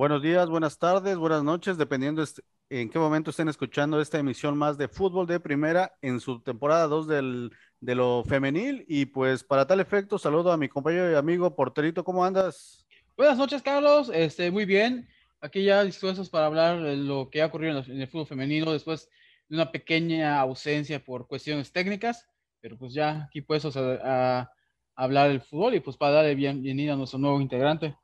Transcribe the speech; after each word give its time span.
Buenos 0.00 0.22
días, 0.22 0.48
buenas 0.48 0.78
tardes, 0.78 1.18
buenas 1.18 1.44
noches, 1.44 1.76
dependiendo 1.76 2.24
en 2.70 2.88
qué 2.88 2.98
momento 2.98 3.28
estén 3.28 3.50
escuchando 3.50 4.00
esta 4.00 4.18
emisión 4.18 4.56
más 4.56 4.78
de 4.78 4.88
fútbol 4.88 5.26
de 5.26 5.38
primera 5.40 5.94
en 6.00 6.20
su 6.20 6.40
temporada 6.40 6.86
2 6.86 7.06
del, 7.06 7.50
de 7.80 7.94
lo 7.94 8.24
femenil. 8.24 8.86
Y 8.88 9.04
pues 9.04 9.44
para 9.44 9.66
tal 9.66 9.78
efecto, 9.78 10.18
saludo 10.18 10.52
a 10.52 10.56
mi 10.56 10.70
compañero 10.70 11.12
y 11.12 11.16
amigo 11.16 11.54
Porterito, 11.54 12.02
¿cómo 12.02 12.24
andas? 12.24 12.86
Buenas 13.14 13.36
noches, 13.36 13.60
Carlos. 13.60 14.10
Este, 14.14 14.50
muy 14.50 14.64
bien. 14.64 15.06
Aquí 15.42 15.64
ya 15.64 15.84
dispuestos 15.84 16.30
para 16.30 16.46
hablar 16.46 16.80
de 16.80 16.96
lo 16.96 17.28
que 17.28 17.42
ha 17.42 17.46
ocurrido 17.48 17.84
en 17.86 18.00
el 18.00 18.08
fútbol 18.08 18.26
femenino 18.26 18.72
después 18.72 19.06
de 19.50 19.56
una 19.56 19.70
pequeña 19.70 20.40
ausencia 20.40 21.04
por 21.04 21.26
cuestiones 21.26 21.72
técnicas, 21.72 22.26
pero 22.62 22.78
pues 22.78 22.94
ya 22.94 23.24
aquí 23.24 23.42
puestos 23.42 23.76
a, 23.76 24.50
hablar 24.96 25.28
del 25.28 25.42
fútbol 25.42 25.74
y 25.74 25.80
pues 25.80 25.98
para 25.98 26.12
darle 26.12 26.34
bienvenida 26.34 26.94
a 26.94 26.96
nuestro 26.96 27.18
nuevo 27.18 27.38
integrante. 27.38 27.94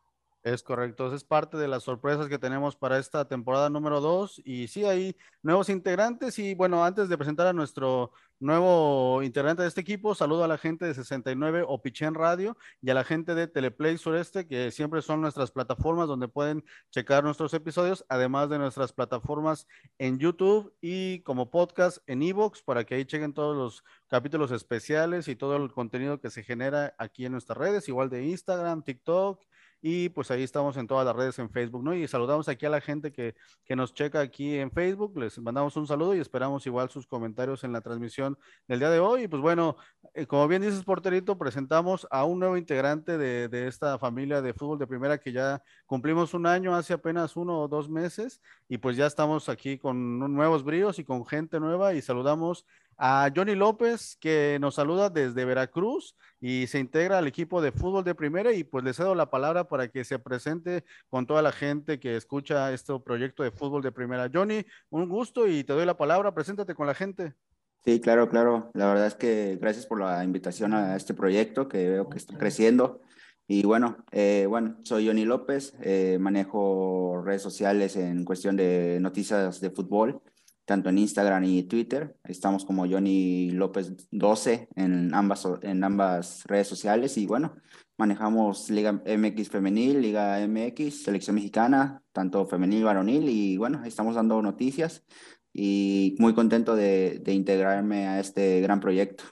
Es 0.46 0.62
correcto, 0.62 1.12
es 1.12 1.24
parte 1.24 1.56
de 1.56 1.66
las 1.66 1.82
sorpresas 1.82 2.28
que 2.28 2.38
tenemos 2.38 2.76
para 2.76 2.98
esta 3.00 3.26
temporada 3.26 3.68
número 3.68 4.00
2 4.00 4.42
y 4.44 4.68
sí, 4.68 4.84
hay 4.84 5.16
nuevos 5.42 5.68
integrantes 5.68 6.38
y 6.38 6.54
bueno, 6.54 6.84
antes 6.84 7.08
de 7.08 7.18
presentar 7.18 7.48
a 7.48 7.52
nuestro 7.52 8.12
nuevo 8.38 9.24
integrante 9.24 9.62
de 9.62 9.68
este 9.68 9.80
equipo, 9.80 10.14
saludo 10.14 10.44
a 10.44 10.48
la 10.48 10.56
gente 10.56 10.84
de 10.84 10.94
69 10.94 11.64
Opichen 11.66 12.14
Radio 12.14 12.56
y 12.80 12.90
a 12.90 12.94
la 12.94 13.02
gente 13.02 13.34
de 13.34 13.48
Teleplay 13.48 13.98
Sureste, 13.98 14.46
que 14.46 14.70
siempre 14.70 15.02
son 15.02 15.20
nuestras 15.20 15.50
plataformas 15.50 16.06
donde 16.06 16.28
pueden 16.28 16.64
checar 16.92 17.24
nuestros 17.24 17.52
episodios, 17.52 18.04
además 18.08 18.48
de 18.48 18.58
nuestras 18.58 18.92
plataformas 18.92 19.66
en 19.98 20.20
YouTube 20.20 20.72
y 20.80 21.22
como 21.22 21.50
podcast 21.50 21.98
en 22.06 22.22
Evox, 22.22 22.62
para 22.62 22.84
que 22.84 22.94
ahí 22.94 23.04
chequen 23.04 23.34
todos 23.34 23.56
los 23.56 23.82
capítulos 24.06 24.52
especiales 24.52 25.26
y 25.26 25.34
todo 25.34 25.56
el 25.56 25.72
contenido 25.72 26.20
que 26.20 26.30
se 26.30 26.44
genera 26.44 26.94
aquí 26.98 27.26
en 27.26 27.32
nuestras 27.32 27.58
redes, 27.58 27.88
igual 27.88 28.10
de 28.10 28.26
Instagram, 28.26 28.84
TikTok 28.84 29.42
y 29.82 30.08
pues 30.08 30.30
ahí 30.30 30.42
estamos 30.42 30.76
en 30.76 30.86
todas 30.86 31.04
las 31.06 31.14
redes 31.14 31.38
en 31.38 31.50
Facebook, 31.50 31.82
¿no? 31.84 31.94
Y 31.94 32.08
saludamos 32.08 32.48
aquí 32.48 32.66
a 32.66 32.70
la 32.70 32.80
gente 32.80 33.12
que, 33.12 33.34
que 33.64 33.76
nos 33.76 33.94
checa 33.94 34.20
aquí 34.20 34.56
en 34.56 34.70
Facebook, 34.70 35.16
les 35.18 35.38
mandamos 35.38 35.76
un 35.76 35.86
saludo 35.86 36.14
y 36.14 36.18
esperamos 36.18 36.66
igual 36.66 36.90
sus 36.90 37.06
comentarios 37.06 37.64
en 37.64 37.72
la 37.72 37.80
transmisión 37.80 38.38
del 38.66 38.78
día 38.78 38.90
de 38.90 38.98
hoy. 38.98 39.24
Y 39.24 39.28
pues 39.28 39.42
bueno, 39.42 39.76
eh, 40.14 40.26
como 40.26 40.48
bien 40.48 40.62
dices, 40.62 40.82
Porterito, 40.82 41.36
presentamos 41.38 42.06
a 42.10 42.24
un 42.24 42.38
nuevo 42.38 42.56
integrante 42.56 43.18
de, 43.18 43.48
de, 43.48 43.66
esta 43.68 43.98
familia 43.98 44.42
de 44.42 44.54
fútbol 44.54 44.78
de 44.78 44.86
primera 44.86 45.18
que 45.18 45.32
ya 45.32 45.62
cumplimos 45.86 46.34
un 46.34 46.46
año 46.46 46.74
hace 46.74 46.92
apenas 46.92 47.36
uno 47.36 47.60
o 47.60 47.68
dos 47.68 47.88
meses 47.88 48.40
y 48.68 48.78
pues 48.78 48.96
ya 48.96 49.06
estamos 49.06 49.48
aquí 49.48 49.78
con 49.78 50.18
nuevos 50.34 50.64
bríos 50.64 50.98
y 50.98 51.04
con 51.04 51.24
gente 51.26 51.60
nueva 51.60 51.94
y 51.94 52.02
saludamos 52.02 52.66
a 52.98 53.30
Johnny 53.34 53.54
López, 53.54 54.16
que 54.20 54.58
nos 54.60 54.74
saluda 54.76 55.10
desde 55.10 55.44
Veracruz 55.44 56.16
y 56.40 56.66
se 56.66 56.78
integra 56.78 57.18
al 57.18 57.26
equipo 57.26 57.60
de 57.60 57.72
fútbol 57.72 58.04
de 58.04 58.14
primera 58.14 58.52
y 58.52 58.64
pues 58.64 58.84
le 58.84 58.94
cedo 58.94 59.14
la 59.14 59.30
palabra 59.30 59.68
para 59.68 59.88
que 59.88 60.04
se 60.04 60.18
presente 60.18 60.84
con 61.08 61.26
toda 61.26 61.42
la 61.42 61.52
gente 61.52 62.00
que 62.00 62.16
escucha 62.16 62.72
este 62.72 62.98
proyecto 63.00 63.42
de 63.42 63.50
fútbol 63.50 63.82
de 63.82 63.92
primera. 63.92 64.30
Johnny, 64.32 64.64
un 64.90 65.08
gusto 65.08 65.46
y 65.46 65.64
te 65.64 65.72
doy 65.72 65.84
la 65.84 65.96
palabra, 65.96 66.34
preséntate 66.34 66.74
con 66.74 66.86
la 66.86 66.94
gente. 66.94 67.34
Sí, 67.84 68.00
claro, 68.00 68.28
claro. 68.28 68.70
La 68.74 68.86
verdad 68.86 69.06
es 69.06 69.14
que 69.14 69.58
gracias 69.60 69.86
por 69.86 70.00
la 70.00 70.24
invitación 70.24 70.74
a 70.74 70.96
este 70.96 71.14
proyecto 71.14 71.68
que 71.68 71.88
veo 71.88 72.08
que 72.08 72.18
está 72.18 72.36
creciendo. 72.36 73.00
Y 73.46 73.62
bueno, 73.64 74.04
eh, 74.10 74.46
bueno, 74.48 74.76
soy 74.82 75.06
Johnny 75.06 75.24
López, 75.24 75.76
eh, 75.80 76.18
manejo 76.20 77.22
redes 77.24 77.42
sociales 77.42 77.94
en 77.94 78.24
cuestión 78.24 78.56
de 78.56 78.98
noticias 79.00 79.60
de 79.60 79.70
fútbol 79.70 80.20
tanto 80.66 80.90
en 80.90 80.98
Instagram 80.98 81.44
y 81.44 81.62
Twitter. 81.62 82.16
Estamos 82.24 82.64
como 82.64 82.86
Johnny 82.86 83.52
López 83.52 84.08
12 84.10 84.68
en 84.74 85.14
ambas, 85.14 85.48
en 85.62 85.82
ambas 85.82 86.44
redes 86.44 86.66
sociales 86.66 87.16
y 87.16 87.26
bueno, 87.26 87.56
manejamos 87.96 88.68
Liga 88.68 88.92
MX 88.92 89.48
femenil, 89.48 90.02
Liga 90.02 90.46
MX, 90.46 91.04
selección 91.04 91.36
mexicana, 91.36 92.02
tanto 92.12 92.44
femenil 92.46 92.84
varonil 92.84 93.28
y 93.28 93.56
bueno, 93.56 93.84
estamos 93.84 94.16
dando 94.16 94.42
noticias 94.42 95.04
y 95.52 96.16
muy 96.18 96.34
contento 96.34 96.74
de, 96.74 97.20
de 97.22 97.32
integrarme 97.32 98.08
a 98.08 98.20
este 98.20 98.60
gran 98.60 98.80
proyecto. 98.80 99.24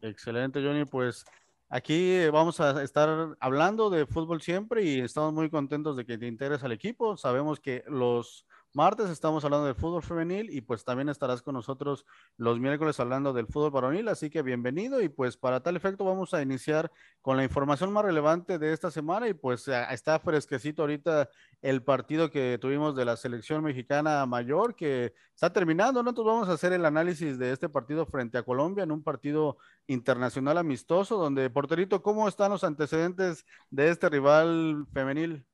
Excelente, 0.00 0.60
Johnny. 0.60 0.84
Pues 0.86 1.24
aquí 1.68 2.28
vamos 2.30 2.58
a 2.60 2.82
estar 2.82 3.36
hablando 3.38 3.90
de 3.90 4.06
fútbol 4.06 4.42
siempre 4.42 4.82
y 4.82 5.00
estamos 5.00 5.32
muy 5.32 5.50
contentos 5.50 5.96
de 5.96 6.04
que 6.04 6.18
te 6.18 6.26
integres 6.26 6.64
al 6.64 6.72
equipo. 6.72 7.16
Sabemos 7.16 7.60
que 7.60 7.84
los 7.86 8.44
martes 8.74 9.10
estamos 9.10 9.44
hablando 9.44 9.66
del 9.66 9.74
fútbol 9.74 10.02
femenil 10.02 10.50
y 10.50 10.60
pues 10.62 10.84
también 10.84 11.08
estarás 11.08 11.42
con 11.42 11.54
nosotros 11.54 12.06
los 12.36 12.58
miércoles 12.58 12.98
hablando 13.00 13.32
del 13.32 13.46
fútbol 13.46 13.70
varonil, 13.70 14.08
así 14.08 14.30
que 14.30 14.42
bienvenido 14.42 15.02
y 15.02 15.08
pues 15.08 15.36
para 15.36 15.60
tal 15.60 15.76
efecto 15.76 16.04
vamos 16.04 16.32
a 16.32 16.42
iniciar 16.42 16.90
con 17.20 17.36
la 17.36 17.44
información 17.44 17.92
más 17.92 18.04
relevante 18.04 18.58
de 18.58 18.72
esta 18.72 18.90
semana 18.90 19.28
y 19.28 19.34
pues 19.34 19.68
está 19.68 20.18
fresquecito 20.18 20.82
ahorita 20.82 21.28
el 21.60 21.82
partido 21.82 22.30
que 22.30 22.58
tuvimos 22.60 22.96
de 22.96 23.04
la 23.04 23.16
selección 23.16 23.62
mexicana 23.62 24.24
mayor 24.26 24.74
que 24.74 25.12
está 25.34 25.52
terminando, 25.52 26.02
¿no? 26.02 26.12
Vamos 26.12 26.48
a 26.48 26.52
hacer 26.52 26.72
el 26.72 26.84
análisis 26.84 27.38
de 27.38 27.52
este 27.52 27.68
partido 27.68 28.06
frente 28.06 28.38
a 28.38 28.42
Colombia 28.42 28.84
en 28.84 28.92
un 28.92 29.02
partido 29.02 29.58
internacional 29.86 30.58
amistoso 30.58 31.16
donde, 31.18 31.50
porterito, 31.50 32.02
¿cómo 32.02 32.28
están 32.28 32.50
los 32.50 32.64
antecedentes 32.64 33.44
de 33.70 33.90
este 33.90 34.08
rival 34.08 34.86
femenil? 34.92 35.44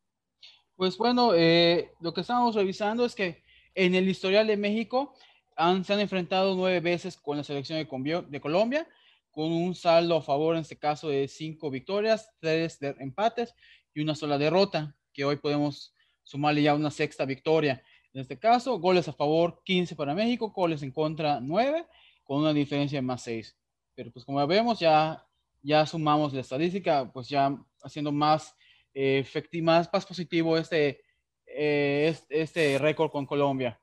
Pues 0.78 0.97
bueno, 0.97 1.34
eh, 1.34 1.91
lo 1.99 2.15
que 2.15 2.21
estamos 2.21 2.55
revisando 2.55 3.05
es 3.05 3.16
que 3.16 3.43
en 3.75 3.97
el 3.97 4.09
historial 4.09 4.47
de 4.47 4.56
México 4.56 5.12
han, 5.56 5.84
se 5.84 5.93
han 5.93 5.99
enfrentado 5.99 6.55
nueve 6.55 6.78
veces 6.78 7.16
con 7.16 7.37
la 7.37 7.43
selección 7.43 7.81
de, 7.81 8.41
Colombia, 8.41 8.87
con 9.33 9.50
un 9.50 9.75
saldo 9.75 10.15
a 10.15 10.22
favor 10.22 10.55
en 10.55 10.61
este 10.61 10.78
caso 10.78 11.09
de 11.09 11.27
cinco 11.27 11.69
victorias, 11.69 12.31
tres 12.39 12.78
de 12.78 12.94
empates 13.00 13.56
y 13.93 14.03
una 14.03 14.15
sola 14.15 14.39
derrota, 14.39 14.94
que 15.12 15.25
hoy 15.25 15.34
podemos 15.34 15.97
sumarle 16.22 16.62
ya 16.62 16.77
una 16.77 16.93
sexta 16.93 17.25
victoria. 17.25 17.83
En 18.12 18.21
este 18.21 18.39
caso, 18.39 18.78
goles 18.78 19.09
a 19.09 19.12
favor 19.12 19.60
15 19.65 19.97
para 19.97 20.15
México, 20.15 20.53
goles 20.53 20.84
en 20.84 20.93
contra 20.93 21.41
9, 21.41 21.89
con 22.22 22.39
una 22.39 22.53
diferencia 22.53 22.99
de 22.99 23.03
más 23.03 23.22
6. 23.22 23.59
Pero 23.97 24.12
pues 24.12 24.25
como 24.25 24.47
vemos, 24.47 24.78
ya, 24.78 25.27
ya 25.60 25.84
sumamos 25.87 26.33
la 26.33 26.43
estadística, 26.43 27.10
pues 27.12 27.28
ya 27.28 27.59
haciendo 27.83 28.12
más 28.12 28.55
eh, 29.00 29.25
más, 29.62 29.88
más 29.92 30.04
positivo 30.04 30.59
este, 30.59 31.00
eh, 31.47 32.12
este 32.31 32.78
récord 32.78 33.12
con 33.12 33.26
Colombia. 33.26 33.81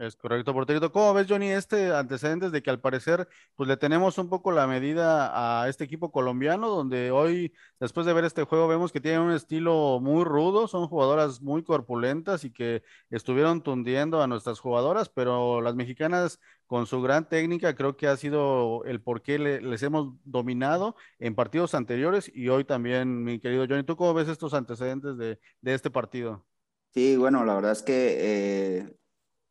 Es 0.00 0.16
correcto, 0.16 0.54
porterito. 0.54 0.90
¿Cómo 0.92 1.12
ves, 1.12 1.26
Johnny, 1.28 1.50
este 1.50 1.92
antecedentes 1.94 2.52
de 2.52 2.62
que 2.62 2.70
al 2.70 2.80
parecer, 2.80 3.28
pues 3.54 3.68
le 3.68 3.76
tenemos 3.76 4.16
un 4.16 4.30
poco 4.30 4.50
la 4.50 4.66
medida 4.66 5.60
a 5.62 5.68
este 5.68 5.84
equipo 5.84 6.10
colombiano, 6.10 6.70
donde 6.70 7.10
hoy, 7.10 7.52
después 7.78 8.06
de 8.06 8.14
ver 8.14 8.24
este 8.24 8.44
juego, 8.44 8.66
vemos 8.66 8.92
que 8.92 9.02
tienen 9.02 9.20
un 9.20 9.32
estilo 9.32 10.00
muy 10.00 10.24
rudo, 10.24 10.68
son 10.68 10.88
jugadoras 10.88 11.42
muy 11.42 11.62
corpulentas 11.62 12.44
y 12.44 12.50
que 12.50 12.82
estuvieron 13.10 13.62
tundiendo 13.62 14.22
a 14.22 14.26
nuestras 14.26 14.58
jugadoras, 14.58 15.10
pero 15.10 15.60
las 15.60 15.74
mexicanas 15.74 16.40
con 16.66 16.86
su 16.86 17.02
gran 17.02 17.28
técnica 17.28 17.74
creo 17.74 17.98
que 17.98 18.06
ha 18.06 18.16
sido 18.16 18.82
el 18.86 19.02
por 19.02 19.20
qué 19.20 19.38
les 19.38 19.82
hemos 19.82 20.14
dominado 20.24 20.96
en 21.18 21.34
partidos 21.34 21.74
anteriores 21.74 22.32
y 22.34 22.48
hoy 22.48 22.64
también, 22.64 23.22
mi 23.22 23.38
querido 23.38 23.66
Johnny, 23.68 23.82
¿tú 23.82 23.96
cómo 23.96 24.14
ves 24.14 24.28
estos 24.28 24.54
antecedentes 24.54 25.18
de, 25.18 25.38
de 25.60 25.74
este 25.74 25.90
partido? 25.90 26.46
Sí, 26.94 27.16
bueno, 27.16 27.44
la 27.44 27.54
verdad 27.54 27.72
es 27.72 27.82
que 27.82 28.78
eh, 28.78 28.96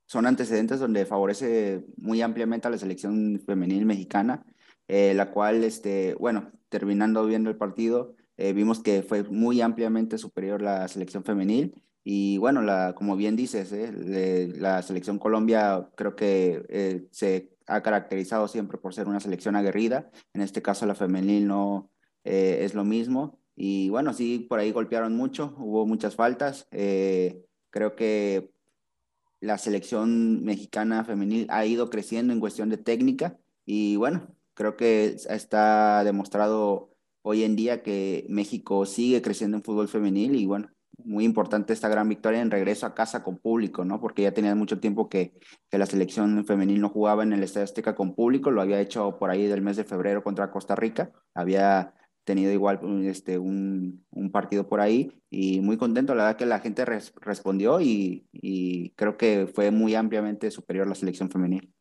son 0.10 0.26
antecedentes 0.26 0.80
donde 0.80 1.06
favorece 1.06 1.86
muy 1.98 2.24
ampliamente 2.24 2.68
a 2.68 2.72
la 2.72 2.80
selección 2.80 3.40
femenil 3.46 3.86
mexicana, 3.86 4.44
eh, 4.88 5.14
la 5.14 5.30
cual, 5.30 5.64
este, 5.64 6.16
bueno, 6.16 6.52
terminando 6.70 7.28
viendo 7.28 7.52
el 7.52 7.58
partido, 7.58 8.16
eh, 8.36 8.54
vimos 8.54 8.80
que 8.80 9.04
fue 9.04 9.22
muy 9.22 9.62
ampliamente 9.62 10.18
superior 10.18 10.64
la 10.64 10.88
selección 10.88 11.24
femenil. 11.24 11.76
Y 12.04 12.40
bueno, 12.40 12.64
la, 12.64 12.96
como 12.96 13.16
bien 13.18 13.36
dices, 13.36 13.72
eh, 13.72 14.52
la 14.58 14.82
selección 14.82 15.20
Colombia 15.20 15.92
creo 15.96 16.16
que 16.16 17.08
se 17.12 17.56
ha 17.68 17.84
caracterizado 17.84 18.48
siempre 18.48 18.80
por 18.80 18.96
ser 18.96 19.08
una 19.08 19.20
selección 19.20 19.56
aguerrida. 19.56 20.10
En 20.34 20.42
este 20.42 20.64
caso 20.64 20.88
la 20.88 20.96
femenil 20.96 21.46
no 21.46 21.92
es 22.24 22.74
lo 22.74 22.84
mismo. 22.84 23.40
Y 23.56 23.90
bueno, 23.90 24.14
sí, 24.16 24.48
por 24.50 24.58
ahí 24.58 24.72
golpearon 24.72 25.16
mucho, 25.16 25.54
hubo 25.60 25.86
muchas 25.86 26.16
faltas. 26.16 26.68
creo 26.72 27.96
que 27.96 28.59
la 29.42 29.58
selección 29.58 30.44
mexicana 30.44 31.04
femenil 31.04 31.48
ha 31.50 31.66
ido 31.66 31.90
creciendo 31.90 32.34
en 32.34 32.40
cuestión 32.40 32.70
de 32.70 32.78
técnica 32.78 33.38
y 33.66 33.96
bueno, 33.96 34.36
creo 34.54 34.76
que 34.76 35.16
está 35.30 36.04
demostrado 36.04 36.96
hoy 37.22 37.44
en 37.44 37.56
día 37.56 37.84
que 37.84 38.26
México 38.30 38.86
sigue 38.86 39.22
creciendo 39.22 39.58
en 39.58 39.64
fútbol 39.64 39.88
femenil 39.88 40.36
y 40.36 40.46
bueno, 40.46 40.70
muy 41.04 41.24
importante 41.24 41.74
esta 41.74 41.88
gran 41.88 42.10
victoria 42.10 42.42
en 42.42 42.52
regreso 42.52 42.86
a 42.86 42.94
casa 42.94 43.24
con 43.24 43.38
público, 43.38 43.86
¿no? 43.86 44.02
Porque 44.02 44.24
ya 44.24 44.34
tenía 44.34 44.54
mucho 44.56 44.80
tiempo 44.80 45.08
que, 45.08 45.34
que 45.70 45.78
la 45.78 45.86
selección 45.86 46.46
femenil 46.46 46.82
no 46.82 46.90
jugaba 46.90 47.24
en 47.24 47.34
el 47.34 47.44
Estadio 47.44 47.66
Azteca 47.66 47.96
con 47.96 48.16
público, 48.16 48.52
lo 48.52 48.62
había 48.62 48.82
hecho 48.82 49.18
por 49.18 49.30
ahí 49.30 49.48
del 49.48 49.62
mes 49.62 49.78
de 49.78 49.86
febrero 49.86 50.24
contra 50.24 50.52
Costa 50.52 50.76
Rica, 50.76 51.12
había 51.34 51.94
tenido 52.30 52.52
igual 52.52 52.80
este, 53.06 53.40
un, 53.40 54.06
un, 54.12 54.32
partido 54.32 54.70
por 54.70 54.82
ahí 54.82 55.20
y 55.32 55.62
muy 55.62 55.78
contento, 55.78 56.14
la 56.14 56.26
verdad 56.26 56.38
que 56.38 56.46
la 56.46 56.60
gente 56.60 56.86
respondió 56.86 57.82
y, 57.82 58.28
y, 58.32 58.92
creo 58.92 59.18
que 59.18 59.50
fue 59.52 59.72
muy 59.72 59.96
ampliamente 59.96 60.52
superior 60.52 60.88
la 60.88 60.94
selección 60.94 61.32
femenil. 61.32 61.74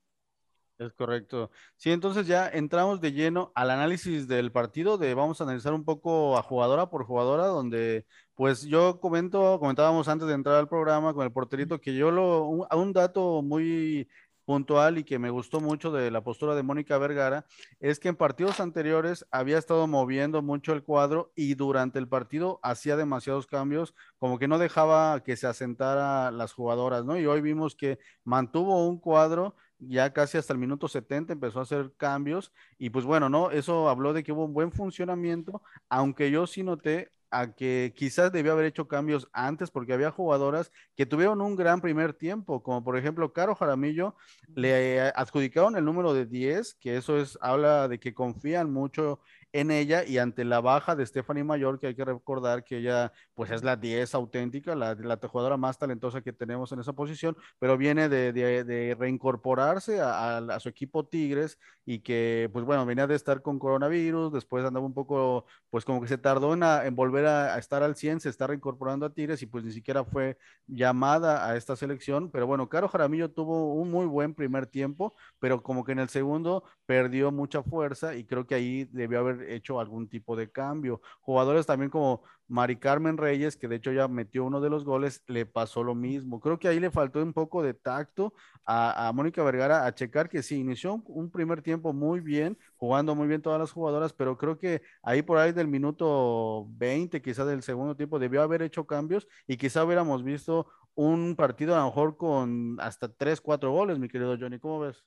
Es 0.78 0.94
correcto. 0.94 1.50
Sí, 1.76 1.90
entonces 1.90 2.26
ya 2.26 2.48
entramos 2.48 3.02
de 3.02 3.12
lleno 3.12 3.52
al 3.54 3.70
análisis 3.70 4.26
del 4.26 4.50
partido, 4.50 4.96
de 4.96 5.12
vamos 5.12 5.38
a 5.38 5.44
analizar 5.44 5.74
un 5.74 5.84
poco 5.84 6.38
a 6.38 6.42
jugadora 6.42 6.88
por 6.88 7.04
jugadora, 7.04 7.46
donde 7.46 8.06
pues 8.34 8.62
yo 8.62 9.00
comento, 9.00 9.58
comentábamos 9.60 10.08
antes 10.08 10.28
de 10.28 10.34
entrar 10.34 10.56
al 10.56 10.68
programa 10.68 11.12
con 11.12 11.26
el 11.26 11.32
porterito 11.32 11.78
que 11.78 11.94
yo 11.94 12.10
lo, 12.10 12.46
un, 12.46 12.66
un 12.72 12.92
dato 12.94 13.42
muy 13.42 14.08
puntual 14.48 14.96
y 14.96 15.04
que 15.04 15.18
me 15.18 15.28
gustó 15.28 15.60
mucho 15.60 15.92
de 15.92 16.10
la 16.10 16.22
postura 16.22 16.54
de 16.54 16.62
Mónica 16.62 16.96
Vergara 16.96 17.44
es 17.80 18.00
que 18.00 18.08
en 18.08 18.16
partidos 18.16 18.60
anteriores 18.60 19.26
había 19.30 19.58
estado 19.58 19.86
moviendo 19.86 20.40
mucho 20.40 20.72
el 20.72 20.82
cuadro 20.82 21.32
y 21.36 21.54
durante 21.54 21.98
el 21.98 22.08
partido 22.08 22.58
hacía 22.62 22.96
demasiados 22.96 23.46
cambios, 23.46 23.94
como 24.16 24.38
que 24.38 24.48
no 24.48 24.56
dejaba 24.56 25.22
que 25.22 25.36
se 25.36 25.46
asentara 25.46 26.30
las 26.30 26.54
jugadoras, 26.54 27.04
¿no? 27.04 27.18
Y 27.18 27.26
hoy 27.26 27.42
vimos 27.42 27.76
que 27.76 27.98
mantuvo 28.24 28.88
un 28.88 28.98
cuadro 28.98 29.54
ya 29.78 30.12
casi 30.12 30.38
hasta 30.38 30.52
el 30.52 30.58
minuto 30.58 30.88
70 30.88 31.32
empezó 31.32 31.60
a 31.60 31.62
hacer 31.62 31.92
cambios 31.96 32.52
y 32.78 32.90
pues 32.90 33.04
bueno, 33.04 33.28
¿no? 33.28 33.50
Eso 33.50 33.88
habló 33.88 34.12
de 34.12 34.22
que 34.22 34.32
hubo 34.32 34.44
un 34.44 34.52
buen 34.52 34.72
funcionamiento, 34.72 35.62
aunque 35.88 36.30
yo 36.30 36.46
sí 36.46 36.62
noté 36.62 37.10
a 37.30 37.52
que 37.54 37.92
quizás 37.94 38.32
debió 38.32 38.52
haber 38.52 38.66
hecho 38.66 38.88
cambios 38.88 39.28
antes 39.32 39.70
porque 39.70 39.92
había 39.92 40.10
jugadoras 40.10 40.72
que 40.96 41.06
tuvieron 41.06 41.40
un 41.40 41.56
gran 41.56 41.80
primer 41.80 42.14
tiempo, 42.14 42.62
como 42.62 42.82
por 42.82 42.96
ejemplo 42.96 43.32
Caro 43.32 43.54
Jaramillo, 43.54 44.16
le 44.54 45.00
adjudicaron 45.14 45.76
el 45.76 45.84
número 45.84 46.14
de 46.14 46.26
10, 46.26 46.74
que 46.74 46.96
eso 46.96 47.18
es, 47.18 47.38
habla 47.40 47.88
de 47.88 48.00
que 48.00 48.14
confían 48.14 48.72
mucho 48.72 49.20
en 49.52 49.70
ella 49.70 50.04
y 50.04 50.18
ante 50.18 50.44
la 50.44 50.60
baja 50.60 50.94
de 50.94 51.06
Stephanie 51.06 51.44
Mayor, 51.44 51.78
que 51.78 51.88
hay 51.88 51.94
que 51.94 52.04
recordar 52.04 52.64
que 52.64 52.78
ella 52.78 53.12
pues 53.34 53.50
es 53.50 53.62
la 53.64 53.76
10 53.76 54.14
auténtica, 54.14 54.74
la, 54.74 54.94
la 54.94 55.16
jugadora 55.16 55.56
más 55.56 55.78
talentosa 55.78 56.20
que 56.20 56.32
tenemos 56.32 56.70
en 56.72 56.80
esa 56.80 56.92
posición, 56.92 57.36
pero 57.58 57.78
viene 57.78 58.08
de, 58.08 58.32
de, 58.32 58.96
reincorporarse 58.98 60.00
a, 60.00 60.58
su 60.60 60.68
equipo 60.68 61.06
Tigres 61.06 61.58
y 61.86 62.00
que 62.00 62.50
pues 62.52 62.64
bueno, 62.64 62.84
venía 62.84 63.06
de 63.06 63.14
estar 63.14 63.42
con 63.42 63.58
coronavirus, 63.58 64.32
después 64.32 64.64
andaba 64.64 64.84
un 64.84 64.94
poco 64.94 65.46
pues 65.70 65.84
como 65.84 66.00
que 66.00 66.08
se 66.08 66.18
tardó 66.18 66.54
en, 66.54 66.62
en 66.62 66.94
volver 66.94 67.26
a, 67.26 67.58
estar 67.58 67.82
al 67.82 67.96
100, 67.96 68.20
se 68.20 68.28
está 68.28 68.46
reincorporando 68.46 69.06
a 69.06 69.14
Tigres 69.14 69.40
y 69.42 69.46
pues 69.46 69.64
ni 69.64 69.72
siquiera 69.72 70.04
fue 70.04 70.36
llamada 70.66 71.48
a 71.48 71.56
esta 71.56 71.76
selección, 71.76 72.30
pero 72.30 72.46
bueno, 72.46 72.68
Caro 72.68 72.88
Jaramillo 72.88 73.30
tuvo 73.30 73.74
un 73.74 73.90
muy 73.90 74.06
buen 74.06 74.34
primer 74.34 74.66
tiempo, 74.66 75.14
pero 75.38 75.62
como 75.62 75.84
que 75.84 75.92
en 75.92 76.00
el 76.00 76.08
segundo 76.08 76.64
perdió 76.86 77.32
mucha 77.32 77.62
fuerza 77.62 78.14
y 78.14 78.24
creo 78.24 78.46
que 78.46 78.54
ahí 78.54 78.84
debió 78.92 79.20
haber 79.20 79.37
hecho 79.48 79.80
algún 79.80 80.08
tipo 80.08 80.36
de 80.36 80.50
cambio. 80.50 81.00
Jugadores 81.20 81.66
también 81.66 81.90
como 81.90 82.22
Mari 82.48 82.76
Carmen 82.76 83.16
Reyes, 83.16 83.56
que 83.56 83.68
de 83.68 83.76
hecho 83.76 83.92
ya 83.92 84.08
metió 84.08 84.44
uno 84.44 84.60
de 84.60 84.70
los 84.70 84.84
goles, 84.84 85.22
le 85.26 85.46
pasó 85.46 85.82
lo 85.82 85.94
mismo. 85.94 86.40
Creo 86.40 86.58
que 86.58 86.68
ahí 86.68 86.80
le 86.80 86.90
faltó 86.90 87.22
un 87.22 87.32
poco 87.32 87.62
de 87.62 87.74
tacto 87.74 88.32
a, 88.64 89.08
a 89.08 89.12
Mónica 89.12 89.42
Vergara 89.42 89.86
a 89.86 89.94
checar 89.94 90.28
que 90.28 90.42
sí, 90.42 90.56
inició 90.58 91.02
un 91.06 91.30
primer 91.30 91.62
tiempo 91.62 91.92
muy 91.92 92.20
bien, 92.20 92.58
jugando 92.76 93.14
muy 93.14 93.28
bien 93.28 93.42
todas 93.42 93.60
las 93.60 93.72
jugadoras, 93.72 94.12
pero 94.12 94.36
creo 94.38 94.58
que 94.58 94.82
ahí 95.02 95.22
por 95.22 95.38
ahí 95.38 95.52
del 95.52 95.68
minuto 95.68 96.66
20, 96.70 97.20
quizás 97.22 97.46
del 97.46 97.62
segundo 97.62 97.96
tiempo, 97.96 98.18
debió 98.18 98.42
haber 98.42 98.62
hecho 98.62 98.86
cambios 98.86 99.26
y 99.46 99.56
quizá 99.56 99.84
hubiéramos 99.84 100.24
visto 100.24 100.66
un 100.94 101.36
partido 101.36 101.74
a 101.76 101.78
lo 101.80 101.86
mejor 101.86 102.16
con 102.16 102.76
hasta 102.80 103.12
3, 103.12 103.40
4 103.40 103.70
goles, 103.72 103.98
mi 103.98 104.08
querido 104.08 104.36
Johnny. 104.38 104.58
¿Cómo 104.58 104.80
ves? 104.80 105.04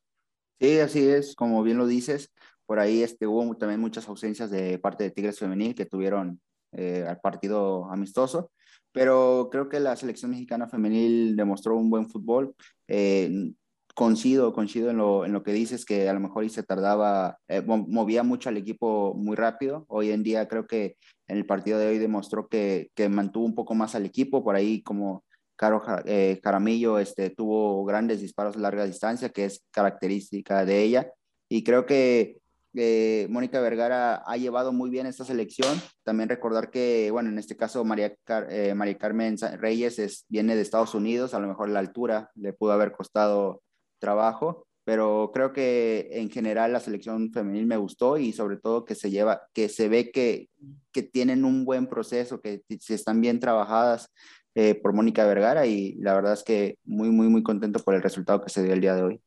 Sí, 0.59 0.79
así 0.79 1.09
es, 1.09 1.35
como 1.35 1.63
bien 1.63 1.77
lo 1.79 1.87
dices. 1.87 2.31
Por 2.71 2.79
ahí 2.79 3.03
este, 3.03 3.27
hubo 3.27 3.53
también 3.57 3.81
muchas 3.81 4.07
ausencias 4.07 4.49
de 4.49 4.79
parte 4.79 5.03
de 5.03 5.11
Tigres 5.11 5.37
Femenil 5.37 5.75
que 5.75 5.85
tuvieron 5.85 6.39
eh, 6.71 7.05
al 7.05 7.19
partido 7.19 7.91
amistoso, 7.91 8.49
pero 8.93 9.49
creo 9.51 9.67
que 9.67 9.81
la 9.81 9.97
selección 9.97 10.31
mexicana 10.31 10.69
femenil 10.69 11.35
demostró 11.35 11.75
un 11.75 11.89
buen 11.89 12.09
fútbol. 12.09 12.55
Eh, 12.87 13.51
coincido, 13.93 14.53
coincido 14.53 14.89
en 14.89 14.95
lo, 14.95 15.25
en 15.25 15.33
lo 15.33 15.43
que 15.43 15.51
dices, 15.51 15.83
que 15.83 16.07
a 16.07 16.13
lo 16.13 16.21
mejor 16.21 16.45
y 16.45 16.49
se 16.49 16.63
tardaba, 16.63 17.39
eh, 17.49 17.61
movía 17.61 18.23
mucho 18.23 18.47
al 18.47 18.55
equipo 18.55 19.15
muy 19.15 19.35
rápido. 19.35 19.83
Hoy 19.89 20.11
en 20.11 20.23
día 20.23 20.47
creo 20.47 20.65
que 20.65 20.95
en 21.27 21.35
el 21.39 21.45
partido 21.45 21.77
de 21.77 21.87
hoy 21.87 21.97
demostró 21.97 22.47
que, 22.47 22.89
que 22.95 23.09
mantuvo 23.09 23.43
un 23.43 23.53
poco 23.53 23.75
más 23.75 23.95
al 23.95 24.05
equipo, 24.05 24.45
por 24.45 24.55
ahí 24.55 24.81
como 24.81 25.25
Caro 25.57 25.83
eh, 26.05 26.39
Caramillo 26.41 26.99
este, 26.99 27.31
tuvo 27.31 27.83
grandes 27.83 28.21
disparos 28.21 28.55
a 28.55 28.59
larga 28.59 28.85
distancia, 28.85 29.27
que 29.27 29.43
es 29.43 29.61
característica 29.71 30.63
de 30.63 30.83
ella. 30.83 31.11
Y 31.49 31.65
creo 31.65 31.85
que 31.85 32.39
eh, 32.73 33.27
Mónica 33.29 33.59
Vergara 33.59 34.15
ha 34.25 34.37
llevado 34.37 34.71
muy 34.71 34.89
bien 34.89 35.05
esta 35.05 35.25
selección. 35.25 35.79
También 36.03 36.29
recordar 36.29 36.69
que, 36.71 37.09
bueno, 37.11 37.29
en 37.29 37.37
este 37.39 37.57
caso 37.57 37.83
María, 37.83 38.15
Car 38.23 38.47
eh, 38.49 38.73
María 38.73 38.97
Carmen 38.97 39.37
Reyes 39.59 39.99
es, 39.99 40.25
viene 40.29 40.55
de 40.55 40.61
Estados 40.61 40.95
Unidos, 40.95 41.33
a 41.33 41.39
lo 41.39 41.47
mejor 41.47 41.69
la 41.69 41.79
altura 41.79 42.31
le 42.35 42.53
pudo 42.53 42.71
haber 42.71 42.91
costado 42.91 43.61
trabajo, 43.99 44.67
pero 44.83 45.31
creo 45.33 45.53
que 45.53 46.09
en 46.11 46.29
general 46.29 46.73
la 46.73 46.79
selección 46.79 47.31
femenil 47.31 47.67
me 47.67 47.77
gustó 47.77 48.17
y 48.17 48.33
sobre 48.33 48.57
todo 48.57 48.85
que 48.85 48.95
se 48.95 49.11
lleva, 49.11 49.43
que 49.53 49.69
se 49.69 49.89
ve 49.89 50.11
que, 50.11 50.49
que 50.91 51.03
tienen 51.03 51.45
un 51.45 51.65
buen 51.65 51.87
proceso, 51.87 52.41
que 52.41 52.63
se 52.79 52.95
están 52.95 53.21
bien 53.21 53.39
trabajadas 53.39 54.09
eh, 54.55 54.75
por 54.75 54.93
Mónica 54.93 55.25
Vergara 55.25 55.65
y 55.65 55.93
la 55.95 56.13
verdad 56.13 56.33
es 56.33 56.43
que 56.43 56.77
muy, 56.83 57.09
muy, 57.09 57.27
muy 57.29 57.43
contento 57.43 57.79
por 57.79 57.95
el 57.95 58.01
resultado 58.01 58.41
que 58.41 58.49
se 58.49 58.63
dio 58.63 58.73
el 58.73 58.81
día 58.81 58.95
de 58.95 59.03
hoy. 59.03 59.21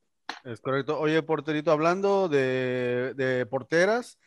Es 0.44 0.60
correcto. 0.60 1.00
Oye, 1.00 1.22
porterito, 1.22 1.72
hablando 1.72 2.28
de, 2.28 3.14
de 3.16 3.46
porteras, 3.46 4.18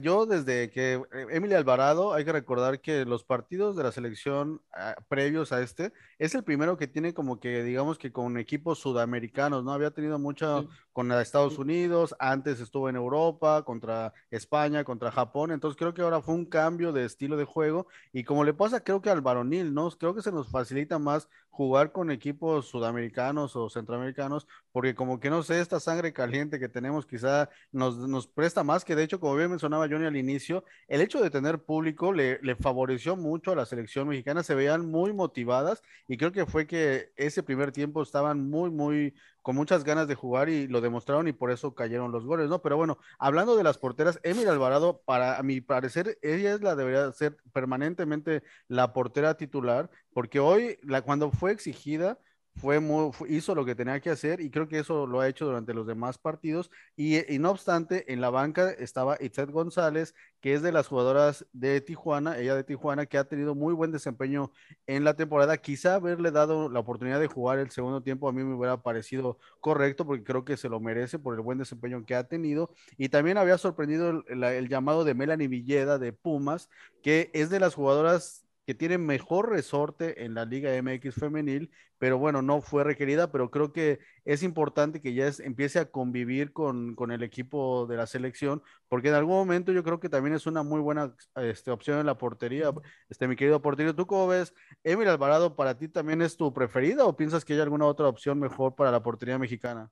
yo 0.00 0.24
desde 0.24 0.70
que 0.70 1.02
Emily 1.30 1.54
Alvarado, 1.54 2.14
hay 2.14 2.24
que 2.24 2.32
recordar 2.32 2.80
que 2.80 3.04
los 3.04 3.24
partidos 3.24 3.74
de 3.74 3.82
la 3.82 3.90
selección 3.90 4.60
uh, 4.72 5.02
previos 5.08 5.50
a 5.50 5.62
este, 5.62 5.92
es 6.18 6.34
el 6.34 6.44
primero 6.44 6.76
que 6.76 6.86
tiene 6.86 7.12
como 7.12 7.40
que, 7.40 7.64
digamos 7.64 7.98
que 7.98 8.12
con 8.12 8.38
equipos 8.38 8.78
sudamericanos, 8.78 9.64
¿no? 9.64 9.72
Había 9.72 9.90
tenido 9.90 10.18
mucho 10.18 10.62
sí. 10.62 10.68
con 10.92 11.10
Estados 11.10 11.58
Unidos, 11.58 12.14
antes 12.20 12.60
estuvo 12.60 12.88
en 12.88 12.94
Europa, 12.94 13.64
contra 13.64 14.12
España, 14.30 14.84
contra 14.84 15.10
Japón, 15.10 15.50
entonces 15.50 15.76
creo 15.76 15.92
que 15.92 16.02
ahora 16.02 16.22
fue 16.22 16.34
un 16.34 16.46
cambio 16.46 16.92
de 16.92 17.04
estilo 17.04 17.36
de 17.36 17.44
juego 17.44 17.88
y 18.12 18.22
como 18.22 18.44
le 18.44 18.54
pasa 18.54 18.84
creo 18.84 19.02
que 19.02 19.10
al 19.10 19.22
varonil, 19.22 19.74
¿no? 19.74 19.90
Creo 19.90 20.14
que 20.14 20.22
se 20.22 20.30
nos 20.30 20.50
facilita 20.50 21.00
más 21.00 21.28
jugar 21.54 21.92
con 21.92 22.10
equipos 22.10 22.66
sudamericanos 22.66 23.54
o 23.54 23.70
centroamericanos, 23.70 24.48
porque 24.72 24.96
como 24.96 25.20
que 25.20 25.30
no 25.30 25.44
sé, 25.44 25.60
esta 25.60 25.78
sangre 25.78 26.12
caliente 26.12 26.58
que 26.58 26.68
tenemos 26.68 27.06
quizá 27.06 27.48
nos, 27.70 27.96
nos 27.96 28.26
presta 28.26 28.64
más, 28.64 28.84
que 28.84 28.96
de 28.96 29.04
hecho, 29.04 29.20
como 29.20 29.36
bien 29.36 29.50
mencionaba 29.50 29.86
Johnny 29.88 30.06
al 30.06 30.16
inicio, 30.16 30.64
el 30.88 31.00
hecho 31.00 31.22
de 31.22 31.30
tener 31.30 31.60
público 31.60 32.12
le, 32.12 32.40
le, 32.42 32.56
favoreció 32.56 33.14
mucho 33.14 33.52
a 33.52 33.56
la 33.56 33.66
selección 33.66 34.08
mexicana, 34.08 34.42
se 34.42 34.56
veían 34.56 34.90
muy 34.90 35.12
motivadas 35.12 35.80
y 36.08 36.16
creo 36.16 36.32
que 36.32 36.44
fue 36.44 36.66
que 36.66 37.12
ese 37.14 37.44
primer 37.44 37.70
tiempo 37.70 38.02
estaban 38.02 38.50
muy, 38.50 38.70
muy, 38.70 39.14
con 39.44 39.56
muchas 39.56 39.84
ganas 39.84 40.08
de 40.08 40.14
jugar 40.14 40.48
y 40.48 40.66
lo 40.68 40.80
demostraron 40.80 41.28
y 41.28 41.34
por 41.34 41.50
eso 41.50 41.74
cayeron 41.74 42.10
los 42.10 42.24
goles, 42.24 42.48
¿no? 42.48 42.62
Pero 42.62 42.78
bueno, 42.78 42.96
hablando 43.18 43.56
de 43.56 43.62
las 43.62 43.76
porteras, 43.76 44.18
Emil 44.22 44.48
Alvarado, 44.48 45.02
para 45.04 45.38
a 45.38 45.42
mi 45.42 45.60
parecer, 45.60 46.18
ella 46.22 46.54
es 46.54 46.62
la 46.62 46.74
debería 46.74 47.12
ser 47.12 47.36
permanentemente 47.52 48.42
la 48.68 48.94
portera 48.94 49.36
titular, 49.36 49.90
porque 50.14 50.40
hoy, 50.40 50.78
la, 50.82 51.02
cuando 51.02 51.30
fue 51.30 51.52
exigida, 51.52 52.18
fue 52.56 52.80
muy, 52.80 53.10
hizo 53.28 53.54
lo 53.54 53.64
que 53.64 53.74
tenía 53.74 54.00
que 54.00 54.10
hacer 54.10 54.40
y 54.40 54.50
creo 54.50 54.68
que 54.68 54.78
eso 54.78 55.06
lo 55.06 55.20
ha 55.20 55.28
hecho 55.28 55.44
durante 55.46 55.74
los 55.74 55.86
demás 55.86 56.18
partidos. 56.18 56.70
Y, 56.96 57.32
y, 57.32 57.38
no 57.38 57.50
obstante, 57.50 58.12
en 58.12 58.20
la 58.20 58.30
banca 58.30 58.70
estaba 58.70 59.16
Itzet 59.20 59.50
González, 59.50 60.14
que 60.40 60.54
es 60.54 60.62
de 60.62 60.72
las 60.72 60.86
jugadoras 60.86 61.46
de 61.52 61.80
Tijuana, 61.80 62.38
ella 62.38 62.54
de 62.54 62.64
Tijuana, 62.64 63.06
que 63.06 63.18
ha 63.18 63.24
tenido 63.24 63.54
muy 63.54 63.74
buen 63.74 63.90
desempeño 63.90 64.52
en 64.86 65.04
la 65.04 65.14
temporada. 65.14 65.56
Quizá 65.56 65.96
haberle 65.96 66.30
dado 66.30 66.68
la 66.68 66.80
oportunidad 66.80 67.20
de 67.20 67.26
jugar 67.26 67.58
el 67.58 67.70
segundo 67.70 68.02
tiempo 68.02 68.28
a 68.28 68.32
mí 68.32 68.44
me 68.44 68.54
hubiera 68.54 68.82
parecido 68.82 69.38
correcto, 69.60 70.06
porque 70.06 70.24
creo 70.24 70.44
que 70.44 70.56
se 70.56 70.68
lo 70.68 70.80
merece 70.80 71.18
por 71.18 71.34
el 71.34 71.40
buen 71.40 71.58
desempeño 71.58 72.04
que 72.06 72.14
ha 72.14 72.24
tenido. 72.24 72.70
Y 72.96 73.08
también 73.08 73.38
había 73.38 73.58
sorprendido 73.58 74.10
el, 74.10 74.24
el, 74.28 74.44
el 74.44 74.68
llamado 74.68 75.04
de 75.04 75.14
Melanie 75.14 75.48
Villeda 75.48 75.98
de 75.98 76.12
Pumas, 76.12 76.70
que 77.02 77.30
es 77.34 77.50
de 77.50 77.60
las 77.60 77.74
jugadoras 77.74 78.43
que 78.66 78.74
tiene 78.74 78.98
mejor 78.98 79.50
resorte 79.50 80.24
en 80.24 80.34
la 80.34 80.44
Liga 80.44 80.70
MX 80.82 81.14
femenil, 81.14 81.70
pero 81.98 82.18
bueno, 82.18 82.42
no 82.42 82.60
fue 82.60 82.84
requerida, 82.84 83.30
pero 83.30 83.50
creo 83.50 83.72
que 83.72 83.98
es 84.24 84.42
importante 84.42 85.00
que 85.00 85.14
ya 85.14 85.26
es, 85.26 85.40
empiece 85.40 85.78
a 85.78 85.90
convivir 85.90 86.52
con, 86.52 86.94
con, 86.94 87.10
el 87.12 87.22
equipo 87.22 87.86
de 87.86 87.96
la 87.96 88.06
selección, 88.06 88.62
porque 88.88 89.08
en 89.08 89.14
algún 89.14 89.36
momento 89.36 89.72
yo 89.72 89.84
creo 89.84 90.00
que 90.00 90.08
también 90.08 90.34
es 90.34 90.46
una 90.46 90.62
muy 90.62 90.80
buena 90.80 91.14
este, 91.36 91.70
opción 91.70 91.98
en 91.98 92.06
la 92.06 92.18
portería. 92.18 92.72
Este, 93.08 93.28
mi 93.28 93.36
querido 93.36 93.60
portero, 93.60 93.94
¿tú 93.94 94.06
cómo 94.06 94.26
ves? 94.28 94.54
Emil 94.82 95.08
Alvarado, 95.08 95.56
¿para 95.56 95.76
ti 95.76 95.88
también 95.88 96.22
es 96.22 96.36
tu 96.36 96.52
preferida 96.52 97.04
o 97.04 97.16
piensas 97.16 97.44
que 97.44 97.54
hay 97.54 97.60
alguna 97.60 97.86
otra 97.86 98.08
opción 98.08 98.38
mejor 98.38 98.74
para 98.74 98.90
la 98.90 99.02
portería 99.02 99.38
mexicana? 99.38 99.90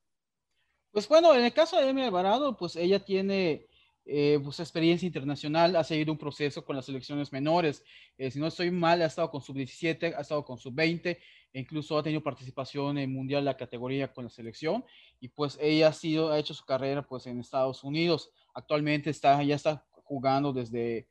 Pues 0.93 1.09
bueno, 1.09 1.35
en 1.35 1.45
el 1.45 1.52
caso 1.52 1.79
de 1.79 1.88
Emil 1.88 2.05
Alvarado, 2.05 2.57
pues 2.57 2.76
ella 2.76 3.02
tiene 3.02 3.67
eh, 4.04 4.40
pues, 4.42 4.59
experiencia 4.61 5.06
internacional, 5.06 5.76
ha 5.76 5.85
seguido 5.85 6.12
un 6.12 6.18
proceso 6.18 6.64
con 6.64 6.76
las 6.76 6.87
selecciones 6.87 7.32
menores. 7.32 7.85
Eh, 8.18 8.30
si 8.30 8.38
no 8.40 8.49
estoy 8.49 8.71
mal, 8.71 9.00
ha 9.02 9.06
estado 9.06 9.30
con 9.30 9.40
sub-17, 9.40 10.14
ha 10.16 10.21
estado 10.21 10.44
con 10.44 10.59
sub-20, 10.59 11.18
e 11.52 11.61
incluso 11.61 11.97
ha 11.97 12.02
tenido 12.02 12.23
participación 12.23 12.99
en 12.99 13.12
mundial 13.12 13.44
la 13.44 13.56
categoría 13.56 14.12
con 14.12 14.25
la 14.25 14.30
selección. 14.30 14.85
Y 15.21 15.28
pues 15.28 15.59
ella 15.61 15.88
ha, 15.88 15.92
sido, 15.92 16.32
ha 16.32 16.38
hecho 16.38 16.54
su 16.54 16.64
carrera 16.64 17.02
pues 17.02 17.26
en 17.26 17.38
Estados 17.38 17.85
Unidos. 17.85 18.30
Actualmente 18.54 19.11
está, 19.11 19.42
ya 19.42 19.54
está 19.54 19.87
jugando 20.04 20.52
desde 20.52 21.06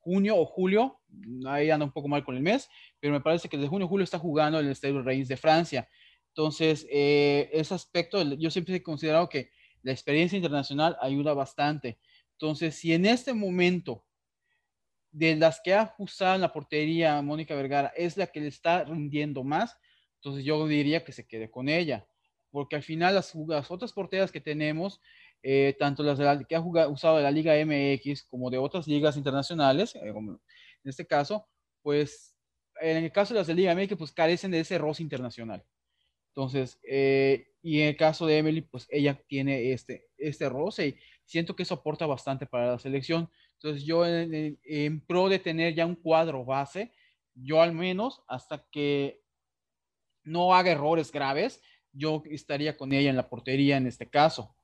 junio 0.00 0.36
o 0.36 0.46
julio, 0.46 1.00
ahí 1.46 1.70
anda 1.70 1.84
un 1.84 1.92
poco 1.92 2.08
mal 2.08 2.24
con 2.24 2.34
el 2.34 2.42
mes, 2.42 2.70
pero 2.98 3.12
me 3.12 3.20
parece 3.20 3.48
que 3.48 3.58
desde 3.58 3.68
junio 3.68 3.86
o 3.86 3.88
julio 3.88 4.04
está 4.04 4.18
jugando 4.18 4.58
en 4.58 4.66
el 4.66 4.74
Stade 4.74 5.02
Reims 5.02 5.28
de 5.28 5.36
Francia. 5.36 5.88
Entonces, 6.28 6.86
eh, 6.90 7.50
ese 7.52 7.74
aspecto, 7.74 8.22
yo 8.34 8.50
siempre 8.50 8.76
he 8.76 8.82
considerado 8.82 9.28
que 9.28 9.50
la 9.82 9.92
experiencia 9.92 10.36
internacional 10.36 10.96
ayuda 11.00 11.34
bastante. 11.34 11.98
Entonces, 12.40 12.76
si 12.76 12.92
en 12.92 13.04
este 13.04 13.34
momento 13.34 14.04
de 15.10 15.34
las 15.34 15.60
que 15.60 15.74
ha 15.74 15.92
usado 15.98 16.36
en 16.36 16.40
la 16.40 16.52
portería 16.52 17.20
Mónica 17.20 17.56
Vergara 17.56 17.92
es 17.96 18.16
la 18.16 18.28
que 18.28 18.40
le 18.40 18.46
está 18.46 18.84
rindiendo 18.84 19.42
más, 19.42 19.76
entonces 20.16 20.44
yo 20.44 20.64
diría 20.68 21.04
que 21.04 21.10
se 21.10 21.26
quede 21.26 21.50
con 21.50 21.68
ella, 21.68 22.06
porque 22.52 22.76
al 22.76 22.84
final 22.84 23.16
las, 23.16 23.34
otras 23.34 23.92
porteras 23.92 24.30
que 24.30 24.40
tenemos, 24.40 25.00
eh, 25.42 25.74
tanto 25.80 26.04
las 26.04 26.46
que 26.46 26.54
ha 26.54 26.60
usado 26.60 27.16
de 27.16 27.24
la 27.24 27.32
Liga 27.32 27.54
MX 27.54 28.22
como 28.24 28.50
de 28.50 28.58
otras 28.58 28.86
ligas 28.86 29.16
internacionales, 29.16 29.96
eh, 29.96 30.08
en 30.08 30.38
este 30.84 31.08
caso, 31.08 31.48
pues 31.82 32.36
en 32.80 32.98
el 33.02 33.10
caso 33.10 33.34
de 33.34 33.40
las 33.40 33.48
de 33.48 33.54
Liga 33.54 33.74
MX, 33.74 33.96
pues 33.96 34.12
carecen 34.12 34.52
de 34.52 34.60
ese 34.60 34.78
roce 34.78 35.02
internacional. 35.02 35.64
Entonces, 36.28 36.78
eh, 36.88 37.48
y 37.62 37.80
en 37.80 37.88
el 37.88 37.96
caso 37.96 38.26
de 38.26 38.38
Emily, 38.38 38.60
pues 38.60 38.86
ella 38.90 39.20
tiene 39.26 39.72
este, 39.72 40.06
este 40.16 40.48
roce 40.48 40.86
y 40.88 40.98
siento 41.28 41.54
que 41.54 41.62
eso 41.62 41.74
aporta 41.74 42.06
bastante 42.06 42.46
para 42.46 42.72
la 42.72 42.78
selección. 42.78 43.30
Entonces, 43.52 43.84
yo 43.84 44.06
en, 44.06 45.00
pro 45.06 45.28
de 45.28 45.38
tener 45.38 45.74
ya 45.74 45.84
un 45.84 45.94
cuadro 45.94 46.44
base, 46.44 46.90
yo 47.34 47.60
al 47.60 47.72
menos 47.72 48.22
hasta 48.26 48.64
que 48.70 49.20
no 50.24 50.54
haga 50.54 50.72
errores 50.72 51.12
graves, 51.12 51.62
yo 51.92 52.22
estaría 52.30 52.76
con 52.76 52.92
ella 52.92 53.10
en 53.10 53.16
la 53.16 53.28
portería 53.28 53.76
en 53.76 53.86
este 53.86 54.08
caso. 54.08 54.54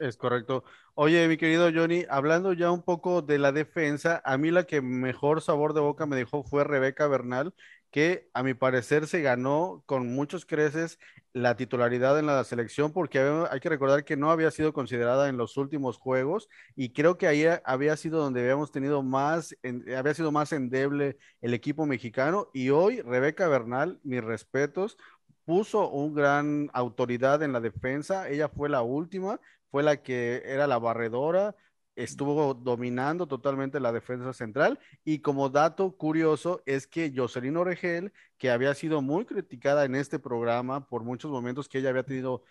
Es 0.00 0.16
correcto. 0.16 0.64
Oye, 0.94 1.26
mi 1.28 1.36
querido 1.36 1.70
Johnny, 1.72 2.04
hablando 2.10 2.52
ya 2.52 2.70
un 2.70 2.82
poco 2.82 3.22
de 3.22 3.38
la 3.38 3.52
defensa, 3.52 4.20
a 4.24 4.36
mí 4.36 4.50
la 4.50 4.64
que 4.64 4.82
mejor 4.82 5.40
sabor 5.40 5.72
de 5.72 5.80
boca 5.80 6.04
me 6.06 6.16
dejó 6.16 6.42
fue 6.42 6.64
Rebeca 6.64 7.06
Bernal, 7.06 7.54
que 7.96 8.28
a 8.34 8.42
mi 8.42 8.52
parecer 8.52 9.06
se 9.06 9.22
ganó 9.22 9.82
con 9.86 10.14
muchos 10.14 10.44
creces 10.44 10.98
la 11.32 11.56
titularidad 11.56 12.18
en 12.18 12.26
la 12.26 12.44
selección, 12.44 12.92
porque 12.92 13.18
hay 13.50 13.58
que 13.58 13.70
recordar 13.70 14.04
que 14.04 14.18
no 14.18 14.30
había 14.30 14.50
sido 14.50 14.74
considerada 14.74 15.30
en 15.30 15.38
los 15.38 15.56
últimos 15.56 15.96
juegos 15.96 16.50
y 16.74 16.90
creo 16.90 17.16
que 17.16 17.26
ahí 17.26 17.46
había 17.64 17.96
sido 17.96 18.20
donde 18.20 18.42
habíamos 18.42 18.70
tenido 18.70 19.02
más, 19.02 19.56
había 19.96 20.12
sido 20.12 20.30
más 20.30 20.52
endeble 20.52 21.16
el 21.40 21.54
equipo 21.54 21.86
mexicano 21.86 22.50
y 22.52 22.68
hoy 22.68 23.00
Rebeca 23.00 23.48
Bernal, 23.48 23.98
mis 24.02 24.22
respetos, 24.22 24.98
puso 25.46 25.88
un 25.88 26.12
gran 26.14 26.68
autoridad 26.74 27.42
en 27.42 27.54
la 27.54 27.62
defensa, 27.62 28.28
ella 28.28 28.50
fue 28.50 28.68
la 28.68 28.82
última, 28.82 29.40
fue 29.70 29.82
la 29.82 30.02
que 30.02 30.42
era 30.44 30.66
la 30.66 30.78
barredora, 30.78 31.56
estuvo 31.96 32.54
dominando 32.54 33.26
totalmente 33.26 33.80
la 33.80 33.90
defensa 33.90 34.32
central. 34.32 34.78
Y 35.04 35.20
como 35.20 35.48
dato 35.48 35.96
curioso 35.96 36.62
es 36.66 36.86
que 36.86 37.12
Jocelyn 37.14 37.56
Oregel, 37.56 38.12
que 38.38 38.50
había 38.50 38.74
sido 38.74 39.02
muy 39.02 39.24
criticada 39.24 39.84
en 39.84 39.94
este 39.94 40.18
programa 40.18 40.86
por 40.88 41.02
muchos 41.02 41.30
momentos 41.30 41.68
que 41.68 41.78
ella 41.78 41.88
había 41.88 42.04
tenido, 42.04 42.44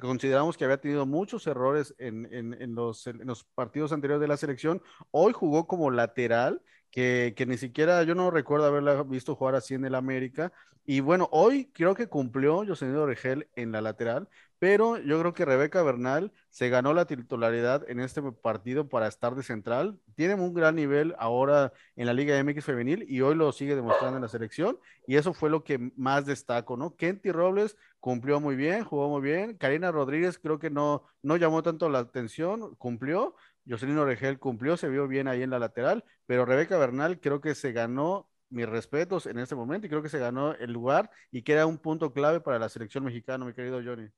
consideramos 0.00 0.56
que 0.56 0.64
había 0.64 0.80
tenido 0.80 1.06
muchos 1.06 1.46
errores 1.46 1.94
en, 1.98 2.28
en, 2.30 2.74
los, 2.74 3.08
partidos 3.54 3.92
anteriores 3.92 4.20
de 4.20 4.28
la 4.28 4.36
selección, 4.36 4.82
hoy 5.10 5.32
jugó 5.32 5.66
como 5.66 5.90
lateral 5.90 6.62
que, 6.90 7.34
que, 7.36 7.46
ni 7.46 7.56
siquiera 7.56 8.02
yo 8.02 8.14
no 8.14 8.30
recuerdo 8.30 8.66
haberla 8.66 9.02
visto 9.04 9.34
jugar 9.34 9.54
así 9.54 9.74
en 9.74 9.84
el 9.84 9.94
América. 9.94 10.52
Y 10.84 11.00
bueno, 11.00 11.28
hoy 11.30 11.70
creo 11.72 11.94
que 11.94 12.08
cumplió 12.08 12.64
Jocelyn 12.66 12.96
Oregel 12.96 13.48
en 13.54 13.70
la 13.70 13.80
lateral, 13.80 14.28
pero 14.60 14.98
yo 14.98 15.18
creo 15.18 15.32
que 15.32 15.46
Rebeca 15.46 15.82
Bernal 15.82 16.32
se 16.50 16.68
ganó 16.68 16.92
la 16.92 17.06
titularidad 17.06 17.88
en 17.88 17.98
este 17.98 18.20
partido 18.30 18.90
para 18.90 19.08
estar 19.08 19.34
de 19.34 19.42
central. 19.42 19.98
Tiene 20.16 20.34
un 20.34 20.52
gran 20.52 20.76
nivel 20.76 21.14
ahora 21.18 21.72
en 21.96 22.04
la 22.06 22.12
Liga 22.12 22.38
MX 22.38 22.66
femenil 22.66 23.06
y 23.08 23.22
hoy 23.22 23.34
lo 23.36 23.52
sigue 23.52 23.74
demostrando 23.74 24.18
en 24.18 24.22
la 24.22 24.28
selección 24.28 24.78
y 25.06 25.16
eso 25.16 25.32
fue 25.32 25.48
lo 25.48 25.64
que 25.64 25.90
más 25.96 26.26
destaco, 26.26 26.76
¿no? 26.76 26.94
Kenty 26.94 27.32
Robles 27.32 27.78
cumplió 28.00 28.38
muy 28.38 28.54
bien, 28.54 28.84
jugó 28.84 29.08
muy 29.08 29.22
bien. 29.22 29.56
Karina 29.56 29.90
Rodríguez 29.90 30.38
creo 30.38 30.58
que 30.58 30.68
no, 30.68 31.04
no 31.22 31.38
llamó 31.38 31.62
tanto 31.62 31.88
la 31.88 32.00
atención, 32.00 32.74
cumplió. 32.76 33.34
Jocelyn 33.66 33.96
Oregel 33.96 34.38
cumplió, 34.38 34.76
se 34.76 34.90
vio 34.90 35.08
bien 35.08 35.26
ahí 35.26 35.42
en 35.42 35.50
la 35.50 35.58
lateral, 35.58 36.04
pero 36.26 36.44
Rebeca 36.44 36.76
Bernal 36.76 37.18
creo 37.18 37.40
que 37.40 37.54
se 37.54 37.72
ganó 37.72 38.28
mis 38.50 38.68
respetos 38.68 39.24
en 39.24 39.38
este 39.38 39.54
momento 39.54 39.86
y 39.86 39.90
creo 39.90 40.02
que 40.02 40.08
se 40.10 40.18
ganó 40.18 40.52
el 40.52 40.70
lugar 40.70 41.10
y 41.30 41.42
que 41.42 41.52
era 41.52 41.64
un 41.66 41.78
punto 41.78 42.12
clave 42.12 42.40
para 42.40 42.58
la 42.58 42.68
selección 42.68 43.04
mexicana, 43.04 43.44
mi 43.46 43.54
querido 43.54 43.80
Johnny. 43.82 44.10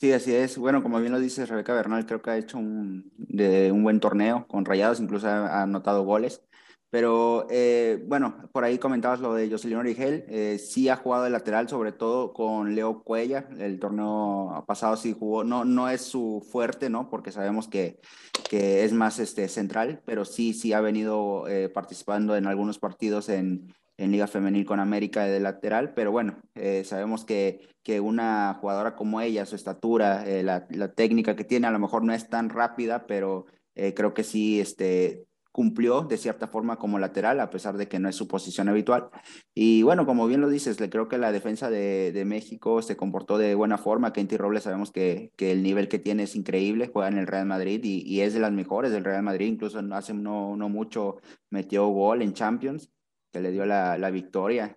Sí, 0.00 0.12
así 0.12 0.34
es. 0.34 0.56
Bueno, 0.56 0.82
como 0.82 0.98
bien 0.98 1.12
lo 1.12 1.20
dice 1.20 1.44
Rebeca 1.44 1.74
Bernal, 1.74 2.06
creo 2.06 2.22
que 2.22 2.30
ha 2.30 2.38
hecho 2.38 2.56
un, 2.56 3.12
de, 3.18 3.70
un 3.70 3.82
buen 3.82 4.00
torneo 4.00 4.46
con 4.48 4.64
Rayados, 4.64 4.98
incluso 4.98 5.28
ha, 5.28 5.60
anotado 5.62 6.04
goles. 6.04 6.42
Pero 6.88 7.46
eh, 7.50 8.02
bueno, 8.06 8.48
por 8.50 8.64
ahí 8.64 8.78
comentabas 8.78 9.20
lo 9.20 9.34
de 9.34 9.50
Jocelyn 9.50 9.76
Origel, 9.76 10.24
eh, 10.28 10.58
sí 10.58 10.88
ha 10.88 10.96
jugado 10.96 11.24
de 11.24 11.30
lateral, 11.30 11.68
sobre 11.68 11.92
todo 11.92 12.32
con 12.32 12.74
Leo 12.74 13.02
Cuella, 13.02 13.46
el 13.58 13.78
torneo 13.78 14.64
pasado 14.66 14.96
sí 14.96 15.14
jugó, 15.16 15.44
no, 15.44 15.66
no 15.66 15.90
es 15.90 16.00
su 16.00 16.44
fuerte, 16.50 16.88
¿no? 16.88 17.10
Porque 17.10 17.30
sabemos 17.30 17.68
que, 17.68 18.00
que 18.48 18.84
es 18.84 18.92
más 18.92 19.18
este, 19.18 19.48
central, 19.48 20.02
pero 20.06 20.24
sí, 20.24 20.54
sí 20.54 20.72
ha 20.72 20.80
venido 20.80 21.46
eh, 21.46 21.68
participando 21.68 22.36
en 22.36 22.46
algunos 22.46 22.78
partidos 22.78 23.28
en, 23.28 23.72
en 24.00 24.12
Liga 24.12 24.26
Femenil 24.26 24.64
con 24.64 24.80
América 24.80 25.24
de 25.24 25.40
lateral, 25.40 25.92
pero 25.92 26.10
bueno, 26.10 26.40
eh, 26.54 26.84
sabemos 26.84 27.26
que, 27.26 27.68
que 27.82 28.00
una 28.00 28.54
jugadora 28.58 28.96
como 28.96 29.20
ella, 29.20 29.44
su 29.44 29.56
estatura, 29.56 30.26
eh, 30.26 30.42
la, 30.42 30.66
la, 30.70 30.92
técnica 30.94 31.36
que 31.36 31.44
tiene, 31.44 31.66
a 31.66 31.70
lo 31.70 31.78
mejor 31.78 32.02
no 32.02 32.14
es 32.14 32.30
tan 32.30 32.48
rápida, 32.48 33.06
pero 33.06 33.44
eh, 33.74 33.92
creo 33.92 34.14
que 34.14 34.24
sí 34.24 34.58
este, 34.58 35.26
cumplió 35.52 36.00
de 36.00 36.16
cierta 36.16 36.48
forma 36.48 36.78
como 36.78 36.98
lateral, 36.98 37.40
a 37.40 37.50
pesar 37.50 37.76
de 37.76 37.88
que 37.88 37.98
no 37.98 38.08
es 38.08 38.16
su 38.16 38.26
posición 38.26 38.70
habitual. 38.70 39.10
Y 39.54 39.82
bueno, 39.82 40.06
como 40.06 40.26
bien 40.26 40.40
lo 40.40 40.48
dices, 40.48 40.80
le 40.80 40.88
creo 40.88 41.08
que 41.08 41.18
la 41.18 41.30
defensa 41.30 41.68
de, 41.68 42.10
de 42.12 42.24
México 42.24 42.80
se 42.80 42.96
comportó 42.96 43.36
de 43.36 43.54
buena 43.54 43.76
forma. 43.76 44.14
Kenty 44.14 44.38
Robles 44.38 44.62
sabemos 44.62 44.92
que, 44.92 45.30
que, 45.36 45.52
el 45.52 45.62
nivel 45.62 45.88
que 45.88 45.98
tiene 45.98 46.22
es 46.22 46.36
increíble, 46.36 46.90
juega 46.90 47.08
en 47.08 47.18
el 47.18 47.26
Real 47.26 47.44
Madrid 47.44 47.84
y, 47.84 48.00
y 48.00 48.22
es 48.22 48.32
de 48.32 48.40
las 48.40 48.52
mejores 48.52 48.92
del 48.92 49.04
Real 49.04 49.22
Madrid, 49.22 49.46
incluso 49.46 49.78
hace 49.92 50.14
no, 50.14 50.56
no 50.56 50.70
mucho 50.70 51.18
metió 51.50 51.86
gol 51.88 52.22
en 52.22 52.32
Champions 52.32 52.90
que 53.32 53.40
le 53.40 53.50
dio 53.50 53.66
la, 53.66 53.98
la 53.98 54.10
victoria 54.10 54.76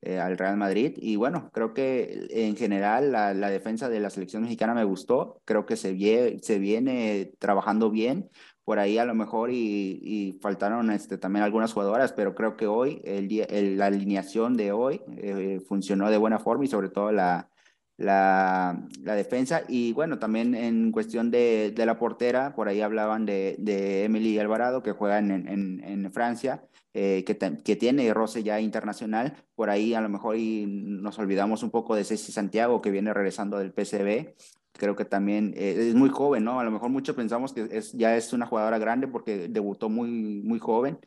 eh, 0.00 0.20
al 0.20 0.38
Real 0.38 0.56
Madrid. 0.56 0.94
Y 0.96 1.16
bueno, 1.16 1.50
creo 1.52 1.74
que 1.74 2.28
en 2.30 2.56
general 2.56 3.10
la, 3.10 3.50
defensa 3.50 3.88
de 3.88 3.98
la 3.98 4.10
selección 4.10 4.42
mexicana 4.42 4.72
me 4.72 4.84
gustó. 4.84 5.42
Creo 5.44 5.66
que 5.66 5.76
se, 5.76 5.92
vie, 5.92 6.38
se 6.40 6.60
viene 6.60 7.32
trabajando 7.40 7.90
bien. 7.90 8.30
Por 8.62 8.78
ahí 8.78 8.98
a 8.98 9.04
lo 9.04 9.14
mejor 9.14 9.50
y, 9.50 10.38
faltaron 10.40 10.90
este, 10.92 11.18
también 11.18 11.42
algunas 11.44 11.72
jugadoras, 11.72 12.12
pero 12.12 12.34
creo 12.34 12.56
que 12.56 12.66
hoy 12.68 13.00
el, 13.04 13.28
el 13.48 13.78
la 13.78 13.86
alineación 13.86 14.56
de 14.56 14.72
hoy 14.72 15.00
eh, 15.16 15.60
funcionó 15.66 16.10
de 16.10 16.18
buena 16.18 16.38
forma 16.38 16.64
y 16.64 16.68
sobre 16.68 16.90
todo 16.90 17.10
la, 17.10 17.50
la, 17.98 18.80
la, 19.02 19.14
defensa. 19.14 19.62
Y 19.68 19.92
bueno, 19.92 20.18
también 20.18 20.54
en 20.54 20.92
cuestión 20.92 21.30
de, 21.30 21.72
de 21.74 21.86
la 21.86 21.98
portera, 21.98 22.54
por 22.54 22.68
ahí 22.68 22.80
hablaban 22.80 23.26
de, 23.26 23.56
de 23.58 24.04
Emily 24.04 24.38
Alvarado, 24.38 24.82
que 24.82 24.92
juega 24.92 25.18
en, 25.18 25.30
en, 25.30 26.12
Francia, 26.12 26.62
eh, 26.94 27.24
que, 27.26 27.36
que, 27.36 27.76
tiene 27.76 28.14
roce 28.14 28.42
ya 28.42 28.60
internacional. 28.60 29.36
Por 29.54 29.68
ahí 29.68 29.94
a 29.94 30.00
lo 30.00 30.08
mejor 30.08 30.36
y 30.36 30.64
nos 30.66 31.18
olvidamos 31.18 31.62
un 31.62 31.70
poco 31.70 31.94
de 31.96 32.04
Ceci 32.04 32.32
Santiago, 32.32 32.80
que 32.80 32.90
viene 32.90 33.12
regresando 33.12 33.58
del 33.58 33.72
PCB. 33.72 34.34
Creo 34.72 34.94
que 34.94 35.04
también 35.04 35.54
eh, 35.56 35.88
es 35.88 35.94
muy 35.96 36.08
joven, 36.08 36.44
¿no? 36.44 36.60
A 36.60 36.64
lo 36.64 36.70
mejor 36.70 36.90
muchos 36.90 37.16
pensamos 37.16 37.52
que 37.52 37.68
es, 37.72 37.92
ya 37.92 38.16
es 38.16 38.32
una 38.32 38.46
jugadora 38.46 38.78
grande 38.78 39.08
porque 39.08 39.48
debutó 39.48 39.88
muy, 39.88 40.40
muy 40.44 40.60
joven 40.60 40.98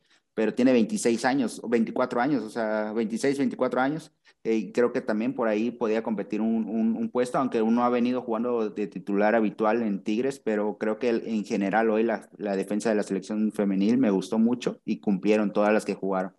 pero 0.41 0.55
tiene 0.55 0.71
26 0.71 1.24
años, 1.25 1.62
24 1.69 2.19
años, 2.19 2.41
o 2.41 2.50
sea, 2.50 2.93
26, 2.93 3.38
24 3.38 3.79
años. 3.79 4.12
Eh, 4.43 4.55
y 4.55 4.71
creo 4.71 4.91
que 4.91 5.00
también 5.00 5.36
por 5.36 5.48
ahí 5.48 5.69
podía 5.69 6.01
competir 6.01 6.41
un, 6.41 6.67
un, 6.67 7.10
puesto, 7.12 7.38
aunque 7.38 7.62
uno 7.62 7.83
ha 7.83 7.89
venido 7.89 8.24
jugando 8.24 8.71
de 8.71 8.88
titular 8.88 9.36
habitual 9.36 9.83
en 9.83 10.03
Tigres, 10.03 10.39
pero 10.39 10.79
creo 10.79 10.98
que 10.98 11.10
en 11.10 11.45
general 11.45 11.91
hoy 11.91 12.01
la, 12.01 12.27
la 12.38 12.55
defensa 12.55 12.89
de 12.89 12.95
la 12.95 13.03
selección 13.03 13.51
femenil 13.51 14.00
me 14.00 14.10
gustó 14.10 14.39
mucho 14.39 14.79
y 14.83 15.00
cumplieron 15.00 15.53
todas 15.53 15.71
las 15.71 15.86
que 15.86 15.93
jugaron. 15.93 16.36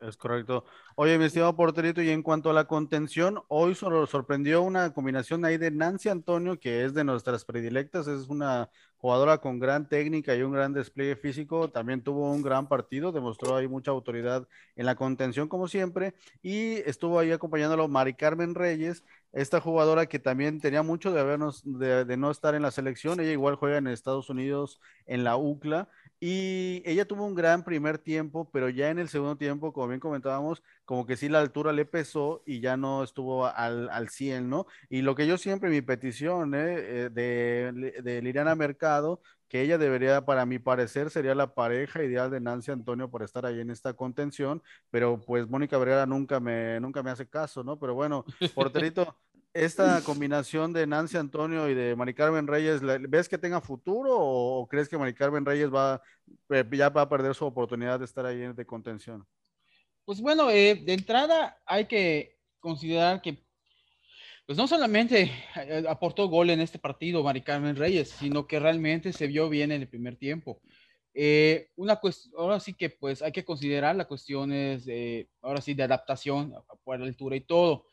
Es 0.00 0.18
correcto. 0.18 0.66
Oye, 0.94 1.16
mi 1.16 1.24
estimado 1.24 1.56
porterito, 1.56 2.02
y 2.02 2.10
en 2.10 2.22
cuanto 2.22 2.50
a 2.50 2.52
la 2.52 2.66
contención, 2.66 3.40
hoy 3.48 3.74
solo 3.74 4.06
sorprendió 4.06 4.60
una 4.60 4.92
combinación 4.92 5.46
ahí 5.46 5.56
de 5.56 5.70
Nancy 5.70 6.10
Antonio, 6.10 6.60
que 6.60 6.84
es 6.84 6.92
de 6.92 7.04
nuestras 7.04 7.46
predilectas, 7.46 8.06
es 8.06 8.28
una 8.28 8.68
jugadora 9.04 9.36
con 9.36 9.58
gran 9.58 9.86
técnica 9.86 10.34
y 10.34 10.40
un 10.40 10.52
gran 10.52 10.72
despliegue 10.72 11.14
físico, 11.14 11.68
también 11.68 12.02
tuvo 12.02 12.32
un 12.32 12.40
gran 12.40 12.68
partido, 12.68 13.12
demostró 13.12 13.54
ahí 13.54 13.68
mucha 13.68 13.90
autoridad 13.90 14.48
en 14.76 14.86
la 14.86 14.94
contención 14.94 15.46
como 15.46 15.68
siempre, 15.68 16.14
y 16.42 16.76
estuvo 16.88 17.18
ahí 17.18 17.30
acompañándolo 17.30 17.86
Mari 17.86 18.14
Carmen 18.14 18.54
Reyes, 18.54 19.04
esta 19.34 19.60
jugadora 19.60 20.06
que 20.06 20.18
también 20.18 20.58
tenía 20.58 20.82
mucho 20.82 21.12
de, 21.12 21.20
habernos, 21.20 21.60
de, 21.66 22.06
de 22.06 22.16
no 22.16 22.30
estar 22.30 22.54
en 22.54 22.62
la 22.62 22.70
selección, 22.70 23.20
ella 23.20 23.32
igual 23.32 23.56
juega 23.56 23.76
en 23.76 23.88
Estados 23.88 24.30
Unidos 24.30 24.80
en 25.04 25.22
la 25.22 25.36
UCLA, 25.36 25.90
y 26.26 26.82
ella 26.86 27.04
tuvo 27.04 27.26
un 27.26 27.34
gran 27.34 27.64
primer 27.64 27.98
tiempo, 27.98 28.48
pero 28.50 28.70
ya 28.70 28.88
en 28.88 28.98
el 28.98 29.10
segundo 29.10 29.36
tiempo, 29.36 29.74
como 29.74 29.88
bien 29.88 30.00
comentábamos, 30.00 30.62
como 30.86 31.04
que 31.04 31.18
sí 31.18 31.28
la 31.28 31.40
altura 31.40 31.70
le 31.72 31.84
pesó 31.84 32.42
y 32.46 32.60
ya 32.60 32.78
no 32.78 33.02
estuvo 33.04 33.46
al, 33.46 33.90
al 33.90 34.08
100, 34.08 34.48
¿no? 34.48 34.66
Y 34.88 35.02
lo 35.02 35.14
que 35.14 35.26
yo 35.26 35.36
siempre, 35.36 35.68
mi 35.68 35.82
petición 35.82 36.54
¿eh? 36.54 36.76
eh 36.78 37.10
de, 37.12 38.00
de 38.02 38.22
Liliana 38.22 38.54
Mercado, 38.54 38.93
que 39.48 39.60
ella 39.60 39.78
debería, 39.78 40.24
para 40.24 40.46
mi 40.46 40.58
parecer, 40.58 41.10
sería 41.10 41.34
la 41.34 41.54
pareja 41.54 42.02
ideal 42.02 42.30
de 42.30 42.40
Nancy 42.40 42.72
Antonio 42.72 43.10
por 43.10 43.22
estar 43.22 43.46
ahí 43.46 43.60
en 43.60 43.70
esta 43.70 43.94
contención, 43.94 44.62
pero 44.90 45.20
pues 45.20 45.48
Mónica 45.48 45.78
Vergara 45.78 46.06
nunca 46.06 46.40
me, 46.40 46.80
nunca 46.80 47.02
me 47.02 47.10
hace 47.10 47.28
caso, 47.28 47.62
¿no? 47.62 47.78
Pero 47.78 47.94
bueno, 47.94 48.24
porterito, 48.54 49.16
esta 49.54 50.02
combinación 50.02 50.72
de 50.72 50.86
Nancy 50.86 51.16
Antonio 51.16 51.68
y 51.68 51.74
de 51.74 51.94
Mari 51.94 52.14
Carmen 52.14 52.48
Reyes, 52.48 52.80
¿ves 53.08 53.28
que 53.28 53.38
tenga 53.38 53.60
futuro 53.60 54.10
o 54.18 54.66
crees 54.66 54.88
que 54.88 54.98
Mari 54.98 55.14
Carmen 55.14 55.44
Reyes 55.44 55.72
va, 55.72 56.02
eh, 56.50 56.64
ya 56.72 56.88
va 56.88 57.02
a 57.02 57.08
perder 57.08 57.34
su 57.34 57.44
oportunidad 57.44 58.00
de 58.00 58.06
estar 58.06 58.26
ahí 58.26 58.52
de 58.52 58.66
contención? 58.66 59.24
Pues 60.04 60.20
bueno, 60.20 60.50
eh, 60.50 60.82
de 60.84 60.92
entrada 60.94 61.56
hay 61.64 61.86
que 61.86 62.36
considerar 62.58 63.22
que 63.22 63.43
pues 64.46 64.58
no 64.58 64.66
solamente 64.66 65.30
eh, 65.56 65.84
aportó 65.88 66.28
gol 66.28 66.50
en 66.50 66.60
este 66.60 66.78
partido 66.78 67.22
Mari 67.22 67.42
Carmen 67.42 67.76
Reyes, 67.76 68.10
sino 68.10 68.46
que 68.46 68.60
realmente 68.60 69.12
se 69.12 69.26
vio 69.26 69.48
bien 69.48 69.72
en 69.72 69.82
el 69.82 69.88
primer 69.88 70.16
tiempo. 70.16 70.60
Eh, 71.14 71.68
una 71.76 72.00
ahora 72.36 72.60
sí 72.60 72.74
que 72.74 72.90
pues 72.90 73.22
hay 73.22 73.32
que 73.32 73.44
considerar 73.44 73.96
las 73.96 74.06
cuestiones 74.06 74.84
de, 74.84 75.28
ahora 75.40 75.60
sí, 75.60 75.72
de 75.72 75.84
adaptación 75.84 76.54
por 76.82 76.98
la 76.98 77.06
altura 77.06 77.36
y 77.36 77.40
todo. 77.40 77.86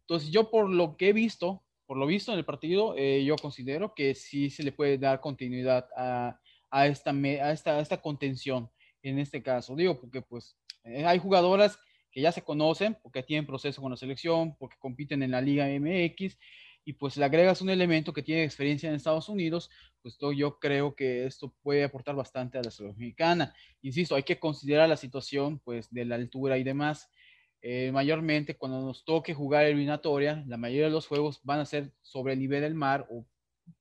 Entonces 0.00 0.30
yo 0.30 0.50
por 0.50 0.68
lo 0.68 0.96
que 0.96 1.10
he 1.10 1.12
visto, 1.12 1.62
por 1.86 1.96
lo 1.96 2.06
visto 2.06 2.32
en 2.32 2.38
el 2.38 2.44
partido, 2.44 2.94
eh, 2.96 3.22
yo 3.24 3.36
considero 3.36 3.94
que 3.94 4.14
sí 4.14 4.50
se 4.50 4.64
le 4.64 4.72
puede 4.72 4.98
dar 4.98 5.20
continuidad 5.20 5.86
a, 5.96 6.38
esta, 6.86 7.10
a, 7.10 7.46
a 7.46 7.80
esta 7.80 8.00
contención 8.00 8.70
en 9.02 9.18
este 9.18 9.42
caso. 9.42 9.76
Digo, 9.76 10.00
porque 10.00 10.22
pues 10.22 10.56
hay 10.84 11.18
jugadoras 11.18 11.78
que 12.12 12.20
ya 12.20 12.30
se 12.30 12.42
conocen, 12.42 12.96
porque 13.02 13.22
tienen 13.22 13.46
proceso 13.46 13.80
con 13.80 13.90
la 13.90 13.96
selección, 13.96 14.54
porque 14.56 14.76
compiten 14.78 15.22
en 15.22 15.32
la 15.32 15.40
Liga 15.40 15.66
MX, 15.66 16.36
y 16.84 16.92
pues 16.94 17.16
le 17.16 17.24
agregas 17.24 17.62
un 17.62 17.70
elemento 17.70 18.12
que 18.12 18.22
tiene 18.22 18.44
experiencia 18.44 18.88
en 18.88 18.94
Estados 18.94 19.28
Unidos, 19.28 19.70
pues 20.02 20.18
yo 20.36 20.58
creo 20.58 20.94
que 20.94 21.26
esto 21.26 21.54
puede 21.62 21.84
aportar 21.84 22.14
bastante 22.16 22.58
a 22.58 22.62
la 22.62 22.70
selección 22.70 22.98
mexicana. 22.98 23.54
Insisto, 23.82 24.14
hay 24.14 24.24
que 24.24 24.38
considerar 24.38 24.88
la 24.88 24.96
situación 24.96 25.60
pues 25.60 25.90
de 25.90 26.04
la 26.04 26.16
altura 26.16 26.58
y 26.58 26.64
demás. 26.64 27.08
Eh, 27.64 27.92
mayormente 27.92 28.56
cuando 28.56 28.80
nos 28.80 29.04
toque 29.04 29.34
jugar 29.34 29.64
eliminatoria, 29.64 30.42
la 30.48 30.56
mayoría 30.56 30.86
de 30.86 30.90
los 30.90 31.06
juegos 31.06 31.40
van 31.44 31.60
a 31.60 31.66
ser 31.66 31.92
sobre 32.02 32.32
el 32.32 32.40
nivel 32.40 32.62
del 32.62 32.74
mar 32.74 33.06
o 33.08 33.18
un 33.18 33.26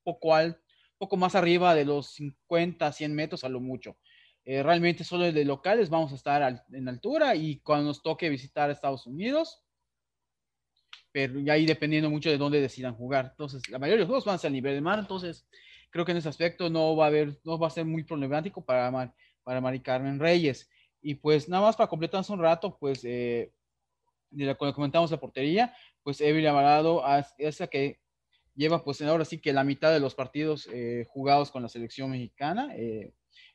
poco, 0.04 0.36
al, 0.36 0.62
poco 1.00 1.18
más 1.18 1.34
arriba 1.34 1.74
de 1.74 1.86
los 1.86 2.14
50, 2.14 2.92
100 2.92 3.16
metros 3.16 3.44
a 3.44 3.50
lo 3.50 3.60
mucho. 3.60 3.98
Eh, 4.44 4.64
realmente 4.64 5.04
solo 5.04 5.32
de 5.32 5.46
locales 5.46 5.90
vamos 5.90 6.12
a 6.12 6.16
estar 6.16 6.66
en 6.72 6.88
altura 6.88 7.36
y 7.36 7.60
cuando 7.60 7.88
nos 7.88 8.02
toque 8.02 8.28
visitar 8.30 8.72
Estados 8.72 9.06
Unidos, 9.06 9.62
pero 11.12 11.40
ya 11.40 11.54
ahí 11.54 11.66
dependiendo 11.66 12.10
mucho 12.10 12.30
de 12.30 12.38
dónde 12.38 12.62
decidan 12.62 12.96
jugar. 12.96 13.30
Entonces, 13.32 13.68
la 13.70 13.78
mayoría 13.78 13.98
de 13.98 14.00
los 14.02 14.08
juegos 14.08 14.26
van 14.26 14.36
a 14.36 14.40
ser 14.40 14.50
a 14.50 14.54
nivel 14.54 14.74
de 14.74 14.82
mar, 14.82 15.00
entonces 15.00 15.46
creo 15.92 16.06
que 16.06 16.12
en 16.12 16.18
ese 16.18 16.30
aspecto 16.30 16.70
no 16.70 16.96
va 16.96 17.06
a 17.06 17.08
haber, 17.08 17.40
no 17.44 17.60
va 17.60 17.68
a 17.68 17.72
ser 17.72 17.86
muy 17.86 18.04
problemático 18.04 18.64
para, 18.64 19.14
para 19.44 19.62
Mari 19.62 19.82
Carmen 19.82 20.20
Reyes. 20.20 20.70
Y 21.02 21.16
pues 21.16 21.50
nada 21.50 21.64
más 21.64 21.76
para 21.76 21.90
completar 21.90 22.24
un 22.30 22.40
rato, 22.40 22.78
pues 22.80 23.04
eh, 23.04 23.52
cuando 24.58 24.74
comentamos 24.74 25.12
la 25.12 25.20
portería, 25.20 25.76
pues 26.04 26.22
Evelyn 26.22 26.50
Alvarado 26.50 27.04
es 27.38 27.60
la 27.60 27.68
que 27.68 28.00
lleva 28.56 28.84
pues 28.84 29.02
ahora 29.02 29.26
sí 29.26 29.40
que 29.40 29.54
la 29.54 29.64
mitad 29.64 29.92
de 29.92 30.00
los 30.00 30.16
partidos 30.16 30.68
eh, 30.72 31.06
jugados 31.10 31.52
con 31.52 31.62
la 31.62 31.70
selección 31.70 32.12
mexicana. 32.12 32.74
Eh, 32.76 33.14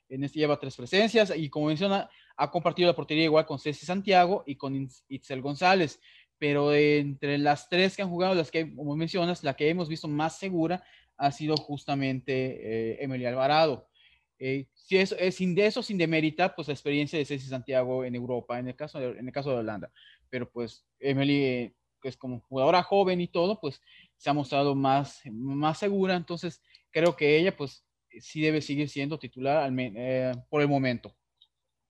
en 0.09 0.25
este 0.25 0.39
lleva 0.39 0.59
tres 0.59 0.77
presencias 0.77 1.33
y 1.37 1.49
como 1.49 1.67
menciona, 1.67 2.09
ha 2.37 2.51
compartido 2.51 2.89
la 2.89 2.97
portería 2.97 3.25
igual 3.25 3.47
con 3.47 3.59
Ceci 3.59 3.87
Santiago 3.87 4.45
y 4.47 4.57
con 4.57 4.89
Itzel 5.09 5.43
González. 5.43 6.01
Pero 6.39 6.75
entre 6.75 7.39
las 7.39 7.69
tres 7.69 7.97
que 7.97 8.03
han 8.03 8.11
jugado, 8.11 8.35
las 8.35 8.51
que, 8.51 8.75
como 8.75 8.95
mencionas, 8.95 9.43
la 9.43 9.55
que 9.55 9.71
hemos 9.71 9.89
visto 9.89 10.07
más 10.07 10.39
segura 10.39 10.85
ha 11.17 11.33
sido 11.33 11.57
justamente 11.57 12.93
eh, 12.93 12.99
Emilia 13.01 13.31
Alvarado. 13.31 13.89
Eh, 14.39 14.67
si 14.75 14.99
eso, 14.99 15.17
es 15.19 15.37
sin 15.37 15.55
de 15.55 15.67
eso, 15.67 15.83
sin 15.83 15.97
demerita, 15.97 16.55
pues 16.55 16.69
la 16.69 16.75
experiencia 16.75 17.19
de 17.19 17.25
Ceci 17.25 17.49
Santiago 17.49 18.05
en 18.05 18.15
Europa, 18.15 18.59
en 18.59 18.69
el 18.69 18.77
caso 18.77 18.99
de, 18.99 19.19
en 19.19 19.27
el 19.27 19.33
caso 19.33 19.51
de 19.51 19.57
Holanda. 19.57 19.91
Pero 20.29 20.51
pues 20.51 20.85
Emily, 21.01 21.45
eh, 21.45 21.75
que 22.03 22.09
es 22.11 22.19
como 22.19 22.41
jugadora 22.41 22.83
joven 22.83 23.23
y 23.23 23.29
todo, 23.29 23.59
pues 23.59 23.81
se 24.19 24.29
ha 24.29 24.35
mostrado 24.35 24.75
más, 24.75 25.23
más 25.33 25.79
segura. 25.79 26.17
Entonces, 26.17 26.61
creo 26.91 27.17
que 27.17 27.39
ella, 27.39 27.57
pues 27.57 27.86
sí 28.21 28.41
debe 28.41 28.61
seguir 28.61 28.89
siendo 28.89 29.19
titular 29.19 29.59
al, 29.59 29.75
eh, 29.79 30.33
por 30.49 30.63
el 30.63 30.69
momento. 30.69 31.15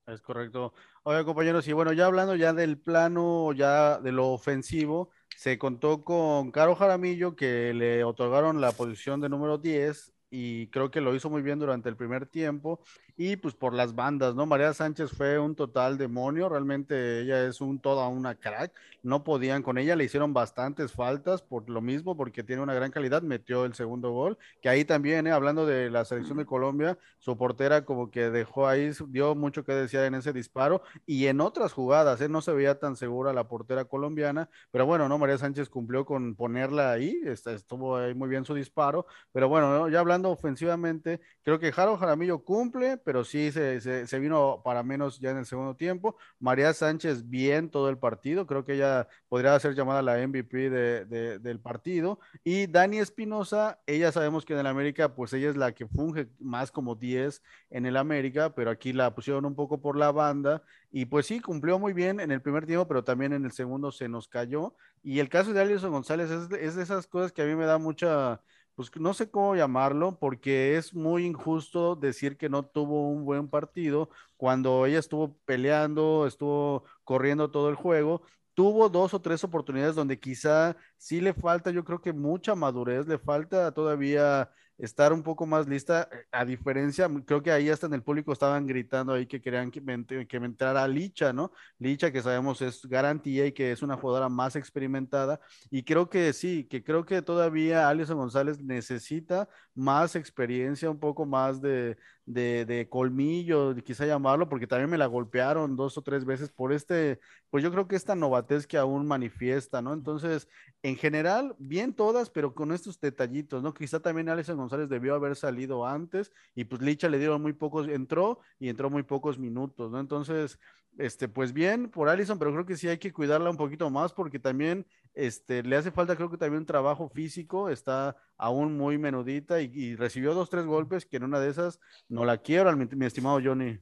Es 0.06 0.20
correcto. 0.20 0.72
Oye, 1.02 1.24
compañeros, 1.24 1.66
y 1.66 1.72
bueno, 1.72 1.92
ya 1.92 2.06
hablando 2.06 2.36
ya 2.36 2.52
del 2.52 2.78
plano, 2.78 3.52
ya 3.52 3.98
de 3.98 4.12
lo 4.12 4.28
ofensivo, 4.28 5.10
se 5.36 5.58
contó 5.58 6.04
con 6.04 6.52
Caro 6.52 6.76
Jaramillo, 6.76 7.34
que 7.34 7.74
le 7.74 8.04
otorgaron 8.04 8.60
la 8.60 8.72
posición 8.72 9.20
de 9.20 9.28
número 9.28 9.58
10 9.58 10.12
y 10.30 10.68
creo 10.68 10.90
que 10.90 11.00
lo 11.00 11.14
hizo 11.14 11.28
muy 11.30 11.42
bien 11.42 11.58
durante 11.58 11.88
el 11.88 11.96
primer 11.96 12.26
tiempo 12.26 12.80
y 13.16 13.36
pues 13.36 13.54
por 13.54 13.72
las 13.72 13.94
bandas, 13.94 14.34
¿no? 14.34 14.44
María 14.46 14.74
Sánchez 14.74 15.10
fue 15.10 15.38
un 15.38 15.54
total 15.54 15.96
demonio, 15.96 16.48
realmente 16.48 17.20
ella 17.22 17.46
es 17.46 17.60
un 17.60 17.78
toda 17.78 18.08
una 18.08 18.34
crack, 18.34 18.72
no 19.02 19.24
podían 19.24 19.62
con 19.62 19.78
ella, 19.78 19.96
le 19.96 20.04
hicieron 20.04 20.34
bastantes 20.34 20.92
faltas 20.92 21.40
por 21.42 21.70
lo 21.70 21.80
mismo, 21.80 22.16
porque 22.16 22.42
tiene 22.42 22.62
una 22.62 22.74
gran 22.74 22.90
calidad, 22.90 23.22
metió 23.22 23.64
el 23.64 23.74
segundo 23.74 24.10
gol, 24.10 24.36
que 24.60 24.68
ahí 24.68 24.84
también, 24.84 25.26
¿eh? 25.26 25.32
hablando 25.32 25.64
de 25.64 25.90
la 25.90 26.04
selección 26.04 26.38
de 26.38 26.44
Colombia, 26.44 26.98
su 27.18 27.36
portera 27.38 27.84
como 27.84 28.10
que 28.10 28.30
dejó 28.30 28.68
ahí, 28.68 28.90
dio 29.08 29.34
mucho 29.34 29.64
que 29.64 29.72
decir 29.72 30.00
en 30.00 30.14
ese 30.14 30.32
disparo 30.32 30.82
y 31.06 31.26
en 31.26 31.40
otras 31.40 31.72
jugadas, 31.72 32.20
¿eh? 32.20 32.28
no 32.28 32.42
se 32.42 32.52
veía 32.52 32.78
tan 32.78 32.96
segura 32.96 33.32
la 33.32 33.48
portera 33.48 33.86
colombiana, 33.86 34.50
pero 34.70 34.84
bueno, 34.84 35.08
¿no? 35.08 35.18
María 35.18 35.38
Sánchez 35.38 35.70
cumplió 35.70 36.04
con 36.04 36.34
ponerla 36.34 36.92
ahí, 36.92 37.18
estuvo 37.24 37.96
ahí 37.96 38.14
muy 38.14 38.28
bien 38.28 38.44
su 38.44 38.54
disparo, 38.54 39.06
pero 39.32 39.48
bueno, 39.48 39.88
ya 39.88 40.00
hablando 40.00 40.30
ofensivamente, 40.30 41.20
creo 41.42 41.58
que 41.58 41.72
Jaro 41.72 41.96
Jaramillo 41.96 42.40
cumple, 42.40 42.98
pero 43.06 43.22
sí 43.22 43.52
se, 43.52 43.80
se, 43.80 44.18
vino 44.18 44.62
para 44.64 44.82
menos 44.82 45.20
ya 45.20 45.30
en 45.30 45.36
el 45.36 45.46
segundo 45.46 45.76
tiempo. 45.76 46.16
María 46.40 46.74
Sánchez 46.74 47.30
bien 47.30 47.70
todo 47.70 47.88
el 47.88 47.98
partido, 47.98 48.48
creo 48.48 48.64
que 48.64 48.74
ella 48.74 49.06
podría 49.28 49.56
ser 49.60 49.76
llamada 49.76 50.02
la 50.02 50.18
MVP 50.26 50.70
de, 50.70 51.38
del 51.38 51.60
partido. 51.60 52.18
Y 52.42 52.66
Dani 52.66 52.98
Espinosa, 52.98 53.78
ella 53.86 54.10
sabemos 54.10 54.44
que 54.44 54.54
en 54.54 54.58
el 54.58 54.66
América, 54.66 55.14
pues 55.14 55.32
ella 55.34 55.50
es 55.50 55.56
la 55.56 55.70
que 55.70 55.86
funge 55.86 56.26
más 56.40 56.72
como 56.72 56.96
10 56.96 57.44
en 57.70 57.86
el 57.86 57.96
América, 57.96 58.52
pero 58.56 58.70
aquí 58.70 58.92
la 58.92 59.14
pusieron 59.14 59.44
un 59.44 59.54
poco 59.54 59.80
por 59.80 59.96
la 59.96 60.10
banda. 60.10 60.64
Y 60.90 61.04
pues 61.04 61.26
sí, 61.26 61.38
cumplió 61.38 61.78
muy 61.78 61.92
bien 61.92 62.18
en 62.18 62.32
el 62.32 62.42
primer 62.42 62.66
tiempo, 62.66 62.88
pero 62.88 63.04
también 63.04 63.32
en 63.34 63.44
el 63.44 63.52
segundo 63.52 63.92
se 63.92 64.08
nos 64.08 64.26
cayó. 64.26 64.74
Y 65.04 65.20
el 65.20 65.28
caso 65.28 65.52
de 65.52 65.60
Alison 65.60 65.92
González 65.92 66.28
es, 66.28 66.50
es 66.60 66.74
de 66.74 66.82
esas 66.82 67.06
cosas 67.06 67.30
que 67.30 67.42
a 67.42 67.46
mí 67.46 67.54
me 67.54 67.66
da 67.66 67.78
mucha 67.78 68.40
pues 68.76 68.94
no 68.96 69.14
sé 69.14 69.30
cómo 69.30 69.56
llamarlo, 69.56 70.18
porque 70.18 70.76
es 70.76 70.94
muy 70.94 71.24
injusto 71.26 71.96
decir 71.96 72.36
que 72.36 72.48
no 72.50 72.62
tuvo 72.64 73.08
un 73.10 73.24
buen 73.24 73.48
partido 73.48 74.10
cuando 74.36 74.86
ella 74.86 74.98
estuvo 74.98 75.36
peleando, 75.46 76.26
estuvo 76.26 76.84
corriendo 77.04 77.50
todo 77.50 77.70
el 77.70 77.74
juego. 77.74 78.22
Tuvo 78.54 78.88
dos 78.88 79.14
o 79.14 79.20
tres 79.20 79.44
oportunidades 79.44 79.94
donde 79.96 80.18
quizá 80.20 80.76
sí 80.96 81.20
le 81.20 81.34
falta, 81.34 81.70
yo 81.70 81.84
creo 81.84 82.00
que 82.00 82.12
mucha 82.12 82.54
madurez, 82.54 83.06
le 83.06 83.18
falta 83.18 83.72
todavía 83.72 84.50
estar 84.78 85.12
un 85.12 85.22
poco 85.22 85.46
más 85.46 85.66
lista, 85.68 86.08
eh, 86.12 86.26
a 86.32 86.44
diferencia, 86.44 87.08
creo 87.24 87.42
que 87.42 87.50
ahí 87.50 87.68
hasta 87.68 87.86
en 87.86 87.94
el 87.94 88.02
público 88.02 88.32
estaban 88.32 88.66
gritando 88.66 89.12
ahí 89.14 89.26
que 89.26 89.40
querían 89.40 89.70
que 89.70 89.80
me, 89.80 90.04
que 90.26 90.40
me 90.40 90.46
entrara 90.46 90.86
Licha, 90.88 91.32
¿no? 91.32 91.52
Licha, 91.78 92.12
que 92.12 92.22
sabemos 92.22 92.60
es 92.62 92.84
garantía 92.86 93.46
y 93.46 93.52
que 93.52 93.72
es 93.72 93.82
una 93.82 93.96
jugadora 93.96 94.28
más 94.28 94.56
experimentada, 94.56 95.40
y 95.70 95.82
creo 95.82 96.08
que 96.10 96.32
sí, 96.32 96.64
que 96.64 96.84
creo 96.84 97.04
que 97.04 97.22
todavía 97.22 97.88
Alison 97.88 98.18
González 98.18 98.60
necesita 98.60 99.48
más 99.76 100.16
experiencia, 100.16 100.90
un 100.90 100.98
poco 100.98 101.26
más 101.26 101.60
de, 101.60 101.96
de, 102.24 102.64
de 102.64 102.88
colmillo, 102.88 103.74
quizá 103.84 104.06
llamarlo, 104.06 104.48
porque 104.48 104.66
también 104.66 104.90
me 104.90 104.98
la 104.98 105.06
golpearon 105.06 105.76
dos 105.76 105.96
o 105.98 106.02
tres 106.02 106.24
veces 106.24 106.50
por 106.50 106.72
este, 106.72 107.20
pues 107.50 107.62
yo 107.62 107.70
creo 107.70 107.86
que 107.86 107.96
esta 107.96 108.14
novatez 108.14 108.66
que 108.66 108.78
aún 108.78 109.06
manifiesta, 109.06 109.82
¿no? 109.82 109.92
Entonces, 109.92 110.48
en 110.82 110.96
general, 110.96 111.54
bien 111.58 111.94
todas, 111.94 112.30
pero 112.30 112.54
con 112.54 112.72
estos 112.72 112.98
detallitos, 113.00 113.62
¿no? 113.62 113.74
Quizá 113.74 114.00
también 114.00 114.28
Alison 114.28 114.56
González 114.56 114.88
debió 114.88 115.14
haber 115.14 115.36
salido 115.36 115.86
antes 115.86 116.32
y 116.54 116.64
pues 116.64 116.82
Licha 116.82 117.08
le 117.08 117.18
dieron 117.18 117.42
muy 117.42 117.52
pocos, 117.52 117.88
entró 117.88 118.40
y 118.58 118.68
entró 118.68 118.90
muy 118.90 119.02
pocos 119.02 119.38
minutos, 119.38 119.90
¿no? 119.90 120.00
Entonces, 120.00 120.58
este, 120.98 121.28
pues 121.28 121.52
bien 121.52 121.90
por 121.90 122.08
Alison, 122.08 122.38
pero 122.38 122.52
creo 122.52 122.66
que 122.66 122.76
sí 122.76 122.88
hay 122.88 122.98
que 122.98 123.12
cuidarla 123.12 123.50
un 123.50 123.56
poquito 123.56 123.90
más 123.90 124.12
porque 124.12 124.38
también 124.38 124.86
este, 125.14 125.62
le 125.62 125.76
hace 125.76 125.90
falta, 125.90 126.16
creo 126.16 126.30
que 126.30 126.36
también 126.36 126.60
un 126.60 126.66
trabajo 126.66 127.08
físico, 127.08 127.68
está 127.68 128.16
aún 128.36 128.76
muy 128.76 128.98
menudita 128.98 129.60
y, 129.60 129.96
recibió 129.96 130.34
dos, 130.34 130.50
tres 130.50 130.66
golpes 130.66 131.06
que 131.06 131.16
en 131.16 131.24
una 131.24 131.40
de 131.40 131.50
esas 131.50 131.80
no 132.08 132.24
la 132.24 132.38
quiero, 132.38 132.74
mi, 132.76 132.86
mi, 132.86 133.06
estimado 133.06 133.40
Johnny. 133.42 133.78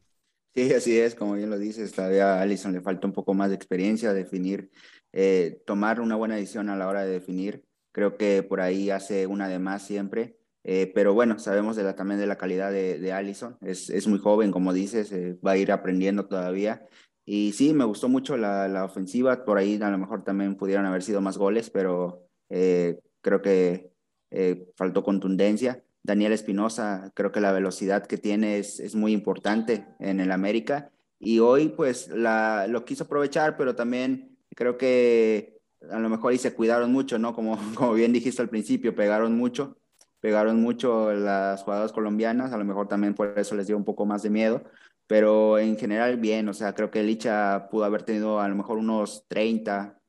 Sí, 0.55 0.73
así 0.73 0.99
es, 0.99 1.15
como 1.15 1.35
bien 1.35 1.51
lo 1.51 1.59
dices, 1.59 1.93
todavía 1.93 2.35
a 2.35 2.43
Allison 2.43 2.73
le 2.73 2.81
falta 2.81 3.07
un 3.07 3.13
poco 3.13 3.35
más 3.35 3.49
de 3.51 3.57
experiencia, 3.57 4.13
definir, 4.13 4.71
eh, 5.13 5.63
tomar 5.67 6.01
una 6.01 6.15
buena 6.15 6.37
decisión 6.37 6.69
a 6.69 6.77
la 6.77 6.89
hora 6.89 7.05
de 7.05 7.11
definir. 7.11 7.65
Creo 7.91 8.17
que 8.17 8.43
por 8.43 8.61
ahí 8.61 8.91
hace 8.91 9.27
una 9.27 9.49
de 9.49 9.59
más 9.59 9.85
siempre. 9.87 10.39
Eh, 10.65 10.91
pero 10.95 11.15
bueno, 11.15 11.39
sabemos 11.39 11.77
de 11.77 11.85
la, 11.85 11.95
también 11.95 12.19
de 12.19 12.27
la 12.27 12.39
calidad 12.39 12.73
de, 12.73 12.99
de 12.99 13.13
Allison. 13.13 13.57
Es, 13.61 13.91
es 13.91 14.07
muy 14.07 14.19
joven, 14.19 14.51
como 14.51 14.73
dices, 14.73 15.13
eh, 15.13 15.39
va 15.47 15.53
a 15.53 15.57
ir 15.59 15.71
aprendiendo 15.71 16.27
todavía. 16.27 16.89
Y 17.27 17.53
sí, 17.53 17.73
me 17.73 17.85
gustó 17.85 18.09
mucho 18.09 18.37
la, 18.37 18.69
la, 18.69 18.85
ofensiva. 18.85 19.45
Por 19.45 19.59
ahí 19.59 19.79
a 19.81 19.91
lo 19.91 19.99
mejor 19.99 20.25
también 20.25 20.57
pudieron 20.57 20.87
haber 20.87 21.03
sido 21.03 21.21
más 21.21 21.39
goles, 21.39 21.71
pero 21.71 22.27
eh, 22.51 22.99
creo 23.23 23.41
que 23.41 23.91
eh, 24.31 24.67
faltó 24.77 25.03
contundencia. 25.03 25.83
Daniel 26.03 26.33
Espinosa, 26.33 27.11
creo 27.15 27.33
que 27.33 27.41
la 27.41 27.53
velocidad 27.53 28.07
que 28.07 28.19
tiene 28.19 28.59
es, 28.59 28.79
es, 28.79 28.95
muy 28.95 29.13
importante 29.13 29.87
en 30.01 30.21
el 30.21 30.33
América. 30.33 30.91
Y 31.19 31.39
hoy 31.39 31.71
pues 31.71 32.09
la, 32.09 32.67
lo 32.69 32.85
quiso 32.85 33.05
aprovechar, 33.05 33.57
pero 33.57 33.75
también 33.75 34.37
creo 34.55 34.77
que 34.77 35.59
a 35.91 35.99
lo 35.99 36.11
mejor 36.11 36.35
y 36.35 36.39
se 36.39 36.53
cuidaron 36.55 36.93
mucho, 36.93 37.19
¿no? 37.19 37.35
Como, 37.35 37.59
como 37.75 37.95
bien 37.95 38.13
dijiste 38.13 38.43
al 38.43 38.51
principio, 38.51 38.95
pegaron 38.95 39.37
mucho, 39.37 39.79
pegaron 40.25 40.63
mucho 40.63 41.13
las 41.13 41.63
jugadoras 41.65 41.93
colombianas, 41.93 42.55
a 42.55 42.57
lo 42.57 42.65
mejor 42.65 42.89
también 42.89 43.13
por 43.13 43.39
eso 43.39 43.55
les 43.57 43.67
dio 43.67 43.77
un 43.77 43.85
poco 43.85 44.07
más 44.07 44.23
de 44.23 44.31
miedo, 44.31 44.65
pero 45.07 45.59
en 45.59 45.77
general 45.77 46.17
bien, 46.17 46.49
o 46.49 46.55
sea, 46.55 46.75
creo 46.75 46.91
que 46.91 47.03
Licha 47.03 47.69
pudo 47.71 47.85
haber 47.85 48.05
tenido 48.05 48.41
a 48.41 48.49
lo 48.49 48.55
mejor 48.55 48.79
unos 48.79 49.27
30, 49.29 50.01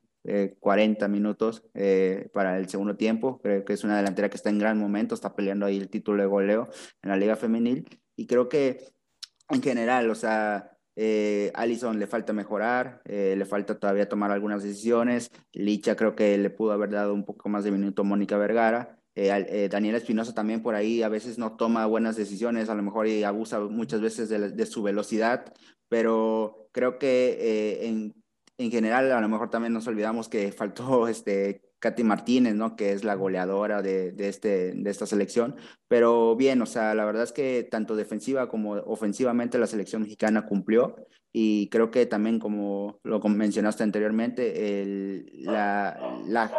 40 0.58 1.04
eh, 1.04 1.08
minutos 1.10 1.64
eh, 1.74 2.30
para 2.32 2.56
el 2.56 2.66
segundo 2.66 2.96
tiempo, 2.96 3.42
creo 3.42 3.62
que 3.66 3.74
es 3.74 3.84
una 3.84 3.98
delantera 3.98 4.30
que 4.30 4.38
está 4.38 4.48
en 4.48 4.58
gran 4.58 4.78
momento, 4.78 5.14
está 5.14 5.36
peleando 5.36 5.66
ahí 5.66 5.76
el 5.76 5.90
título 5.90 6.22
de 6.22 6.28
goleo 6.28 6.70
en 7.02 7.10
la 7.10 7.18
liga 7.18 7.36
femenil 7.36 7.86
y 8.16 8.26
creo 8.26 8.48
que 8.48 8.94
en 9.50 9.60
general, 9.60 10.08
o 10.08 10.14
sea, 10.14 10.78
eh, 10.98 11.52
Allison 11.54 11.98
le 11.98 12.06
falta 12.06 12.32
mejorar, 12.32 13.02
eh, 13.04 13.34
le 13.36 13.44
falta 13.44 13.78
todavía 13.78 14.08
tomar 14.08 14.30
algunas 14.30 14.62
decisiones. 14.62 15.30
Licha 15.52 15.94
creo 15.94 16.16
que 16.16 16.38
le 16.38 16.48
pudo 16.48 16.72
haber 16.72 16.88
dado 16.88 17.12
un 17.12 17.26
poco 17.26 17.50
más 17.50 17.64
de 17.64 17.70
minuto 17.70 18.00
a 18.00 18.06
Mónica 18.06 18.38
Vergara. 18.38 18.98
Eh, 19.16 19.46
eh 19.48 19.68
Daniela 19.68 19.98
Espinosa 19.98 20.34
también 20.34 20.62
por 20.62 20.74
ahí 20.74 21.02
a 21.02 21.08
veces 21.08 21.38
no 21.38 21.56
toma 21.56 21.86
buenas 21.86 22.16
decisiones, 22.16 22.68
a 22.68 22.74
lo 22.74 22.82
mejor 22.82 23.08
y 23.08 23.24
abusa 23.24 23.60
muchas 23.60 24.00
veces 24.00 24.28
de, 24.28 24.66
su 24.66 24.82
velocidad, 24.82 25.52
pero 25.88 26.68
creo 26.72 26.98
que 26.98 27.80
en, 27.82 28.14
en, 28.58 28.70
general 28.70 29.10
a 29.10 29.20
lo 29.20 29.28
mejor 29.28 29.50
también 29.50 29.72
nos 29.72 29.86
olvidamos 29.86 30.28
que 30.28 30.52
faltó 30.52 31.08
este 31.08 31.66
Katy 31.78 32.04
Martínez, 32.04 32.54
¿no? 32.54 32.74
Que 32.76 32.92
es 32.92 33.04
la 33.04 33.14
goleadora 33.14 33.82
de, 33.82 34.12
de, 34.12 34.28
este, 34.28 34.72
de 34.72 34.90
esta 34.90 35.06
selección. 35.06 35.56
Pero 35.88 36.34
bien, 36.36 36.60
o 36.62 36.66
sea, 36.66 36.94
la 36.94 37.04
verdad 37.04 37.24
es 37.24 37.32
que 37.32 37.62
tanto 37.70 37.96
defensiva 37.96 38.48
como 38.48 38.72
ofensivamente 38.72 39.58
la 39.58 39.66
selección 39.66 40.02
mexicana 40.02 40.46
cumplió. 40.46 40.96
Y 41.32 41.68
creo 41.68 41.90
que 41.90 42.06
también, 42.06 42.38
como 42.38 42.98
lo 43.02 43.20
mencionaste 43.20 43.82
anteriormente, 43.82 44.80
el, 44.80 45.30
la, 45.44 46.50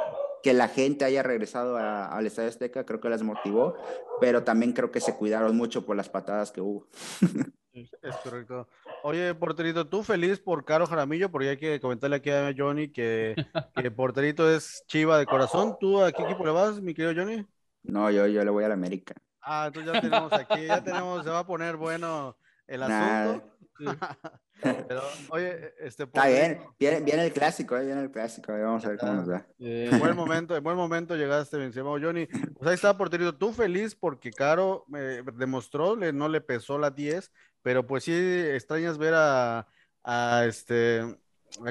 que 0.47 0.53
la 0.53 0.69
gente 0.69 1.03
haya 1.03 1.23
regresado 1.23 1.75
al 1.75 2.25
Estadio 2.25 2.47
Azteca, 2.47 2.85
creo 2.85 3.01
que 3.01 3.09
las 3.09 3.21
motivó. 3.21 3.75
Pero 4.21 4.45
también 4.45 4.71
creo 4.71 4.91
que 4.91 5.01
se 5.01 5.13
cuidaron 5.13 5.57
mucho 5.57 5.85
por 5.85 5.97
las 5.97 6.07
patadas 6.07 6.53
que 6.53 6.61
hubo. 6.61 6.87
Es 8.01 8.15
correcto. 8.23 8.67
Oye, 9.03 9.35
porterito, 9.35 9.87
tú 9.87 10.01
feliz 10.01 10.39
por 10.39 10.65
Caro 10.65 10.87
Jaramillo, 10.87 11.29
porque 11.29 11.49
hay 11.49 11.57
que 11.57 11.79
comentarle 11.79 12.15
aquí 12.15 12.31
a 12.31 12.51
Johnny 12.57 12.91
que, 12.91 13.35
que 13.75 13.91
porterito 13.91 14.49
es 14.49 14.83
chiva 14.87 15.19
de 15.19 15.27
corazón. 15.27 15.77
¿Tú 15.79 16.01
a 16.01 16.11
qué 16.11 16.23
equipo 16.23 16.43
le 16.43 16.53
vas, 16.53 16.81
mi 16.81 16.95
querido 16.95 17.13
Johnny? 17.13 17.45
No, 17.83 18.09
yo, 18.09 18.25
yo 18.25 18.43
le 18.43 18.49
voy 18.49 18.63
a 18.63 18.69
la 18.69 18.73
América. 18.73 19.13
Ah, 19.41 19.65
entonces 19.67 19.93
ya 19.93 20.01
tenemos 20.01 20.33
aquí, 20.33 20.65
ya 20.65 20.83
tenemos, 20.83 21.23
se 21.23 21.29
va 21.29 21.39
a 21.39 21.45
poner 21.45 21.75
bueno 21.75 22.35
el 22.67 22.83
asunto. 22.83 23.47
Pero, 24.61 25.03
oye, 25.29 25.73
este. 25.79 26.03
Está 26.03 26.27
bien, 26.27 26.61
viene, 26.79 27.25
el 27.25 27.31
clásico, 27.31 27.77
eh, 27.77 27.85
viene 27.85 28.01
el 28.01 28.11
clásico, 28.11 28.51
vamos 28.51 28.83
a 28.85 28.89
ver 28.89 28.97
cómo 28.97 29.13
nos 29.13 29.29
va. 29.29 29.45
Eh, 29.59 29.89
en 29.91 29.99
buen 29.99 30.15
momento, 30.15 30.55
en 30.55 30.63
buen 30.63 30.75
momento 30.75 31.15
llegaste, 31.15 31.57
mi 31.57 31.71
Johnny. 31.71 32.25
Pues 32.25 32.67
ahí 32.67 32.73
está, 32.73 32.97
porterito, 32.97 33.35
tú 33.35 33.53
feliz 33.53 33.95
porque 33.95 34.31
Caro 34.31 34.83
me 34.87 35.21
demostró, 35.21 35.95
le, 35.95 36.11
no 36.11 36.27
le 36.27 36.41
pesó 36.41 36.79
la 36.79 36.89
10, 36.89 37.31
pero 37.61 37.85
pues 37.85 38.03
sí 38.05 38.13
extrañas 38.13 38.97
ver 38.97 39.13
a, 39.15 39.67
a 40.03 40.45
este, 40.45 41.03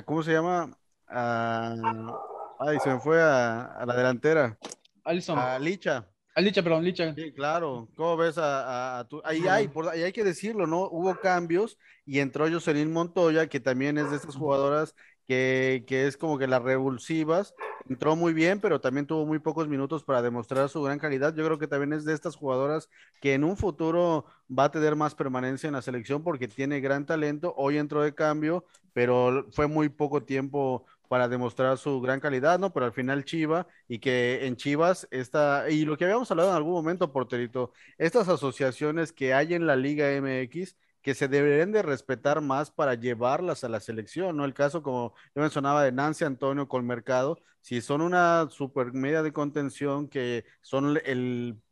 ¿cómo 0.05 0.23
se 0.23 0.33
llama? 0.33 0.71
ay, 1.09 2.79
se 2.83 2.91
me 2.91 3.01
fue 3.01 3.21
a, 3.21 3.85
la 3.85 3.97
delantera. 3.97 4.57
Alison. 5.05 5.39
A 5.39 5.59
Licha. 5.59 6.07
A 6.37 6.43
Licha, 6.43 6.63
perdón, 6.63 6.85
Licha. 6.85 7.15
Sí, 7.15 7.33
claro. 7.33 7.89
¿Cómo 7.97 8.15
ves 8.19 8.37
a, 8.37 9.07
tu... 9.09 9.23
Ahí 9.25 9.49
hay, 9.49 9.69
por, 9.69 9.89
ahí 9.89 10.03
hay 10.03 10.13
que 10.13 10.23
decirlo, 10.23 10.67
¿no? 10.67 10.83
Hubo 10.83 11.19
cambios 11.19 11.79
y 12.05 12.19
entró 12.19 12.47
Jocelyn 12.47 12.93
Montoya, 12.93 13.47
que 13.47 13.59
también 13.59 13.97
es 13.97 14.11
de 14.11 14.17
estas 14.17 14.37
jugadoras 14.37 14.95
que, 15.27 15.85
que, 15.87 16.07
es 16.07 16.19
como 16.19 16.37
que 16.37 16.47
las 16.47 16.63
revulsivas. 16.63 17.55
Entró 17.89 18.17
muy 18.17 18.35
bien, 18.35 18.61
pero 18.61 18.83
también 18.83 19.07
tuvo 19.07 19.25
muy 19.25 19.39
pocos 19.39 19.67
minutos 19.67 20.05
para 20.05 20.21
demostrar 20.21 20.69
su 20.69 20.83
gran 20.83 20.99
calidad. 20.99 21.35
Yo 21.35 21.43
creo 21.43 21.59
que 21.59 21.69
también 21.69 21.95
es 21.95 22.05
de 22.05 22.13
estas 22.13 22.37
jugadoras 22.37 22.91
que 23.23 23.33
en 23.33 23.43
un 23.43 23.57
futuro 23.57 24.27
va 24.47 24.65
a 24.65 24.71
tener 24.71 24.95
más 24.95 25.15
permanencia 25.15 25.69
en 25.69 25.73
la 25.73 25.81
selección 25.81 26.23
porque 26.23 26.49
tiene 26.49 26.81
gran 26.81 27.07
talento. 27.07 27.55
Hoy 27.57 27.79
entró 27.79 28.03
de 28.03 28.15
cambio, 28.15 28.67
pero 28.93 29.47
fue 29.53 29.69
muy 29.69 29.89
poco 29.89 30.23
tiempo 30.23 30.85
para 31.09 31.29
demostrar 31.29 31.79
su 31.79 32.01
gran 32.01 32.21
calidad, 32.21 32.59
¿no? 32.59 32.73
Pero 32.73 32.87
al 32.87 32.93
final 32.93 33.25
Chiva 33.25 33.67
y 33.89 33.99
que 33.99 34.47
en 34.47 34.57
Chivas 34.57 35.07
está, 35.11 35.71
y 35.71 35.85
lo 35.85 35.97
que 35.97 36.05
habíamos 36.05 36.31
hablado 36.31 36.51
en 36.51 36.57
algún 36.57 36.73
momento, 36.75 37.13
Porterito, 37.13 37.73
estas 37.99 38.29
asociaciones 38.29 39.13
que 39.13 39.35
hay 39.35 39.55
en 39.55 39.67
la 39.67 39.77
Liga 39.77 40.11
MX, 40.13 40.77
que 41.07 41.15
se 41.15 41.29
deberían 41.29 41.71
de 41.71 41.83
respetar 41.83 42.41
más 42.41 42.73
para 42.73 42.95
llevarlas 42.95 43.63
a 43.63 43.69
la 43.69 43.79
selección, 43.79 44.37
¿no? 44.37 44.45
El 44.45 44.55
caso, 44.55 44.83
como 44.83 45.15
yo 45.37 45.41
mencionaba, 45.41 45.85
de 45.85 45.93
Nancy 45.93 46.25
Antonio 46.25 46.67
con 46.67 46.85
Mercado, 46.85 47.39
si 47.61 47.81
son 47.81 48.01
una 48.01 48.49
super 48.51 48.93
media 48.93 49.23
de 49.23 49.33
contención 49.33 50.09
que 50.09 50.45
son 50.63 50.99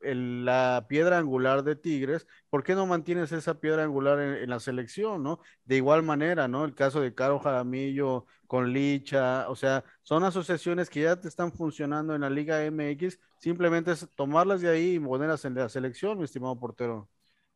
la 0.03 0.87
piedra 0.88 1.18
angular 1.18 1.64
de 1.64 1.75
Tigres, 1.75 2.29
¿por 2.49 2.62
qué 2.62 2.77
no 2.77 2.87
mantienes 2.87 3.33
esa 3.33 3.59
piedra 3.59 3.83
angular 3.83 4.20
en, 4.20 4.49
la 4.49 4.61
selección, 4.61 5.25
¿no? 5.25 5.40
De 5.64 5.79
igual 5.79 6.05
manera, 6.05 6.47
¿no? 6.47 6.64
El 6.64 6.77
caso 6.77 7.01
de 7.01 7.12
Caro 7.12 7.40
Jaramillo 7.40 8.27
con 8.47 8.73
Licha, 8.73 9.49
o 9.49 9.57
sea, 9.57 9.83
son 10.05 10.23
asociaciones 10.23 10.88
que 10.88 11.03
ya 11.03 11.16
te 11.16 11.27
están 11.27 11.51
funcionando 11.53 12.14
en 12.14 12.20
la 12.20 12.31
Liga 12.31 12.64
MX, 12.70 13.18
simplemente 13.38 13.90
es 13.90 14.09
tomarlas 14.14 14.61
de 14.61 14.68
ahí 14.70 14.94
y 14.94 15.01
ponerlas 15.01 15.44
en 15.44 15.57
la 15.57 15.68
selección, 15.68 16.18
mi 16.18 16.25
estimado 16.25 16.57
portero. 16.57 17.09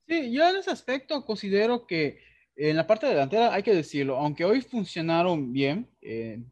Sí, 0.09 0.33
yo 0.33 0.49
en 0.49 0.57
ese 0.57 0.71
aspecto 0.71 1.23
considero 1.27 1.87
que 1.87 2.19
en 2.57 2.77
la 2.77 2.87
parte 2.87 3.07
delantera 3.07 3.53
hay 3.53 3.63
que 3.63 3.75
decirlo, 3.75 4.17
aunque 4.17 4.45
hoy 4.47 4.63
funcionaron 4.63 5.53
bien, 5.53 5.87
eh, 6.01 6.43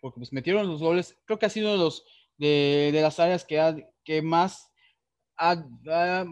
porque 0.00 0.18
pues 0.18 0.32
metieron 0.32 0.66
los 0.66 0.80
goles, 0.80 1.18
creo 1.26 1.38
que 1.38 1.44
ha 1.44 1.50
sido 1.50 1.72
de, 1.72 1.78
los, 1.78 2.04
de, 2.38 2.90
de 2.90 3.02
las 3.02 3.20
áreas 3.20 3.44
que, 3.44 3.60
ha, 3.60 3.76
que 4.02 4.22
más, 4.22 4.72
ha, 5.36 5.62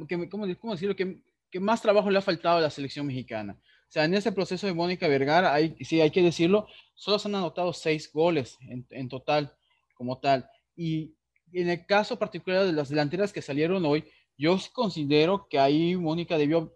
que, 0.09 0.29
¿cómo, 0.31 0.47
¿cómo, 0.59 0.73
decirlo? 0.73 0.97
Que, 0.97 1.23
que, 1.51 1.61
más 1.61 1.83
trabajo 1.83 2.11
le 2.11 2.19
ha 2.19 2.23
faltado 2.23 2.57
a 2.57 2.63
la 2.63 2.71
selección 2.71 3.07
mexicana. 3.07 3.59
O 3.63 3.93
sea, 3.93 4.05
en 4.07 4.15
ese 4.15 4.33
proceso 4.33 4.67
de 4.67 4.73
Mónica 4.73 5.07
Vergara, 5.07 5.53
hay, 5.53 5.77
sí, 5.85 6.01
hay 6.01 6.11
que 6.11 6.23
decirlo, 6.23 6.67
solo 6.95 7.19
se 7.19 7.29
han 7.29 7.35
anotado 7.35 7.75
seis 7.75 8.11
goles 8.11 8.57
en, 8.63 8.87
en 8.89 9.09
total, 9.09 9.55
como 9.95 10.19
tal. 10.19 10.49
Y 10.75 11.15
en 11.53 11.69
el 11.69 11.85
caso 11.85 12.19
particular 12.19 12.65
de 12.65 12.73
las 12.73 12.89
delanteras 12.89 13.35
que 13.35 13.43
salieron 13.43 13.85
hoy, 13.85 14.05
yo 14.41 14.59
considero 14.73 15.47
que 15.51 15.59
ahí 15.59 15.95
Mónica 15.97 16.39
debió 16.39 16.75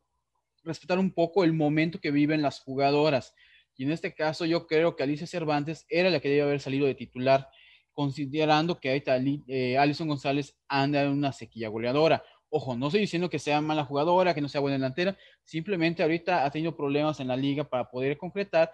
respetar 0.64 0.98
un 0.98 1.10
poco 1.10 1.44
el 1.44 1.54
momento 1.54 1.98
que 1.98 2.10
viven 2.10 2.42
las 2.42 2.60
jugadoras. 2.60 3.34
Y 3.74 3.84
en 3.84 3.90
este 3.90 4.14
caso 4.14 4.44
yo 4.44 4.66
creo 4.66 4.94
que 4.94 5.02
Alicia 5.02 5.26
Cervantes 5.26 5.86
era 5.88 6.10
la 6.10 6.20
que 6.20 6.28
debía 6.28 6.44
haber 6.44 6.60
salido 6.60 6.86
de 6.86 6.94
titular, 6.94 7.48
considerando 7.92 8.78
que 8.78 8.90
ahorita 8.90 9.16
eh, 9.48 9.78
Alison 9.78 10.08
González 10.08 10.58
anda 10.68 11.02
en 11.04 11.08
una 11.08 11.32
sequía 11.32 11.70
goleadora. 11.70 12.22
Ojo, 12.50 12.76
no 12.76 12.88
estoy 12.88 13.00
diciendo 13.00 13.30
que 13.30 13.38
sea 13.38 13.62
mala 13.62 13.86
jugadora, 13.86 14.34
que 14.34 14.42
no 14.42 14.48
sea 14.50 14.60
buena 14.60 14.76
delantera, 14.76 15.16
simplemente 15.42 16.02
ahorita 16.02 16.44
ha 16.44 16.50
tenido 16.50 16.76
problemas 16.76 17.18
en 17.18 17.28
la 17.28 17.36
liga 17.36 17.64
para 17.64 17.90
poder 17.90 18.18
concretar, 18.18 18.70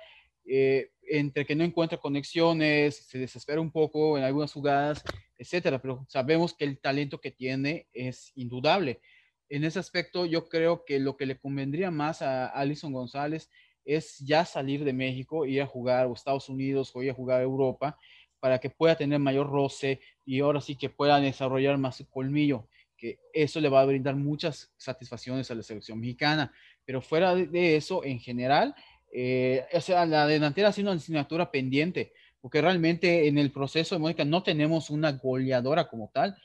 eh, 0.47 0.91
entre 1.03 1.45
que 1.45 1.55
no 1.55 1.65
encuentra 1.65 1.99
conexiones, 1.99 2.97
se 2.97 3.19
desespera 3.19 3.61
un 3.61 3.71
poco 3.71 4.17
en 4.17 4.25
algunas 4.25 4.53
jugadas 4.53 5.05
etcétera, 5.41 5.81
pero 5.81 6.05
sabemos 6.07 6.53
que 6.53 6.67
el 6.67 6.79
talento 6.79 7.19
que 7.19 7.31
tiene 7.31 7.89
es 7.95 8.31
indudable. 8.35 9.01
En 9.49 9.65
ese 9.65 9.79
aspecto, 9.79 10.27
yo 10.27 10.51
creo 10.51 10.85
que 10.85 11.01
lo 11.01 11.17
que 11.17 11.25
le 11.25 11.39
convendría 11.39 11.91
más 11.91 12.21
a 12.21 12.47
Alison 12.47 12.93
González 12.93 13.49
es 13.87 14.19
ya 14.19 14.45
salir 14.45 14.85
de 14.85 14.93
México, 14.93 15.47
ir 15.47 15.63
a 15.63 15.67
jugar 15.67 16.07
a 16.07 16.13
Estados 16.13 16.51
Unidos 16.51 16.93
o 16.95 17.03
ir 17.03 17.11
a 17.11 17.15
jugar 17.15 17.41
a 17.41 17.45
Europa 17.45 17.99
para 18.39 18.59
que 18.59 18.69
pueda 18.69 18.97
tener 18.97 19.19
mayor 19.19 19.49
roce 19.49 20.01
y 20.27 20.41
ahora 20.41 20.61
sí 20.61 20.77
que 20.77 20.91
pueda 20.91 21.19
desarrollar 21.19 21.79
más 21.79 22.05
colmillo, 22.11 22.69
que 22.99 23.19
eso 23.33 23.61
le 23.61 23.71
va 23.71 23.81
a 23.81 23.87
brindar 23.87 24.17
muchas 24.17 24.75
satisfacciones 24.77 25.51
a 25.51 25.55
la 25.55 25.63
selección 25.63 25.99
mexicana. 25.99 26.53
Pero 26.85 27.01
fuera 27.01 27.35
de 27.35 27.77
eso, 27.77 28.05
en 28.05 28.21
general, 28.21 28.75
eh, 29.13 29.67
o 29.73 29.81
sea, 29.81 30.07
la 30.07 30.27
delantera 30.27 30.69
ha 30.69 30.73
sido 30.73 30.91
una 30.91 31.01
asignatura 31.01 31.51
pendiente 31.51 32.13
porque 32.41 32.61
realmente 32.61 33.29
en 33.29 33.39
el 33.39 33.53
proceso 33.53 33.95
de 33.95 34.01
Mónica 34.01 34.25
no 34.25 34.43
tenemos 34.43 34.91
una 34.91 35.13
goleadora 35.13 35.89
como 35.89 36.11
tal. 36.13 36.37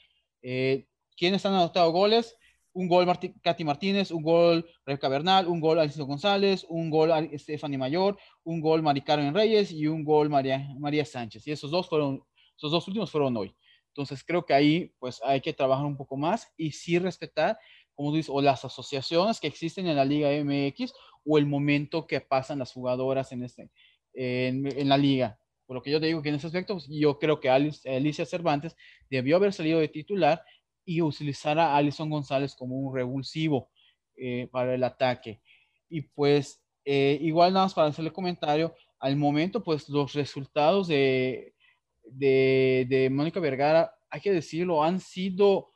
Eh, 0.41 0.87
¿Quiénes 1.17 1.45
han 1.45 1.53
anotado 1.53 1.91
goles? 1.91 2.35
Un 2.73 2.89
gol 2.89 3.07
Katy 3.41 3.63
Martínez, 3.63 4.11
un 4.11 4.21
gol 4.21 4.69
Rebeca 4.85 5.07
Bernal, 5.07 5.47
un 5.47 5.61
gol 5.61 5.79
Alicia 5.79 6.03
González, 6.03 6.65
un 6.67 6.89
gol 6.89 7.11
Stephanie 7.37 7.77
Mayor, 7.77 8.17
un 8.43 8.59
gol 8.59 8.81
Mari 8.81 9.01
Carmen 9.01 9.33
Reyes 9.33 9.71
y 9.71 9.87
un 9.87 10.03
gol 10.03 10.29
María, 10.29 10.67
María 10.77 11.05
Sánchez. 11.05 11.47
Y 11.47 11.51
esos 11.51 11.71
dos 11.71 11.87
fueron, 11.87 12.21
esos 12.57 12.71
dos 12.71 12.85
últimos 12.87 13.09
fueron 13.09 13.37
hoy. 13.37 13.55
Entonces 13.87 14.25
creo 14.25 14.45
que 14.45 14.53
ahí 14.53 14.93
pues 14.99 15.21
hay 15.23 15.39
que 15.39 15.53
trabajar 15.53 15.85
un 15.85 15.95
poco 15.95 16.17
más 16.17 16.51
y 16.57 16.71
sí 16.71 16.99
respetar, 16.99 17.57
como 17.93 18.11
dices, 18.11 18.29
o 18.29 18.41
las 18.41 18.65
asociaciones 18.65 19.39
que 19.39 19.47
existen 19.47 19.87
en 19.87 19.95
la 19.95 20.03
Liga 20.03 20.29
MX 20.31 20.91
o 21.25 21.37
el 21.37 21.45
momento 21.45 22.07
que 22.07 22.21
pasan 22.21 22.59
las 22.59 22.71
jugadoras 22.71 23.31
en, 23.31 23.43
este, 23.43 23.69
en, 24.13 24.65
en 24.67 24.89
la 24.89 24.97
liga. 24.97 25.39
Por 25.65 25.75
lo 25.75 25.81
que 25.81 25.91
yo 25.91 25.99
te 25.99 26.05
digo 26.05 26.21
que 26.21 26.29
en 26.29 26.35
ese 26.35 26.47
aspecto, 26.47 26.75
pues, 26.75 26.87
yo 26.87 27.17
creo 27.17 27.39
que 27.39 27.49
Alicia 27.49 28.25
Cervantes 28.25 28.75
debió 29.09 29.35
haber 29.35 29.51
salido 29.51 29.79
de 29.79 29.87
titular 29.87 30.43
y 30.85 31.01
utilizar 31.01 31.57
a 31.57 31.75
Alison 31.75 32.09
González 32.09 32.55
como 32.55 32.75
un 32.75 32.95
revulsivo 32.95 33.71
eh, 34.15 34.47
para 34.51 34.75
el 34.75 34.83
ataque. 34.83 35.41
Y 35.89 36.01
pues, 36.01 36.63
eh, 36.85 37.17
igual 37.21 37.53
nada 37.53 37.65
más 37.65 37.73
para 37.73 37.87
hacerle 37.87 38.13
comentario, 38.13 38.75
al 38.99 39.15
momento, 39.15 39.63
pues 39.63 39.89
los 39.89 40.13
resultados 40.13 40.87
de, 40.87 41.55
de, 42.03 42.85
de 42.87 43.09
Mónica 43.09 43.39
Vergara, 43.39 43.91
hay 44.09 44.21
que 44.21 44.31
decirlo, 44.31 44.83
han 44.83 44.99
sido 44.99 45.73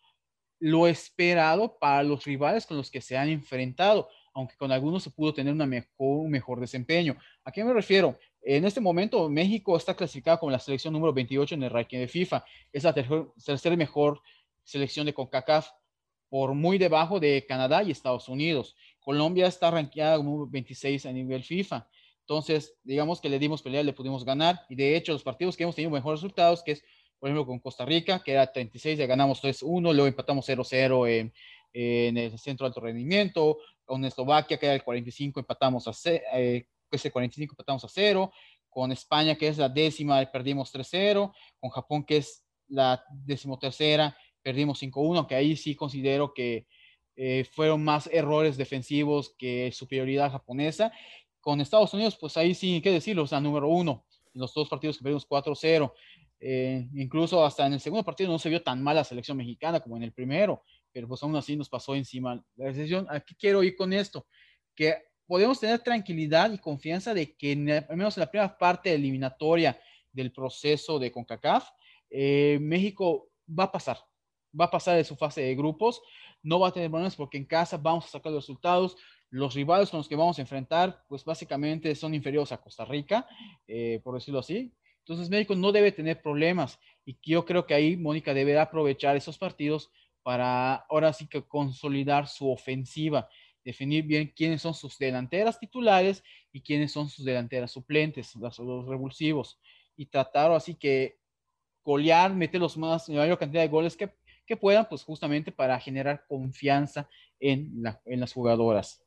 lo 0.59 0.87
esperado 0.87 1.77
para 1.79 2.03
los 2.03 2.25
rivales 2.25 2.65
con 2.65 2.77
los 2.77 2.91
que 2.91 3.01
se 3.01 3.17
han 3.17 3.29
enfrentado, 3.29 4.09
aunque 4.33 4.55
con 4.55 4.71
algunos 4.71 5.03
se 5.03 5.11
pudo 5.11 5.33
tener 5.33 5.53
una 5.53 5.65
mejor, 5.65 5.89
un 5.97 6.31
mejor 6.31 6.59
desempeño. 6.59 7.17
¿A 7.43 7.51
qué 7.51 7.63
me 7.63 7.73
refiero? 7.73 8.17
En 8.41 8.65
este 8.65 8.79
momento, 8.79 9.29
México 9.29 9.75
está 9.75 9.95
clasificado 9.95 10.39
como 10.39 10.51
la 10.51 10.59
selección 10.59 10.93
número 10.93 11.13
28 11.13 11.55
en 11.55 11.63
el 11.63 11.69
ranking 11.69 11.99
de 11.99 12.07
FIFA. 12.07 12.43
Es 12.71 12.83
la 12.83 12.93
tercera 12.93 13.75
mejor 13.75 14.21
selección 14.63 15.05
de 15.05 15.13
CONCACAF, 15.13 15.69
por 16.29 16.53
muy 16.53 16.77
debajo 16.77 17.19
de 17.19 17.45
Canadá 17.47 17.83
y 17.83 17.91
Estados 17.91 18.29
Unidos. 18.29 18.75
Colombia 18.99 19.47
está 19.47 19.71
rankeada 19.71 20.17
como 20.17 20.47
26 20.47 21.05
a 21.07 21.11
nivel 21.11 21.43
FIFA. 21.43 21.87
Entonces, 22.21 22.75
digamos 22.83 23.19
que 23.19 23.29
le 23.29 23.39
dimos 23.39 23.63
pelea, 23.63 23.81
le 23.83 23.93
pudimos 23.93 24.23
ganar. 24.23 24.61
Y 24.69 24.75
de 24.75 24.95
hecho, 24.95 25.13
los 25.13 25.23
partidos 25.23 25.57
que 25.57 25.63
hemos 25.63 25.75
tenido 25.75 25.91
mejores 25.91 26.21
resultados, 26.21 26.61
que 26.63 26.73
es, 26.73 26.83
por 27.17 27.27
ejemplo, 27.27 27.47
con 27.47 27.59
Costa 27.59 27.85
Rica, 27.85 28.21
que 28.23 28.33
era 28.33 28.51
36, 28.51 28.99
ya 28.99 29.07
ganamos 29.07 29.41
3-1, 29.41 29.93
luego 29.93 30.05
empatamos 30.05 30.47
0-0 30.47 31.09
en, 31.09 31.33
en, 31.73 32.17
el 32.17 32.37
centro 32.37 32.65
de 32.65 32.67
alto 32.69 32.81
rendimiento. 32.81 33.57
Con 33.89 34.05
Eslovaquia, 34.05 34.59
que 34.59 34.67
era 34.67 34.75
el 34.75 34.83
45, 34.83 35.39
empatamos 35.39 35.87
a, 35.87 35.93
eh, 36.37 36.67
ese 36.91 37.09
45 37.09 37.53
empatamos 37.53 37.83
a 37.83 37.87
0. 37.89 38.31
Con 38.69 38.91
España, 38.91 39.33
que 39.33 39.47
es 39.47 39.57
la 39.57 39.67
décima, 39.67 40.23
perdimos 40.31 40.71
3-0. 40.71 41.33
Con 41.59 41.71
Japón, 41.71 42.03
que 42.03 42.17
es 42.17 42.45
la 42.67 43.03
decimotercera, 43.09 44.15
perdimos 44.43 44.79
5-1, 44.79 45.25
que 45.25 45.33
ahí 45.33 45.55
sí 45.55 45.73
considero 45.73 46.35
que 46.35 46.67
eh, 47.15 47.45
fueron 47.51 47.83
más 47.83 48.05
errores 48.13 48.57
defensivos 48.57 49.33
que 49.39 49.71
superioridad 49.71 50.31
japonesa. 50.33 50.91
Con 51.41 51.59
Estados 51.59 51.91
Unidos, 51.95 52.15
pues 52.15 52.37
ahí 52.37 52.53
sí, 52.53 52.81
qué 52.83 52.91
decirlo, 52.91 53.23
o 53.23 53.27
sea, 53.27 53.39
número 53.39 53.69
uno, 53.69 54.05
en 54.35 54.41
los 54.41 54.53
dos 54.53 54.69
partidos 54.69 54.99
que 54.99 55.03
perdimos 55.03 55.27
4-0. 55.27 55.91
Eh, 56.39 56.87
incluso 56.93 57.43
hasta 57.43 57.65
en 57.65 57.73
el 57.73 57.79
segundo 57.79 58.03
partido 58.03 58.31
no 58.31 58.37
se 58.37 58.49
vio 58.49 58.61
tan 58.61 58.83
mal 58.83 58.97
la 58.97 59.03
selección 59.03 59.35
mexicana 59.35 59.79
como 59.79 59.97
en 59.97 60.03
el 60.03 60.13
primero, 60.13 60.63
pero 60.91 61.07
pues 61.07 61.21
aún 61.23 61.35
así 61.35 61.55
nos 61.55 61.69
pasó 61.69 61.95
encima 61.95 62.43
la 62.55 62.65
decisión. 62.65 63.07
Aquí 63.09 63.35
quiero 63.35 63.63
ir 63.63 63.75
con 63.75 63.93
esto, 63.93 64.25
que 64.75 64.95
podemos 65.27 65.59
tener 65.59 65.79
tranquilidad 65.79 66.51
y 66.51 66.57
confianza 66.57 67.13
de 67.13 67.35
que 67.35 67.51
al 67.87 67.97
menos 67.97 68.17
en 68.17 68.21
la 68.21 68.31
primera 68.31 68.57
parte 68.57 68.93
eliminatoria 68.93 69.79
del 70.11 70.31
proceso 70.31 70.97
de 70.97 71.11
CONCACAF, 71.11 71.69
eh, 72.09 72.57
México 72.61 73.29
va 73.47 73.65
a 73.65 73.71
pasar, 73.71 73.97
va 74.59 74.65
a 74.65 74.71
pasar 74.71 74.97
de 74.97 75.03
su 75.03 75.15
fase 75.15 75.41
de 75.41 75.55
grupos, 75.55 76.01
no 76.41 76.59
va 76.59 76.69
a 76.69 76.71
tener 76.71 76.89
problemas 76.89 77.15
porque 77.15 77.37
en 77.37 77.45
casa 77.45 77.77
vamos 77.77 78.05
a 78.05 78.09
sacar 78.09 78.31
los 78.31 78.43
resultados. 78.43 78.97
Los 79.31 79.53
rivales 79.53 79.91
con 79.91 79.99
los 79.99 80.09
que 80.09 80.15
vamos 80.15 80.39
a 80.39 80.41
enfrentar, 80.41 81.03
pues 81.07 81.23
básicamente 81.23 81.93
son 81.93 82.15
inferiores 82.15 82.51
a 82.51 82.57
Costa 82.57 82.83
Rica, 82.83 83.27
eh, 83.67 84.01
por 84.03 84.15
decirlo 84.15 84.39
así. 84.39 84.73
Entonces 84.99 85.29
México 85.29 85.55
no 85.55 85.71
debe 85.71 85.91
tener 85.91 86.21
problemas 86.21 86.79
y 87.05 87.17
yo 87.21 87.45
creo 87.45 87.65
que 87.67 87.75
ahí 87.75 87.95
Mónica 87.95 88.33
debe 88.33 88.57
aprovechar 88.59 89.15
esos 89.15 89.37
partidos 89.37 89.91
para 90.23 90.75
ahora 90.89 91.13
sí 91.13 91.27
que 91.27 91.43
consolidar 91.47 92.27
su 92.27 92.49
ofensiva, 92.51 93.29
definir 93.63 94.05
bien 94.05 94.33
quiénes 94.35 94.61
son 94.61 94.73
sus 94.73 94.97
delanteras 94.97 95.59
titulares 95.59 96.23
y 96.51 96.61
quiénes 96.61 96.91
son 96.91 97.09
sus 97.09 97.25
delanteras 97.25 97.71
suplentes, 97.71 98.35
los 98.35 98.87
revulsivos, 98.87 99.59
y 99.95 100.05
tratar 100.07 100.51
así 100.51 100.75
que 100.75 101.17
golear, 101.83 102.33
meter 102.33 102.61
los 102.61 102.77
más, 102.77 103.09
la 103.09 103.21
mayor 103.21 103.37
cantidad 103.39 103.61
de 103.63 103.69
goles 103.69 103.97
que 103.97 104.13
que 104.49 104.57
puedan, 104.57 104.89
pues 104.89 105.03
justamente 105.03 105.51
para 105.51 105.79
generar 105.79 106.25
confianza 106.27 107.07
en, 107.39 107.83
en 108.05 108.19
las 108.19 108.33
jugadoras. 108.33 109.05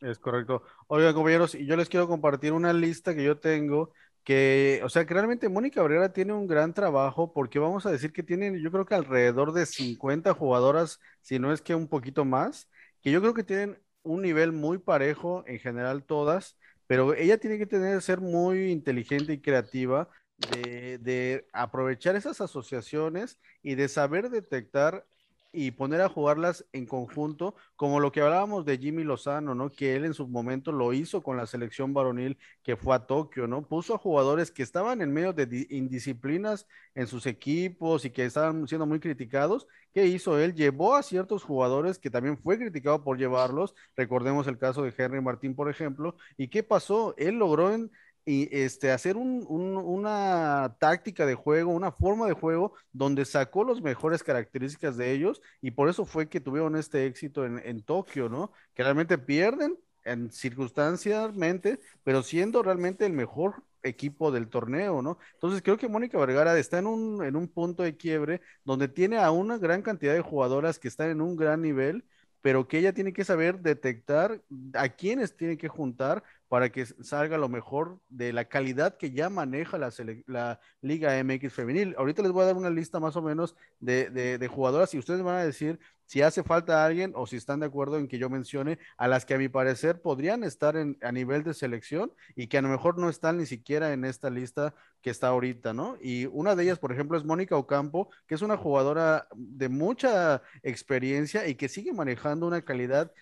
Es 0.00 0.18
correcto. 0.20 0.62
Oigan, 0.86 1.12
compañeros, 1.12 1.56
y 1.56 1.66
yo 1.66 1.76
les 1.76 1.88
quiero 1.88 2.06
compartir 2.06 2.52
una 2.52 2.72
lista 2.72 3.14
que 3.14 3.24
yo 3.24 3.38
tengo 3.38 3.92
que, 4.24 4.80
o 4.84 4.88
sea, 4.88 5.06
que 5.06 5.14
realmente 5.14 5.48
Mónica 5.48 5.82
Obrera 5.82 6.12
tiene 6.12 6.32
un 6.32 6.46
gran 6.46 6.74
trabajo 6.74 7.32
porque 7.32 7.58
vamos 7.58 7.86
a 7.86 7.90
decir 7.90 8.12
que 8.12 8.22
tienen, 8.22 8.58
yo 8.62 8.70
creo 8.70 8.86
que 8.86 8.94
alrededor 8.94 9.52
de 9.52 9.66
50 9.66 10.34
jugadoras, 10.34 11.00
si 11.22 11.38
no 11.38 11.52
es 11.52 11.62
que 11.62 11.74
un 11.74 11.88
poquito 11.88 12.24
más, 12.24 12.68
que 13.02 13.10
yo 13.10 13.20
creo 13.20 13.34
que 13.34 13.44
tienen 13.44 13.78
un 14.02 14.22
nivel 14.22 14.52
muy 14.52 14.78
parejo 14.78 15.44
en 15.46 15.58
general 15.58 16.04
todas, 16.04 16.58
pero 16.86 17.14
ella 17.14 17.38
tiene 17.38 17.58
que 17.58 17.66
tener, 17.66 18.02
ser 18.02 18.20
muy 18.20 18.70
inteligente 18.70 19.32
y 19.32 19.40
creativa 19.40 20.08
de, 20.48 21.46
aprovechar 21.52 22.16
esas 22.16 22.40
asociaciones 22.40 23.38
y 23.62 23.74
de 23.74 23.88
saber 23.88 24.30
detectar 24.30 25.06
y 25.52 25.72
poner 25.72 26.00
a 26.00 26.08
jugarlas 26.08 26.64
en 26.72 26.86
conjunto, 26.86 27.54
como 27.76 27.98
lo 28.00 28.12
que 28.12 28.20
hablábamos 28.20 28.64
de 28.64 28.78
Jimmy 28.78 29.02
Lozano, 29.04 29.54
¿no? 29.54 29.70
Que 29.70 29.96
él 29.96 30.04
en 30.04 30.14
su 30.14 30.28
momento 30.28 30.70
lo 30.72 30.92
hizo 30.92 31.22
con 31.22 31.36
la 31.36 31.46
selección 31.46 31.92
varonil 31.92 32.38
que 32.62 32.76
fue 32.76 32.94
a 32.94 33.06
Tokio, 33.06 33.46
¿no? 33.46 33.66
Puso 33.66 33.94
a 33.94 33.98
jugadores 33.98 34.50
que 34.50 34.62
estaban 34.62 35.02
en 35.02 35.12
medio 35.12 35.32
de 35.32 35.66
indisciplinas 35.70 36.66
en 36.94 37.06
sus 37.06 37.26
equipos 37.26 38.04
y 38.04 38.10
que 38.10 38.24
estaban 38.24 38.68
siendo 38.68 38.86
muy 38.86 39.00
criticados. 39.00 39.66
¿Qué 39.92 40.06
hizo 40.06 40.38
él? 40.38 40.54
Llevó 40.54 40.94
a 40.94 41.02
ciertos 41.02 41.42
jugadores 41.42 41.98
que 41.98 42.10
también 42.10 42.38
fue 42.38 42.58
criticado 42.58 43.02
por 43.02 43.18
llevarlos. 43.18 43.74
Recordemos 43.96 44.46
el 44.46 44.58
caso 44.58 44.82
de 44.82 44.94
Henry 44.96 45.20
Martín, 45.20 45.54
por 45.56 45.68
ejemplo. 45.68 46.16
¿Y 46.36 46.48
qué 46.48 46.62
pasó? 46.62 47.14
Él 47.16 47.36
logró 47.36 47.72
en 47.72 47.90
y 48.24 48.48
este, 48.56 48.90
hacer 48.92 49.16
una 49.16 50.76
táctica 50.78 51.26
de 51.26 51.34
juego, 51.34 51.72
una 51.72 51.92
forma 51.92 52.26
de 52.26 52.34
juego 52.34 52.74
donde 52.92 53.24
sacó 53.24 53.64
las 53.64 53.80
mejores 53.80 54.22
características 54.22 54.96
de 54.96 55.12
ellos 55.12 55.40
y 55.60 55.72
por 55.72 55.88
eso 55.88 56.04
fue 56.04 56.28
que 56.28 56.40
tuvieron 56.40 56.76
este 56.76 57.06
éxito 57.06 57.44
en, 57.44 57.58
en 57.64 57.82
Tokio, 57.82 58.28
¿no? 58.28 58.52
Que 58.74 58.82
realmente 58.82 59.18
pierden 59.18 59.78
en 60.04 60.30
circunstancialmente, 60.30 61.80
pero 62.04 62.22
siendo 62.22 62.62
realmente 62.62 63.06
el 63.06 63.12
mejor 63.12 63.62
equipo 63.82 64.30
del 64.30 64.48
torneo, 64.48 65.02
¿no? 65.02 65.18
Entonces 65.34 65.62
creo 65.62 65.78
que 65.78 65.88
Mónica 65.88 66.18
Vergara 66.18 66.58
está 66.58 66.78
en 66.78 66.86
un, 66.86 67.24
en 67.24 67.36
un 67.36 67.48
punto 67.48 67.82
de 67.82 67.96
quiebre 67.96 68.40
donde 68.64 68.88
tiene 68.88 69.18
a 69.18 69.30
una 69.30 69.58
gran 69.58 69.82
cantidad 69.82 70.14
de 70.14 70.20
jugadoras 70.20 70.78
que 70.78 70.88
están 70.88 71.10
en 71.10 71.20
un 71.20 71.36
gran 71.36 71.62
nivel, 71.62 72.04
pero 72.42 72.68
que 72.68 72.78
ella 72.78 72.92
tiene 72.92 73.12
que 73.12 73.24
saber 73.24 73.60
detectar 73.60 74.42
a 74.74 74.88
quiénes 74.88 75.36
tiene 75.36 75.56
que 75.58 75.68
juntar 75.68 76.22
para 76.50 76.68
que 76.70 76.84
salga 76.84 77.38
lo 77.38 77.48
mejor 77.48 78.00
de 78.08 78.32
la 78.32 78.46
calidad 78.46 78.96
que 78.96 79.12
ya 79.12 79.30
maneja 79.30 79.78
la, 79.78 80.60
Liga 80.82 81.22
MX 81.22 81.52
femenil. 81.52 81.94
Ahorita 81.96 82.22
les 82.22 82.32
voy 82.32 82.42
a 82.42 82.46
dar 82.46 82.56
una 82.56 82.70
lista 82.70 82.98
más 82.98 83.14
o 83.14 83.22
menos 83.22 83.54
de, 83.78 84.10
de, 84.10 84.48
jugadoras 84.48 84.92
y 84.92 84.98
ustedes 84.98 85.22
van 85.22 85.36
a 85.36 85.44
decir 85.44 85.78
si 86.06 86.22
hace 86.22 86.42
falta 86.42 86.84
alguien 86.84 87.12
o 87.14 87.28
si 87.28 87.36
están 87.36 87.60
de 87.60 87.66
acuerdo 87.66 87.98
en 87.98 88.08
que 88.08 88.18
yo 88.18 88.28
mencione 88.28 88.80
a 88.96 89.06
las 89.06 89.24
que 89.24 89.34
a 89.34 89.38
mi 89.38 89.48
parecer 89.48 90.02
podrían 90.02 90.42
estar 90.42 90.76
en, 90.76 90.98
a 91.02 91.12
nivel 91.12 91.44
de 91.44 91.54
selección 91.54 92.12
y 92.34 92.48
que 92.48 92.58
a 92.58 92.62
lo 92.62 92.68
mejor 92.68 92.98
no 92.98 93.08
están 93.08 93.36
ni 93.36 93.46
siquiera 93.46 93.92
en 93.92 94.04
esta 94.04 94.28
lista 94.28 94.74
que 95.02 95.10
está 95.10 95.28
ahorita, 95.28 95.72
¿no? 95.72 95.98
Y 96.02 96.26
una 96.26 96.56
de 96.56 96.64
ellas, 96.64 96.80
por 96.80 96.90
ejemplo, 96.90 97.16
es 97.16 97.24
Mónica 97.24 97.56
Ocampo, 97.56 98.10
que 98.26 98.34
es 98.34 98.42
una 98.42 98.56
jugadora 98.56 99.28
de 99.36 99.68
mucha 99.68 100.42
experiencia 100.64 101.46
y 101.46 101.54
que 101.54 101.68
sigue 101.68 101.92
manejando 101.92 102.48
una 102.48 102.62
calidad 102.62 103.12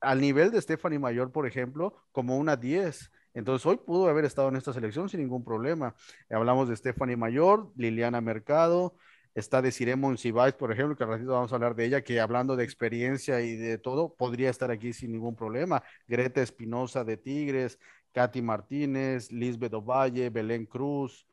al 0.00 0.20
nivel 0.20 0.50
de 0.50 0.60
Stephanie 0.60 0.98
Mayor, 0.98 1.32
por 1.32 1.46
ejemplo, 1.46 1.94
como 2.12 2.36
una 2.38 2.56
10. 2.56 3.10
Entonces 3.34 3.66
hoy 3.66 3.76
pudo 3.76 4.08
haber 4.08 4.24
estado 4.24 4.48
en 4.48 4.56
esta 4.56 4.72
selección 4.72 5.08
sin 5.08 5.20
ningún 5.20 5.44
problema. 5.44 5.94
Hablamos 6.30 6.68
de 6.68 6.76
Stephanie 6.76 7.16
Mayor, 7.16 7.70
Liliana 7.76 8.20
Mercado, 8.20 8.94
está 9.34 9.60
de 9.60 9.70
Ciremon 9.70 10.16
Cibais, 10.16 10.54
por 10.54 10.72
ejemplo, 10.72 10.96
que 10.96 11.04
al 11.04 11.10
ratito 11.10 11.32
vamos 11.32 11.52
a 11.52 11.56
hablar 11.56 11.76
de 11.76 11.84
ella, 11.84 12.02
que 12.02 12.20
hablando 12.20 12.56
de 12.56 12.64
experiencia 12.64 13.42
y 13.42 13.56
de 13.56 13.76
todo, 13.76 14.14
podría 14.14 14.48
estar 14.48 14.70
aquí 14.70 14.94
sin 14.94 15.12
ningún 15.12 15.36
problema. 15.36 15.82
Greta 16.08 16.40
Espinosa 16.40 17.04
de 17.04 17.18
Tigres, 17.18 17.78
Katy 18.12 18.40
Martínez, 18.40 19.30
Lisbeth 19.30 19.74
Ovalle, 19.74 20.30
Belén 20.30 20.64
Cruz, 20.64 21.26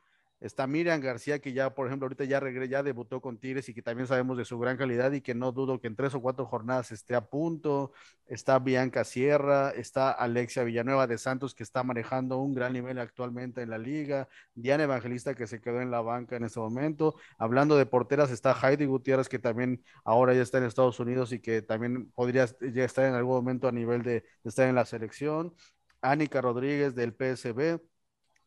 Está 0.44 0.66
Miriam 0.66 1.00
García, 1.00 1.38
que 1.38 1.54
ya, 1.54 1.74
por 1.74 1.86
ejemplo, 1.86 2.04
ahorita 2.04 2.24
ya 2.24 2.38
regresó, 2.38 2.70
ya 2.70 2.82
debutó 2.82 3.22
con 3.22 3.38
Tigres 3.38 3.66
y 3.70 3.72
que 3.72 3.80
también 3.80 4.06
sabemos 4.06 4.36
de 4.36 4.44
su 4.44 4.58
gran 4.58 4.76
calidad 4.76 5.10
y 5.12 5.22
que 5.22 5.34
no 5.34 5.52
dudo 5.52 5.80
que 5.80 5.86
en 5.86 5.96
tres 5.96 6.14
o 6.14 6.20
cuatro 6.20 6.44
jornadas 6.44 6.92
esté 6.92 7.14
a 7.14 7.22
punto. 7.24 7.92
Está 8.26 8.58
Bianca 8.58 9.04
Sierra, 9.04 9.70
está 9.70 10.10
Alexia 10.10 10.62
Villanueva 10.62 11.06
de 11.06 11.16
Santos, 11.16 11.54
que 11.54 11.62
está 11.62 11.82
manejando 11.82 12.36
un 12.40 12.52
gran 12.52 12.74
nivel 12.74 12.98
actualmente 12.98 13.62
en 13.62 13.70
la 13.70 13.78
liga. 13.78 14.28
Diana 14.54 14.84
Evangelista, 14.84 15.34
que 15.34 15.46
se 15.46 15.62
quedó 15.62 15.80
en 15.80 15.90
la 15.90 16.02
banca 16.02 16.36
en 16.36 16.44
este 16.44 16.60
momento. 16.60 17.14
Hablando 17.38 17.78
de 17.78 17.86
porteras, 17.86 18.30
está 18.30 18.52
Heidi 18.52 18.84
Gutiérrez, 18.84 19.30
que 19.30 19.38
también 19.38 19.82
ahora 20.04 20.34
ya 20.34 20.42
está 20.42 20.58
en 20.58 20.64
Estados 20.64 21.00
Unidos 21.00 21.32
y 21.32 21.40
que 21.40 21.62
también 21.62 22.10
podría 22.10 22.46
ya 22.60 22.84
estar 22.84 23.06
en 23.06 23.14
algún 23.14 23.36
momento 23.36 23.66
a 23.66 23.72
nivel 23.72 24.02
de, 24.02 24.20
de 24.20 24.26
estar 24.44 24.68
en 24.68 24.74
la 24.74 24.84
selección. 24.84 25.54
Anika 26.02 26.42
Rodríguez 26.42 26.94
del 26.94 27.14
PSB 27.14 27.80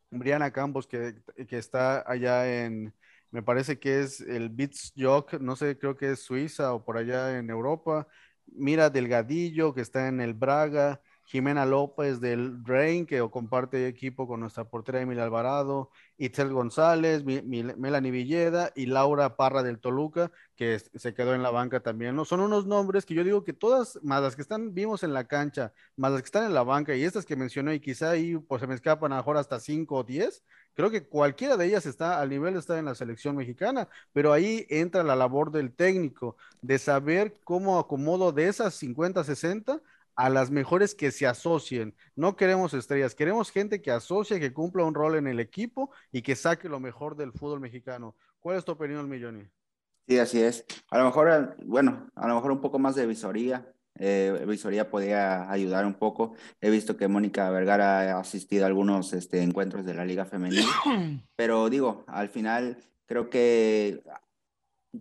Briana 0.10 0.52
Campos, 0.52 0.88
que, 0.88 1.15
está 1.36 2.10
allá 2.10 2.65
en, 2.65 2.93
me 3.32 3.43
parece 3.43 3.80
que 3.80 4.02
es 4.02 4.22
el 4.22 4.50
Beats 4.50 4.93
Jock, 4.98 5.34
no 5.39 5.56
sé, 5.56 5.78
creo 5.78 5.98
que 5.98 6.12
es 6.12 6.22
Suiza 6.24 6.74
o 6.74 6.84
por 6.84 6.98
allá 6.98 7.38
en 7.38 7.50
Europa. 7.50 8.08
Mira 8.48 8.89
Delgadillo, 8.89 9.74
que 9.74 9.82
está 9.82 10.08
en 10.08 10.22
el 10.22 10.34
Braga. 10.34 11.02
Jimena 11.27 11.65
López 11.65 12.21
del 12.21 12.63
Drain, 12.63 13.05
que 13.05 13.19
comparte 13.29 13.85
equipo 13.89 14.27
con 14.27 14.39
nuestra 14.39 14.63
portera 14.63 15.01
Emilia 15.01 15.25
Alvarado, 15.25 15.91
Itzel 16.17 16.53
González, 16.53 17.25
Melanie 17.25 18.11
Villeda 18.11 18.71
y 18.75 18.85
Laura 18.85 19.35
Parra 19.35 19.61
del 19.61 19.79
Toluca, 19.79 20.31
que 20.55 20.79
se 20.79 21.13
quedó 21.13 21.35
en 21.35 21.43
la 21.43 21.51
banca 21.51 21.81
también, 21.81 22.15
¿no? 22.15 22.23
Son 22.23 22.39
unos 22.39 22.65
nombres 22.65 23.05
que 23.05 23.13
yo 23.13 23.25
digo 23.25 23.43
que 23.43 23.51
todas, 23.51 23.99
más 24.03 24.21
las 24.21 24.37
que 24.37 24.41
están, 24.41 24.73
vimos 24.73 25.03
en 25.03 25.11
la 25.13 25.25
cancha, 25.25 25.73
más 25.97 26.13
las 26.13 26.21
que 26.21 26.27
están 26.27 26.45
en 26.45 26.53
la 26.53 26.63
banca 26.63 26.95
y 26.95 27.03
estas 27.03 27.25
que 27.25 27.35
mencioné, 27.35 27.75
y 27.75 27.81
quizá 27.81 28.11
ahí 28.11 28.37
pues 28.37 28.61
se 28.61 28.67
me 28.67 28.75
escapan 28.75 29.11
a 29.11 29.17
lo 29.17 29.21
mejor 29.21 29.35
hasta 29.35 29.59
5 29.59 29.95
o 29.95 30.03
10, 30.05 30.45
creo 30.75 30.89
que 30.89 31.05
cualquiera 31.05 31.57
de 31.57 31.65
ellas 31.65 31.85
está 31.85 32.21
al 32.21 32.29
nivel 32.29 32.53
de 32.53 32.61
estar 32.61 32.77
en 32.77 32.85
la 32.85 32.95
selección 32.95 33.35
mexicana, 33.35 33.89
pero 34.13 34.31
ahí 34.31 34.65
entra 34.69 35.03
la 35.03 35.17
labor 35.17 35.51
del 35.51 35.73
técnico, 35.73 36.37
de 36.61 36.79
saber 36.79 37.35
cómo 37.43 37.79
acomodo 37.79 38.31
de 38.31 38.47
esas 38.47 38.75
50, 38.75 39.25
60 39.25 39.81
a 40.17 40.30
las 40.30 40.49
mejores 40.49 40.95
que 40.95 41.12
se 41.12 41.27
asocien. 41.27 41.95
No 42.15 42.36
queremos 42.36 42.73
estrellas, 42.73 43.13
queremos 43.13 43.51
gente 43.51 43.82
que 43.82 43.91
asocie, 43.91 44.39
que 44.39 44.51
cumpla 44.51 44.84
un 44.84 44.95
rol 44.95 45.15
en 45.15 45.27
el 45.27 45.39
equipo 45.39 45.91
y 46.12 46.23
que 46.23 46.36
saque 46.36 46.67
lo 46.67 46.80
mejor 46.80 47.15
del 47.15 47.32
fútbol 47.32 47.60
mexicano. 47.60 48.15
¿Cuál 48.39 48.58
es 48.58 48.65
tu 48.65 48.71
opinión, 48.71 49.08
Milloni? 49.08 49.43
Sí, 50.08 50.17
así 50.17 50.41
es. 50.41 50.65
A 50.89 50.97
lo 50.97 51.06
mejor, 51.06 51.56
bueno, 51.65 52.10
a 52.15 52.27
lo 52.27 52.36
mejor 52.36 52.51
un 52.51 52.62
poco 52.62 52.80
más 52.80 52.95
de 52.95 53.06
visoría. 53.06 53.71
Eh, 53.99 54.43
visoría 54.47 54.89
podría 54.89 55.51
ayudar 55.51 55.86
un 55.86 55.93
poco. 55.93 56.34
He 56.62 56.71
visto 56.71 56.97
que 56.97 57.08
Mónica 57.08 57.49
Vergara 57.51 58.17
ha 58.17 58.19
asistido 58.19 58.63
a 58.63 58.67
algunos 58.67 59.13
este, 59.13 59.43
encuentros 59.43 59.86
de 59.86 59.93
la 59.93 60.06
Liga 60.06 60.25
Femenil, 60.25 60.65
pero 61.36 61.69
digo, 61.69 62.06
al 62.08 62.30
final 62.30 62.77
creo 63.06 63.30
que 63.30 64.01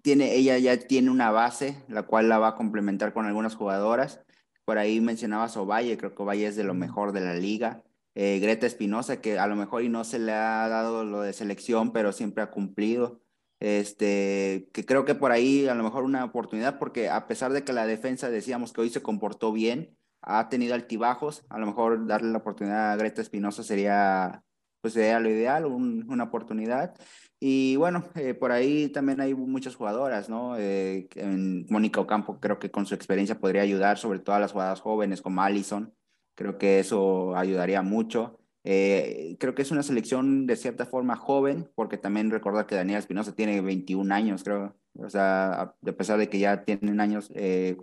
tiene, 0.03 0.35
ella 0.35 0.59
ya 0.59 0.79
tiene 0.79 1.11
una 1.11 1.31
base, 1.31 1.83
la 1.89 2.03
cual 2.03 2.29
la 2.29 2.39
va 2.39 2.49
a 2.49 2.55
complementar 2.57 3.13
con 3.13 3.27
algunas 3.27 3.55
jugadoras 3.55 4.26
por 4.67 4.79
ahí 4.79 5.01
mencionabas 5.01 5.57
Ovalle, 5.57 5.97
creo 5.97 6.15
que 6.15 6.23
Ovalle 6.23 6.49
es 6.49 6.57
de 6.57 6.65
lo 6.65 6.75
mejor 6.75 7.13
de 7.13 7.21
la 7.21 7.35
liga. 7.35 7.85
Eh, 8.17 8.41
Greta 8.41 8.67
Espinosa, 8.67 9.21
que 9.21 9.39
a 9.39 9.47
lo 9.47 9.55
mejor 9.57 9.85
y 9.85 9.89
no 9.89 10.03
se 10.03 10.19
le 10.19 10.33
ha 10.33 10.69
dado 10.69 11.05
lo 11.05 11.21
de 11.21 11.33
selección, 11.33 11.93
pero 11.93 12.13
siempre 12.13 12.43
ha 12.43 12.51
cumplido. 12.51 13.21
Este, 13.61 14.69
que 14.73 14.85
creo 14.85 15.05
que 15.05 15.15
por 15.15 15.31
ahí 15.33 15.69
a 15.69 15.75
lo 15.75 15.85
mejor 15.85 16.03
una 16.03 16.25
oportunidad, 16.25 16.79
porque 16.81 17.09
a 17.09 17.29
pesar 17.29 17.53
de 17.53 17.63
que 17.63 17.73
la 17.73 17.87
defensa 17.87 18.29
decíamos 18.29 18.73
que 18.73 18.81
hoy 18.81 18.91
se 18.91 19.03
comportó 19.03 19.53
bien, 19.53 19.97
ha 20.21 20.49
tenido 20.49 20.75
altibajos, 20.75 21.45
a 21.49 21.59
lo 21.59 21.67
mejor 21.67 22.07
darle 22.07 22.33
la 22.33 22.39
oportunidad 22.39 22.93
a 22.93 22.97
Greta 22.97 23.23
Espinosa 23.23 23.63
sería, 23.63 24.43
pues 24.87 24.95
sería 24.95 25.19
lo 25.19 25.29
ideal, 25.29 25.67
una 25.67 26.23
oportunidad. 26.23 26.95
Y 27.41 27.75
bueno, 27.75 28.05
eh, 28.15 28.35
por 28.35 28.53
ahí 28.53 28.89
también 28.89 29.21
hay 29.21 29.35
muchas 29.35 29.75
jugadoras, 29.75 30.29
¿no? 30.29 30.57
Eh, 30.57 31.09
en 31.17 31.67
Mónica 31.69 32.01
Ocampo 32.01 32.39
creo 32.39 32.61
que 32.61 32.71
con 32.71 32.87
su 32.87 32.95
experiencia 32.95 33.41
podría 33.41 33.63
ayudar, 33.63 33.99
sobre 33.99 34.21
todo 34.21 34.37
a 34.37 34.39
las 34.39 34.53
jugadoras 34.53 34.81
jóvenes 34.81 35.23
como 35.23 35.43
Allison. 35.43 35.93
Creo 36.37 36.57
que 36.57 36.79
eso 36.79 37.35
ayudaría 37.35 37.83
mucho. 37.83 38.39
Eh, 38.63 39.37
creo 39.41 39.57
que 39.57 39.63
es 39.63 39.73
una 39.73 39.83
selección 39.83 40.47
de 40.47 40.55
cierta 40.55 40.87
forma 40.87 41.17
joven, 41.17 41.69
porque 41.75 41.99
también 41.99 42.31
recordar 42.31 42.67
que 42.67 42.77
Daniela 42.77 43.01
Espinosa 43.01 43.35
tiene 43.35 43.61
21 43.63 44.15
años, 44.15 44.45
creo. 44.45 44.77
O 45.01 45.11
sea, 45.11 45.63
a 45.63 45.75
pesar 45.99 46.19
de 46.19 46.29
que 46.29 46.39
ya 46.39 46.63
tienen 46.65 47.01
años 47.01 47.33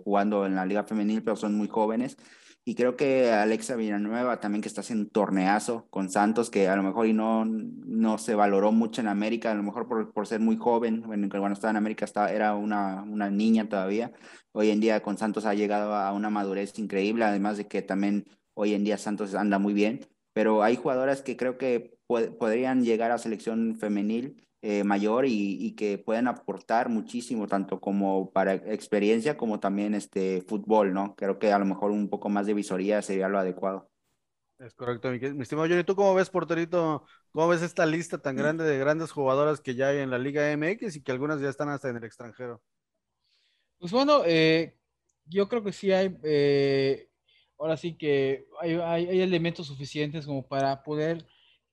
jugando 0.02 0.46
en 0.46 0.54
la 0.54 0.64
liga 0.64 0.84
femenil, 0.84 1.22
pero 1.22 1.36
son 1.36 1.54
muy 1.54 1.68
jóvenes. 1.68 2.16
Y 2.66 2.74
creo 2.74 2.96
que 2.96 3.30
Alexa 3.30 3.76
Villanueva 3.76 4.40
también 4.40 4.62
que 4.62 4.68
está 4.68 4.80
haciendo 4.80 5.04
un 5.04 5.10
torneazo 5.10 5.86
con 5.90 6.08
Santos, 6.08 6.48
que 6.48 6.66
a 6.66 6.76
lo 6.76 6.82
mejor 6.82 7.06
y 7.06 7.12
no, 7.12 7.44
no 7.44 8.16
se 8.16 8.34
valoró 8.34 8.72
mucho 8.72 9.02
en 9.02 9.08
América, 9.08 9.50
a 9.50 9.54
lo 9.54 9.62
mejor 9.62 9.86
por, 9.86 10.12
por 10.14 10.26
ser 10.26 10.40
muy 10.40 10.56
joven, 10.56 11.02
cuando 11.02 11.52
estaba 11.52 11.72
en 11.72 11.76
América 11.76 12.06
estaba, 12.06 12.32
era 12.32 12.54
una, 12.54 13.02
una 13.02 13.30
niña 13.30 13.68
todavía. 13.68 14.12
Hoy 14.52 14.70
en 14.70 14.80
día 14.80 15.02
con 15.02 15.18
Santos 15.18 15.44
ha 15.44 15.52
llegado 15.52 15.94
a 15.94 16.12
una 16.12 16.30
madurez 16.30 16.78
increíble, 16.78 17.26
además 17.26 17.58
de 17.58 17.68
que 17.68 17.82
también 17.82 18.24
hoy 18.54 18.72
en 18.72 18.84
día 18.84 18.96
Santos 18.96 19.34
anda 19.34 19.58
muy 19.58 19.74
bien, 19.74 20.06
pero 20.32 20.62
hay 20.62 20.76
jugadoras 20.76 21.20
que 21.20 21.36
creo 21.36 21.58
que 21.58 21.98
podrían 22.06 22.82
llegar 22.82 23.10
a 23.10 23.18
selección 23.18 23.76
femenil 23.76 24.42
eh, 24.66 24.82
mayor 24.82 25.26
y, 25.26 25.74
que 25.76 25.98
pueden 25.98 26.26
aportar 26.26 26.88
muchísimo, 26.88 27.46
tanto 27.46 27.82
como 27.82 28.30
para 28.30 28.54
experiencia 28.54 29.36
como 29.36 29.60
también 29.60 29.94
este 29.94 30.40
fútbol, 30.40 30.94
¿no? 30.94 31.14
Creo 31.16 31.38
que 31.38 31.52
a 31.52 31.58
lo 31.58 31.66
mejor 31.66 31.90
un 31.90 32.08
poco 32.08 32.30
más 32.30 32.46
de 32.46 32.54
visoría 32.54 33.02
sería 33.02 33.28
lo 33.28 33.38
adecuado. 33.38 33.90
Es 34.58 34.72
correcto, 34.72 35.10
mi, 35.10 35.42
estimado 35.42 35.68
Johnny. 35.68 35.84
¿Tú 35.84 35.94
cómo 35.94 36.14
ves, 36.14 36.30
porterito? 36.30 37.04
¿Cómo 37.30 37.48
ves 37.48 37.60
esta 37.60 37.84
lista 37.84 38.16
tan 38.22 38.36
mm. 38.36 38.38
grande 38.38 38.64
de 38.64 38.78
grandes 38.78 39.12
jugadoras 39.12 39.60
que 39.60 39.74
ya 39.74 39.88
hay 39.88 39.98
en 39.98 40.10
la 40.10 40.16
Liga 40.16 40.50
MX 40.56 40.96
y 40.96 41.02
que 41.02 41.12
algunas 41.12 41.42
ya 41.42 41.50
están 41.50 41.68
hasta 41.68 41.90
en 41.90 41.98
el 41.98 42.04
extranjero? 42.04 42.62
Pues 43.78 43.92
bueno, 43.92 44.22
eh, 44.24 44.78
yo 45.26 45.46
creo 45.46 45.62
que 45.62 45.72
sí 45.72 45.92
hay, 45.92 46.16
eh, 46.22 47.10
ahora 47.58 47.76
sí 47.76 47.98
que 47.98 48.46
hay, 48.62 48.76
hay, 48.76 49.20
elementos 49.20 49.66
suficientes 49.66 50.24
como 50.24 50.48
para 50.48 50.82
poder 50.82 51.26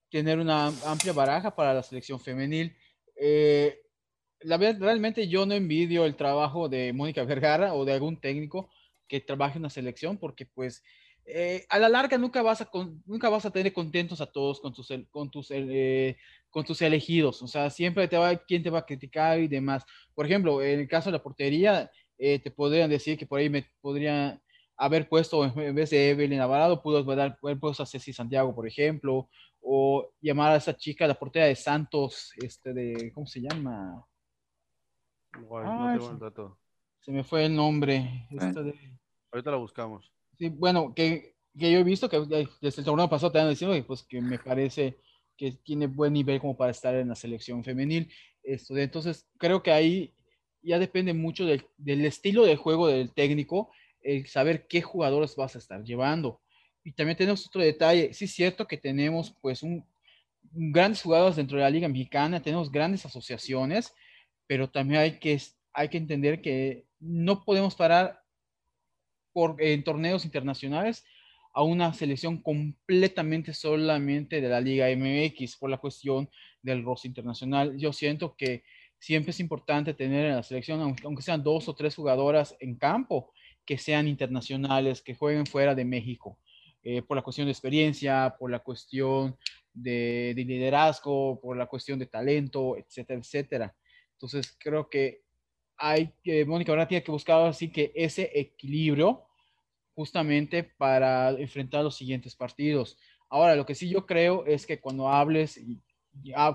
tener 0.10 0.40
una 0.40 0.74
amplia 0.86 1.14
baraja 1.14 1.56
para 1.56 1.74
la 1.74 1.84
selección 1.84 2.20
femenil. 2.20 2.76
Eh, 3.24 3.78
la 4.40 4.58
verdad, 4.58 4.82
realmente 4.82 5.28
yo 5.28 5.46
no 5.46 5.54
envidio 5.54 6.06
el 6.06 6.16
trabajo 6.16 6.68
de 6.68 6.92
Mónica 6.92 7.24
Vergara 7.24 7.76
o 7.76 7.86
de 7.86 7.94
algún 7.94 8.20
técnico 8.20 8.72
que 9.08 9.20
trabaje 9.20 9.58
en 9.58 9.62
una 9.62 9.70
selección, 9.70 10.18
porque 10.18 10.48
pues 10.48 10.84
eh, 11.26 11.64
a 11.70 11.78
la 11.78 11.88
larga 11.88 12.18
nunca 12.18 12.42
vas, 12.42 12.62
a 12.62 12.70
nunca 13.06 13.30
vas 13.30 13.46
a 13.46 13.52
tener 13.52 13.74
contentos 13.74 14.22
a 14.22 14.26
todos 14.26 14.60
con 14.60 14.74
tus, 14.74 14.92
con, 15.12 15.30
tus, 15.30 15.52
eh, 15.52 16.18
con 16.50 16.66
tus 16.66 16.82
elegidos. 16.82 17.44
O 17.44 17.48
sea, 17.48 17.70
siempre 17.70 18.08
te 18.08 18.18
va, 18.18 18.36
quién 18.36 18.64
te 18.64 18.72
va 18.72 18.80
a 18.80 18.86
criticar 18.88 19.40
y 19.40 19.48
demás. 19.48 19.86
Por 20.16 20.26
ejemplo, 20.26 20.64
en 20.64 20.80
el 20.80 20.88
caso 20.88 21.12
de 21.12 21.18
la 21.18 21.24
portería, 21.24 21.92
te 22.18 22.52
podrían 22.52 22.90
decir 22.90 23.18
que 23.18 23.26
por 23.26 23.40
ahí 23.40 23.50
me 23.50 23.66
podrían 23.82 24.42
haber 24.78 25.08
puesto 25.08 25.44
en 25.46 25.76
vez 25.76 25.92
de 25.92 26.10
Evelyn 26.10 26.40
Alvarado, 26.40 26.82
pudo 26.82 27.00
haber 27.00 27.60
puesto 27.60 27.84
a 27.84 27.86
Ceci 27.86 28.14
Santiago, 28.14 28.56
por 28.56 28.68
ejemplo, 28.68 29.30
o 29.62 30.12
llamar 30.22 30.54
a 30.54 30.58
esa 30.58 30.76
chica, 30.76 31.08
la 31.08 31.18
portera 31.18 31.46
de 31.46 31.56
Santos, 31.56 32.34
este 32.38 32.74
de, 32.74 33.12
¿cómo 33.14 33.28
se 33.28 33.42
llama? 33.42 34.06
se, 37.00 37.12
me 37.12 37.24
fue 37.24 37.46
el 37.46 37.56
nombre. 37.56 38.28
Ahorita 39.32 39.52
la 39.52 39.58
buscamos. 39.58 40.12
Sí, 40.38 40.50
bueno, 40.50 40.94
que, 40.94 41.36
que, 41.58 41.72
yo 41.72 41.80
he 41.80 41.84
visto 41.84 42.10
que 42.10 42.20
desde 42.60 42.82
el 42.82 42.86
torneo 42.86 43.10
pasado 43.10 43.32
te 43.32 43.40
han 43.40 43.50
diciendo 43.50 43.76
que, 43.76 43.84
pues, 43.84 44.04
que 44.04 44.22
me 44.22 44.40
parece 44.40 44.98
que 45.38 45.54
tiene 45.64 45.88
buen 45.88 46.14
nivel 46.14 46.40
como 46.40 46.56
para 46.58 46.72
estar 46.72 46.94
en 46.96 47.08
la 47.08 47.16
selección 47.16 47.64
femenil. 47.64 48.12
Esto 48.44 48.74
de, 48.74 48.84
entonces, 48.84 49.28
creo 49.38 49.64
que 49.64 49.72
ahí 49.72 50.14
ya 50.62 50.80
depende 50.80 51.14
mucho 51.14 51.46
del, 51.46 51.66
del 51.78 52.06
estilo 52.06 52.44
de 52.44 52.56
juego 52.56 52.88
del 52.88 53.12
técnico, 53.14 53.72
el 54.02 54.28
saber 54.28 54.68
qué 54.68 54.82
jugadores 54.82 55.36
vas 55.36 55.56
a 55.56 55.60
estar 55.60 55.84
llevando. 55.84 56.42
Y 56.84 56.94
también 56.94 57.18
tenemos 57.18 57.46
otro 57.46 57.62
detalle, 57.62 58.14
sí 58.14 58.26
es 58.26 58.34
cierto 58.34 58.68
que 58.68 58.78
tenemos 58.78 59.36
pues 59.42 59.62
un, 59.62 59.86
grandes 60.52 61.02
jugadores 61.02 61.36
dentro 61.36 61.58
de 61.58 61.64
la 61.64 61.70
Liga 61.70 61.88
Mexicana, 61.88 62.42
tenemos 62.42 62.72
grandes 62.72 63.06
asociaciones, 63.06 63.94
pero 64.48 64.70
también 64.70 65.02
hay 65.02 65.20
que, 65.20 65.40
hay 65.74 65.90
que 65.90 65.98
entender 65.98 66.42
que 66.42 66.86
no 67.00 67.44
podemos 67.46 67.76
parar 67.76 68.20
por, 69.32 69.62
en 69.62 69.84
torneos 69.84 70.26
internacionales 70.26 71.06
a 71.54 71.64
una 71.64 71.94
selección 71.94 72.42
completamente 72.42 73.54
solamente 73.54 74.42
de 74.42 74.50
la 74.50 74.62
Liga 74.62 74.88
MX 74.96 75.58
por 75.58 75.70
la 75.70 75.78
cuestión 75.78 76.30
del 76.62 76.84
rostro 76.84 77.10
internacional. 77.10 77.78
Yo 77.78 77.92
siento 77.94 78.36
que 78.36 78.64
siempre 79.00 79.32
es 79.32 79.40
importante 79.40 79.94
tener 79.94 80.26
en 80.28 80.36
la 80.36 80.44
selección, 80.44 80.80
aunque 81.04 81.22
sean 81.22 81.44
dos 81.44 81.68
o 81.68 81.76
tres 81.76 81.96
jugadoras 81.96 82.56
en 82.60 82.78
campo, 82.78 83.34
que 83.66 83.78
sean 83.78 84.08
internacionales, 84.08 85.02
que 85.02 85.16
jueguen 85.16 85.46
fuera 85.46 85.76
de 85.76 85.86
México. 85.86 86.40
Eh, 86.84 87.04
por 87.04 87.16
la 87.16 87.22
cuestión 87.22 87.46
de 87.46 87.52
experiencia, 87.52 88.36
por 88.40 88.50
la 88.50 88.60
cuestión 88.60 89.38
de, 89.72 90.34
liderazgo, 90.36 91.40
por 91.40 91.56
la 91.56 91.68
cuestión 91.68 92.00
de 92.00 92.08
talento, 92.08 92.76
etcétera, 92.76 93.20
etcétera. 93.20 93.76
Entonces 94.14 94.58
creo 94.60 94.90
que 94.90 95.22
hay 95.78 96.14
que, 96.24 96.44
Mónica 96.44 96.72
ahora 96.72 96.88
tiene 96.88 97.04
que 97.04 97.12
buscar 97.12 97.46
así 97.46 97.72
que 97.72 97.92
ese 97.96 98.32
equilibrio 98.34 99.26
justamente 99.94 100.64
para 100.64 101.30
enfrentar 101.32 101.84
los 101.84 101.96
siguientes 101.96 102.36
partidos. 102.36 102.98
Ahora, 103.30 103.56
lo 103.56 103.66
que 103.66 103.76
sí 103.76 103.88
yo 103.88 104.06
creo 104.08 104.46
es 104.46 104.66
que 104.66 104.80
cuando 104.80 105.08
hables 105.08 105.58
y, 105.58 105.80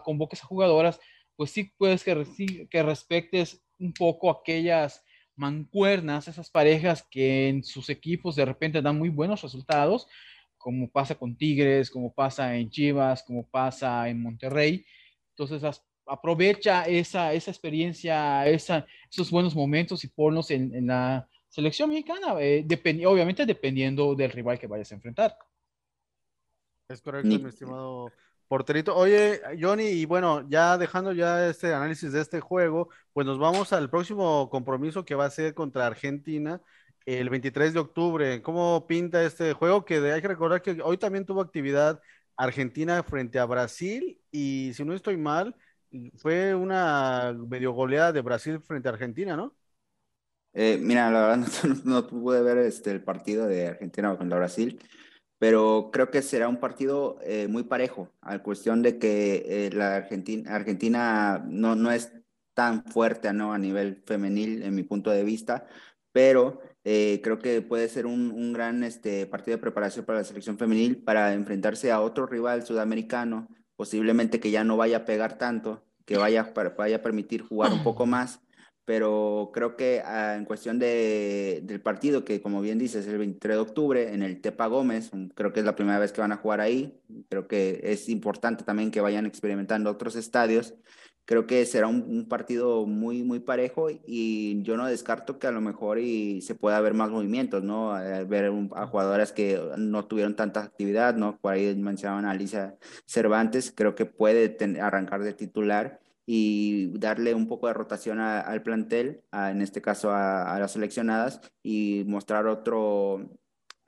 convoques 0.05 0.43
a 0.43 0.47
jugadoras, 0.47 1.01
pues 1.37 1.51
sí 1.51 1.73
puedes 1.79 2.03
que, 2.03 2.69
que 2.69 2.83
respectes 2.83 3.63
un 3.79 3.93
poco 3.93 4.31
aquellas 4.31 5.05
mancuernas, 5.37 6.29
esas 6.29 6.51
parejas 6.51 7.07
que 7.11 7.49
en 7.49 7.63
sus 7.63 7.89
equipos 7.91 8.37
de 8.37 8.45
repente 8.45 8.83
dan 8.83 8.99
muy 8.99 9.11
buenos 9.11 9.43
resultados, 9.43 10.09
como 10.57 10.91
pasa 10.91 11.15
con 11.15 11.37
Tigres, 11.37 11.91
como 11.91 12.13
pasa 12.13 12.57
en 12.57 12.71
Chivas, 12.71 13.23
como 13.23 13.47
pasa 13.47 14.09
en 14.09 14.21
Monterrey. 14.21 14.85
Entonces, 15.31 15.63
aprovecha 16.07 16.85
esa, 16.85 17.33
esa 17.33 17.51
experiencia, 17.51 18.47
esa, 18.47 18.87
esos 19.11 19.31
buenos 19.31 19.55
momentos 19.55 20.03
y 20.05 20.09
ponlos 20.09 20.51
en, 20.51 20.87
la 20.87 21.29
selección 21.49 21.91
mexicana, 21.91 22.35
eh, 22.41 22.67
obviamente 23.07 23.47
dependiendo 23.47 24.15
del 24.15 24.31
rival 24.31 24.59
que 24.59 24.67
vayas 24.67 24.91
a 24.93 24.95
enfrentar. 24.95 25.37
Es 26.89 27.01
correcto, 27.01 27.29
mi 27.29 27.49
estimado 27.49 28.13
Porterito, 28.49 28.97
oye, 28.97 29.41
Johnny, 29.61 29.87
y 29.89 30.05
bueno, 30.05 30.49
ya 30.49 30.79
dejando 30.79 31.13
ya 31.13 31.49
este 31.49 31.75
análisis 31.75 32.13
de 32.13 32.21
este 32.21 32.41
juego, 32.41 32.89
pues 33.13 33.27
nos 33.27 33.39
vamos 33.39 33.73
al 33.73 33.91
próximo 33.91 34.49
compromiso 34.51 35.05
que 35.05 35.15
va 35.15 35.25
a 35.27 35.31
ser 35.31 35.55
contra 35.55 35.87
Argentina 35.87 36.61
el 37.07 37.31
23 37.31 37.73
de 37.75 37.81
octubre. 37.81 38.43
¿Cómo 38.43 38.87
pinta 38.87 39.23
este 39.23 39.53
juego? 39.53 39.85
Que 39.85 39.97
hay 40.13 40.21
que 40.21 40.29
recordar 40.29 40.63
que 40.63 40.81
hoy 40.83 40.99
también 40.99 41.25
tuvo 41.25 41.41
actividad 41.41 42.01
Argentina 42.37 43.03
frente 43.03 43.39
a 43.39 43.47
Brasil 43.47 44.21
y 44.31 44.73
si 44.75 44.85
no 44.85 44.95
estoy 44.95 45.17
mal, 45.17 45.57
fue 46.17 46.55
una 46.55 47.35
medio 47.49 47.73
goleada 47.73 48.13
de 48.13 48.21
Brasil 48.21 48.61
frente 48.61 48.89
a 48.89 48.93
Argentina, 48.93 49.37
¿no? 49.37 49.57
Eh, 50.53 50.79
mira, 50.81 51.11
la 51.11 51.37
verdad 51.37 51.47
no, 51.85 52.07
pude 52.07 52.43
ver 52.43 52.59
este, 52.59 52.91
el 52.91 53.03
partido 53.03 53.47
de 53.47 53.69
Argentina 53.69 54.17
contra 54.17 54.39
Brasil, 54.39 54.81
pero 55.39 55.91
creo 55.93 56.11
que 56.11 56.23
será 56.23 56.49
un 56.49 56.59
partido 56.59 57.19
eh, 57.23 57.49
muy 57.49 57.65
parejo, 57.65 58.11
a 58.21 58.39
cuestión 58.41 58.83
de 58.83 58.99
que 58.99 59.45
eh, 59.47 59.71
la 59.73 59.97
Argentina, 59.97 60.55
Argentina 60.55 61.45
no, 61.47 61.75
no 61.75 61.91
es 61.91 62.13
tan 62.55 62.85
fuerte 62.85 63.33
¿no? 63.33 63.53
a 63.53 63.59
nivel 63.59 64.03
femenil 64.07 64.63
en 64.63 64.75
mi 64.75 64.83
punto 64.83 65.11
de 65.11 65.25
vista, 65.25 65.67
pero 66.13 66.61
creo 66.85 67.41
que 67.41 67.63
puede 67.63 67.89
ser 67.89 68.07
un, 68.07 68.31
un, 68.31 68.53
gran 68.53 68.85
este, 68.85 69.27
partido 69.27 69.57
de 69.57 69.61
preparación 69.61 70.05
para 70.05 70.21
la 70.21 70.25
selección 70.25 70.57
femenil 70.57 71.03
para 71.03 71.35
enfrentarse 71.35 71.91
a 71.91 72.01
otro 72.01 72.27
rival 72.27 72.65
sudamericano, 72.65 73.49
posiblemente 73.75 74.39
que 74.39 74.53
ya 74.53 74.63
no 74.63 74.77
vaya 74.77 74.99
a 74.99 75.05
pegar 75.05 75.37
tanto, 75.37 75.85
que 76.05 76.17
vaya, 76.17 76.55
vaya 76.79 76.97
a 76.97 77.03
permitir 77.03 77.43
jugar 77.43 77.73
un 77.73 77.83
poco 77.83 78.07
más 78.07 78.41
pero 78.87 79.51
creo 79.53 79.77
que 79.77 80.01
ah, 80.05 80.37
en 80.37 80.45
cuestión 80.45 80.79
de, 80.79 81.61
del 81.65 81.81
partido, 81.83 82.25
que 82.25 82.41
como 82.41 82.61
bien 82.63 82.79
dices, 82.79 83.05
es 83.05 83.13
el 83.13 83.19
23 83.19 83.57
de 83.57 83.61
octubre 83.61 84.15
en 84.15 84.23
el 84.23 84.41
Tepa 84.41 84.69
Gómez, 84.69 85.11
creo 85.35 85.53
que 85.53 85.61
es 85.61 85.67
la 85.67 85.75
primera 85.75 85.99
vez 85.99 86.13
que 86.13 86.21
van 86.21 86.33
a 86.33 86.37
jugar 86.37 86.61
ahí, 86.61 86.97
creo 87.29 87.49
que 87.49 87.81
es 87.83 88.09
importante 88.09 88.65
también 88.65 88.93
que 88.93 89.01
vayan 89.01 89.27
experimentando 89.27 89.91
otros 89.91 90.15
estadios, 90.15 90.75
creo 91.25 91.49
que 91.49 91.67
será 91.67 91.89
un, 91.89 92.29
partido 92.29 92.87
muy, 92.87 93.25
muy 93.25 93.41
parejo 93.41 93.89
y 93.91 94.63
yo 94.63 94.77
no 94.77 94.87
descarto 94.87 95.41
que 95.41 95.49
a 95.49 95.51
lo 95.51 95.61
mejor 95.61 95.99
y 95.99 96.41
se 96.43 96.55
pueda 96.55 96.81
ver 96.81 96.95
más 96.95 97.11
movimientos, 97.11 97.65
¿no? 97.65 97.93
ver 98.29 98.53
a 98.77 98.87
jugadoras 98.87 99.33
que 99.33 99.61
no 99.77 100.05
tuvieron 100.07 100.37
tanta 100.37 100.63
actividad, 100.63 101.17
¿no? 101.17 101.39
Por 101.39 101.55
ahí 101.55 101.75
mencionaban 101.75 102.25
a 102.25 102.31
Alicia 102.31 102.77
Cervantes, 103.05 103.73
creo 103.75 103.97
que 103.97 104.07
puede 104.07 104.57
arrancar 104.81 105.25
de 105.25 105.35
titular 105.35 106.01
y 106.27 106.89
darle 106.99 107.35
un 107.35 107.47
poco 107.47 107.69
de 107.69 107.73
rotación 107.73 108.19
al 108.19 108.63
plantel, 108.63 109.23
en 109.33 109.63
este 109.63 109.81
caso 109.81 110.11
a, 110.13 110.59
las 110.59 110.73
seleccionadas, 110.73 111.41
y 111.63 112.05
mostrar 112.07 112.49
otro, 112.49 113.31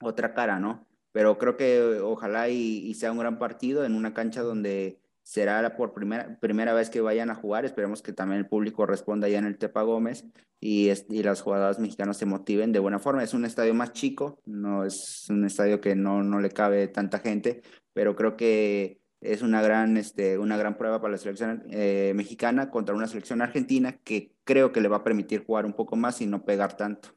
otra 0.01 0.33
cara, 0.33 0.57
¿no? 0.57 0.87
Pero 1.11 1.37
creo 1.37 1.57
que 1.57 1.99
ojalá 2.01 2.47
y, 2.49 2.93
sea 2.93 3.11
un 3.11 3.17
gran 3.19 3.39
partido 3.39 3.83
en 3.83 3.93
una 3.93 4.13
cancha 4.13 4.41
donde 4.41 5.01
será 5.21 5.75
por 5.75 5.93
primera, 5.93 6.39
primera 6.39 6.73
vez 6.73 6.89
que 6.89 7.01
vayan 7.01 7.29
a 7.29 7.35
jugar. 7.35 7.65
Esperemos 7.65 8.01
que 8.01 8.13
también 8.13 8.39
el 8.39 8.47
público 8.47 8.85
responda 8.85 9.27
ya 9.27 9.39
en 9.39 9.45
el 9.45 9.57
Tepa 9.57 9.81
Gómez 9.81 10.25
y, 10.61 10.89
y 11.09 11.23
las 11.23 11.41
jugadoras 11.41 11.79
mexicanas 11.79 12.17
se 12.17 12.25
motiven 12.25 12.71
de 12.71 12.79
buena 12.79 12.99
forma. 12.99 13.23
Es 13.23 13.33
un 13.33 13.43
estadio 13.43 13.73
más 13.73 13.91
chico, 13.91 14.39
no 14.45 14.85
es 14.85 15.25
un 15.29 15.45
estadio 15.45 15.81
que 15.81 15.95
no, 15.95 16.23
no 16.23 16.39
le 16.39 16.51
cabe 16.51 16.87
tanta 16.87 17.19
gente, 17.19 17.63
pero 17.93 18.15
creo 18.15 18.37
que 18.37 19.01
es 19.21 19.41
una 19.41 19.61
gran, 19.61 19.97
este, 19.97 20.37
una 20.37 20.57
gran 20.57 20.77
prueba 20.77 21.01
para 21.01 21.11
la 21.11 21.17
selección 21.17 21.63
eh, 21.71 22.13
mexicana 22.15 22.69
contra 22.69 22.95
una 22.95 23.07
selección 23.07 23.41
argentina 23.41 23.97
que 23.97 24.33
creo 24.43 24.71
que 24.71 24.81
le 24.81 24.87
va 24.87 24.97
a 24.97 25.03
permitir 25.03 25.45
jugar 25.45 25.65
un 25.65 25.73
poco 25.73 25.95
más 25.95 26.21
y 26.21 26.25
no 26.25 26.45
pegar 26.45 26.77
tanto. 26.77 27.09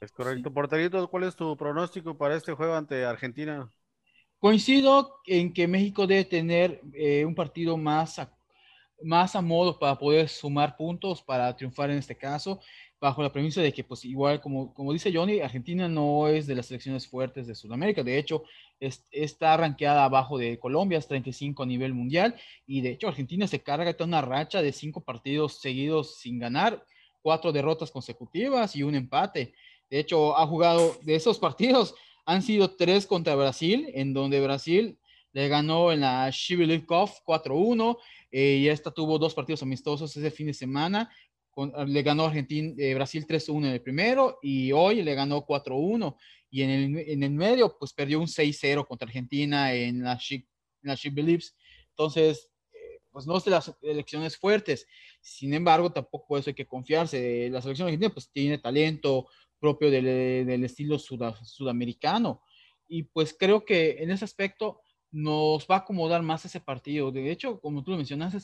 Es 0.00 0.10
correcto. 0.12 0.52
Porterito, 0.52 1.08
¿cuál 1.08 1.24
es 1.24 1.36
tu 1.36 1.56
pronóstico 1.56 2.16
para 2.16 2.34
este 2.34 2.52
juego 2.52 2.74
ante 2.74 3.04
Argentina? 3.04 3.70
Coincido 4.38 5.20
en 5.26 5.52
que 5.52 5.68
México 5.68 6.06
debe 6.06 6.24
tener 6.24 6.80
eh, 6.94 7.24
un 7.24 7.34
partido 7.34 7.76
más 7.76 8.20
más 9.02 9.34
a 9.34 9.40
modo 9.40 9.78
para 9.78 9.98
poder 9.98 10.28
sumar 10.28 10.76
puntos 10.76 11.22
para 11.22 11.56
triunfar 11.56 11.90
en 11.90 11.96
este 11.96 12.14
caso 12.14 12.60
bajo 13.00 13.22
la 13.22 13.32
premisa 13.32 13.62
de 13.62 13.72
que, 13.72 13.82
pues 13.82 14.04
igual, 14.04 14.40
como, 14.40 14.74
como 14.74 14.92
dice 14.92 15.10
Johnny, 15.12 15.40
Argentina 15.40 15.88
no 15.88 16.28
es 16.28 16.46
de 16.46 16.54
las 16.54 16.66
selecciones 16.66 17.08
fuertes 17.08 17.46
de 17.46 17.54
Sudamérica. 17.54 18.02
De 18.02 18.18
hecho, 18.18 18.44
está 18.80 19.56
rankeada 19.56 20.04
abajo 20.04 20.38
de 20.38 20.58
Colombia, 20.58 20.98
es 20.98 21.06
35 21.06 21.62
a 21.62 21.66
nivel 21.66 21.94
mundial. 21.94 22.34
Y 22.66 22.80
de 22.80 22.90
hecho, 22.90 23.08
Argentina 23.08 23.46
se 23.46 23.62
carga 23.62 23.92
de 23.92 24.04
una 24.04 24.22
racha 24.22 24.62
de 24.62 24.72
cinco 24.72 25.04
partidos 25.04 25.60
seguidos 25.60 26.18
sin 26.18 26.38
ganar, 26.38 26.84
cuatro 27.22 27.52
derrotas 27.52 27.90
consecutivas 27.90 28.74
y 28.74 28.82
un 28.82 28.94
empate. 28.94 29.54
De 29.90 29.98
hecho, 29.98 30.36
ha 30.36 30.46
jugado 30.46 30.96
de 31.02 31.14
esos 31.14 31.38
partidos, 31.38 31.94
han 32.24 32.42
sido 32.42 32.76
tres 32.76 33.06
contra 33.06 33.34
Brasil, 33.34 33.90
en 33.94 34.14
donde 34.14 34.40
Brasil 34.40 34.98
le 35.32 35.48
ganó 35.48 35.92
en 35.92 36.00
la 36.00 36.28
Shivelikov 36.30 37.10
4-1 37.24 37.96
eh, 38.32 38.58
y 38.62 38.68
esta 38.68 38.90
tuvo 38.90 39.18
dos 39.18 39.32
partidos 39.32 39.62
amistosos 39.62 40.16
ese 40.16 40.30
fin 40.30 40.48
de 40.48 40.54
semana 40.54 41.10
Ah, 41.74 41.84
le 41.84 42.02
ganó 42.02 42.24
Argentina, 42.24 42.72
eh, 42.78 42.94
Brasil 42.94 43.26
3-1 43.26 43.66
en 43.66 43.72
el 43.72 43.82
primero 43.82 44.38
y 44.42 44.72
hoy 44.72 45.02
le 45.02 45.14
ganó 45.14 45.44
4-1 45.44 46.16
y 46.50 46.62
en 46.62 46.70
el, 46.70 46.98
en 46.98 47.22
el 47.22 47.30
medio 47.30 47.78
pues 47.78 47.92
perdió 47.92 48.18
un 48.18 48.26
6-0 48.26 48.86
contra 48.86 49.06
Argentina 49.06 49.72
en 49.72 50.02
la 50.02 50.16
She, 50.16 50.46
Believes. 51.10 51.56
Entonces, 51.90 52.50
eh, 52.72 53.00
pues 53.10 53.26
no 53.26 53.36
es 53.36 53.44
de 53.44 53.52
las 53.52 53.74
elecciones 53.82 54.36
fuertes. 54.36 54.86
Sin 55.20 55.54
embargo, 55.54 55.92
tampoco 55.92 56.36
eso 56.36 56.50
hay 56.50 56.54
que 56.54 56.66
confiarse. 56.66 57.48
La 57.50 57.62
selección 57.62 57.86
argentina 57.86 58.12
pues 58.12 58.30
tiene 58.30 58.58
talento 58.58 59.28
propio 59.58 59.90
del, 59.90 60.46
del 60.46 60.64
estilo 60.64 60.98
sudamericano 60.98 62.42
y 62.90 63.04
pues 63.04 63.34
creo 63.38 63.64
que 63.64 64.02
en 64.02 64.10
ese 64.10 64.24
aspecto 64.24 64.82
nos 65.12 65.66
va 65.70 65.76
a 65.76 65.78
acomodar 65.78 66.22
más 66.22 66.44
ese 66.44 66.60
partido. 66.60 67.12
De 67.12 67.30
hecho, 67.30 67.60
como 67.60 67.84
tú 67.84 67.92
lo 67.92 67.96
mencionaste, 67.96 68.40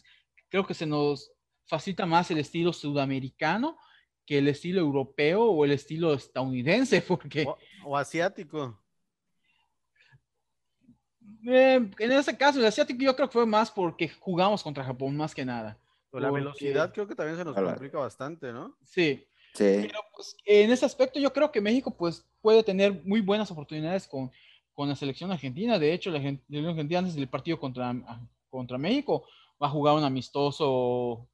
creo 0.49 0.65
que 0.65 0.73
se 0.73 0.87
nos 0.87 1.33
facilita 1.67 2.07
más 2.07 2.31
el 2.31 2.39
estilo 2.39 2.73
sudamericano 2.73 3.77
que 4.25 4.39
el 4.39 4.49
estilo 4.49 4.81
europeo 4.81 5.45
o 5.45 5.65
el 5.65 5.73
estilo 5.73 6.15
estadounidense, 6.15 7.01
porque... 7.09 7.47
O, 7.89 7.97
asiático. 7.97 8.77
Eh, 11.47 11.91
en 11.99 12.13
ese 12.13 12.37
caso, 12.37 12.59
el 12.59 12.67
asiático 12.67 13.01
yo 13.03 13.15
creo 13.15 13.29
que 13.29 13.33
fue 13.33 13.47
más 13.47 13.71
porque 13.71 14.09
jugamos 14.09 14.63
contra 14.63 14.85
Japón, 14.85 15.17
más 15.17 15.35
que 15.35 15.45
nada. 15.45 15.79
la 16.13 16.31
velocidad 16.31 16.93
creo 16.93 17.07
que 17.07 17.15
también 17.15 17.37
se 17.37 17.45
nos 17.45 17.55
complica 17.55 17.99
bastante, 17.99 18.53
¿no? 18.53 18.77
Sí. 18.85 19.25
sí. 19.55 19.79
Pero 19.83 20.01
pues, 20.13 20.37
en 20.45 20.71
ese 20.71 20.85
aspecto 20.85 21.21
yo 21.21 21.33
creo 21.33 21.53
que 21.53 21.61
México 21.61 21.97
pues 21.97 22.27
puede 22.41 22.63
tener 22.65 23.03
muy 23.05 23.21
buenas 23.21 23.51
oportunidades 23.51 24.09
con, 24.09 24.33
con 24.75 24.89
la 24.89 24.97
selección 24.97 25.31
argentina. 25.31 25.79
De 25.79 25.93
hecho, 25.93 26.11
la 26.11 26.19
selección 26.19 26.67
argentina 26.67 26.99
antes 26.99 27.15
del 27.15 27.29
partido 27.29 27.61
contra, 27.61 27.95
contra 28.51 28.79
México 28.79 29.25
va 29.63 29.69
a 29.69 29.71
jugar 29.71 29.95
un 29.95 30.05
amistoso 30.05 31.29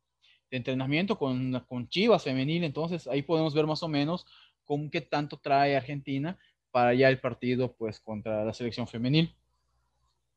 de 0.51 0.59
entrenamiento 0.59 1.17
con, 1.17 1.59
con 1.67 1.89
Chivas 1.89 2.25
femenil, 2.25 2.63
entonces 2.63 3.07
ahí 3.07 3.23
podemos 3.23 3.55
ver 3.55 3.67
más 3.67 3.83
o 3.83 3.89
menos 3.89 4.27
con 4.73 4.89
qué 4.89 5.03
tanto 5.03 5.39
trae 5.39 5.77
Argentina 5.77 6.39
para 6.71 6.95
ya 6.95 7.11
el 7.11 7.21
partido 7.21 7.75
pues 7.77 8.01
contra 8.01 8.43
la 8.43 8.55
selección 8.55 8.89
femenil. 8.89 9.37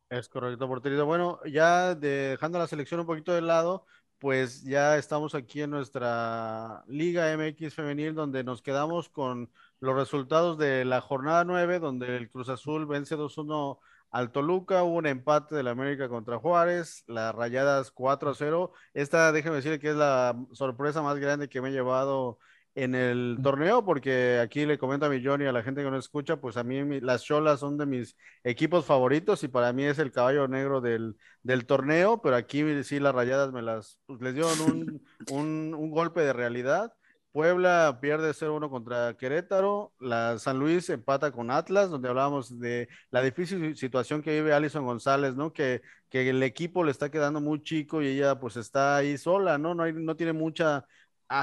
Es 0.09 0.27
correcto, 0.27 0.67
porterito. 0.67 1.05
Bueno, 1.05 1.39
ya 1.45 1.95
dejando 1.95 2.59
la 2.59 2.67
selección 2.67 2.99
un 2.99 3.05
poquito 3.05 3.33
de 3.33 3.41
lado, 3.41 3.85
pues 4.19 4.63
ya 4.63 4.97
estamos 4.97 5.35
aquí 5.35 5.61
en 5.61 5.69
nuestra 5.69 6.83
Liga 6.85 7.31
MX 7.37 7.75
femenil 7.75 8.13
donde 8.13 8.43
nos 8.43 8.61
quedamos 8.61 9.07
con 9.07 9.49
los 9.79 9.95
resultados 9.95 10.57
de 10.57 10.83
la 10.83 10.99
jornada 10.99 11.45
9, 11.45 11.79
donde 11.79 12.17
el 12.17 12.29
Cruz 12.29 12.49
Azul 12.49 12.85
vence 12.85 13.15
2-1 13.15 13.79
al 14.11 14.33
Toluca, 14.33 14.83
hubo 14.83 14.97
un 14.97 15.07
empate 15.07 15.55
del 15.55 15.69
América 15.69 16.09
contra 16.09 16.39
Juárez, 16.39 17.05
las 17.07 17.33
rayadas 17.33 17.89
4 17.91 18.31
a 18.31 18.35
0. 18.35 18.73
Esta, 18.93 19.31
déjeme 19.31 19.55
decir 19.55 19.79
que 19.79 19.91
es 19.91 19.95
la 19.95 20.35
sorpresa 20.51 21.01
más 21.01 21.19
grande 21.19 21.47
que 21.47 21.61
me 21.61 21.69
he 21.69 21.71
llevado 21.71 22.37
en 22.75 22.93
el 22.93 23.37
torneo, 23.41 23.83
porque 23.85 24.39
aquí 24.39 24.65
le 24.65 24.77
comento 24.77 25.05
a 25.05 25.09
mi 25.09 25.23
Johnny, 25.23 25.45
a 25.45 25.51
la 25.51 25.63
gente 25.63 25.83
que 25.83 25.89
no 25.89 25.97
escucha, 25.97 26.37
pues 26.37 26.57
a 26.57 26.63
mí 26.63 26.99
las 27.01 27.23
Cholas 27.23 27.61
son 27.61 27.77
de 27.77 27.85
mis 27.85 28.17
equipos 28.43 28.85
favoritos 28.85 29.43
y 29.43 29.47
para 29.47 29.73
mí 29.73 29.85
es 29.85 29.97
el 29.99 30.11
caballo 30.11 30.47
negro 30.47 30.81
del, 30.81 31.15
del 31.41 31.65
torneo, 31.65 32.21
pero 32.21 32.35
aquí 32.35 32.83
sí 32.83 32.99
las 32.99 33.15
rayadas 33.15 33.51
me 33.53 33.61
las, 33.61 33.97
pues, 34.05 34.21
les 34.21 34.33
dieron 34.35 34.59
un, 34.61 35.01
un, 35.31 35.73
un 35.73 35.91
golpe 35.91 36.21
de 36.21 36.33
realidad 36.33 36.93
Puebla 37.35 37.99
pierde 38.01 38.33
0-1 38.33 38.69
contra 38.69 39.17
Querétaro. 39.17 39.93
La 39.99 40.39
San 40.39 40.57
Luis 40.57 40.89
empata 40.89 41.33
con 41.33 41.51
Atlas, 41.51 41.89
donde 41.89 42.07
hablábamos 42.07 42.57
de 42.61 42.87
la 43.11 43.21
difícil 43.21 43.75
situación 43.75 44.21
que 44.21 44.31
vive 44.31 44.53
Alison 44.53 44.85
González, 44.85 45.35
¿no? 45.35 45.51
Que, 45.51 45.81
que 46.09 46.29
el 46.29 46.41
equipo 46.43 46.85
le 46.85 46.91
está 46.91 47.11
quedando 47.11 47.41
muy 47.41 47.61
chico 47.61 48.01
y 48.01 48.07
ella 48.07 48.39
pues 48.39 48.55
está 48.55 48.95
ahí 48.95 49.17
sola, 49.17 49.57
¿no? 49.57 49.75
No, 49.75 49.83
hay, 49.83 49.91
no 49.91 50.15
tiene 50.15 50.31
mucha 50.31 50.85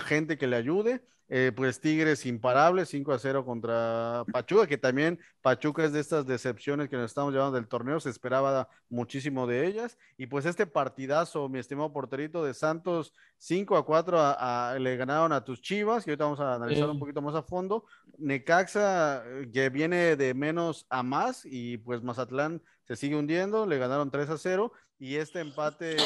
gente 0.07 0.39
que 0.39 0.47
le 0.47 0.57
ayude. 0.57 1.05
Eh, 1.35 1.51
pues 1.51 1.81
Tigres 1.81 2.27
imparable, 2.27 2.85
5 2.85 3.11
a 3.11 3.19
0 3.19 3.47
contra 3.47 4.23
Pachuca, 4.31 4.67
que 4.67 4.77
también 4.77 5.19
Pachuca 5.41 5.83
es 5.83 5.95
de 5.95 6.01
estas 6.01 6.27
decepciones 6.27 6.91
que 6.91 6.97
nos 6.97 7.07
estamos 7.07 7.33
llevando 7.33 7.55
del 7.55 7.69
torneo, 7.69 7.99
se 8.01 8.11
esperaba 8.11 8.69
muchísimo 8.91 9.47
de 9.47 9.67
ellas. 9.67 9.97
Y 10.19 10.27
pues 10.27 10.45
este 10.45 10.67
partidazo, 10.67 11.49
mi 11.49 11.59
estimado 11.59 11.91
porterito 11.91 12.45
de 12.45 12.53
Santos, 12.53 13.15
5 13.39 13.79
a 13.79 13.87
4 13.87 14.79
le 14.79 14.97
ganaron 14.99 15.33
a 15.33 15.43
tus 15.43 15.63
Chivas, 15.63 16.05
que 16.05 16.11
ahorita 16.11 16.25
vamos 16.25 16.41
a 16.41 16.57
analizar 16.57 16.91
un 16.91 16.99
poquito 16.99 17.23
más 17.23 17.35
a 17.35 17.43
fondo. 17.43 17.87
Necaxa, 18.19 19.25
eh, 19.25 19.49
que 19.51 19.71
viene 19.71 20.17
de 20.17 20.35
menos 20.35 20.85
a 20.91 21.03
más, 21.03 21.47
y 21.47 21.79
pues 21.79 22.03
Mazatlán 22.03 22.61
se 22.85 22.95
sigue 22.95 23.17
hundiendo, 23.17 23.65
le 23.65 23.79
ganaron 23.79 24.11
3 24.11 24.29
a 24.29 24.37
0. 24.37 24.71
Y 24.99 25.17
este 25.17 25.41
empate 25.41 25.97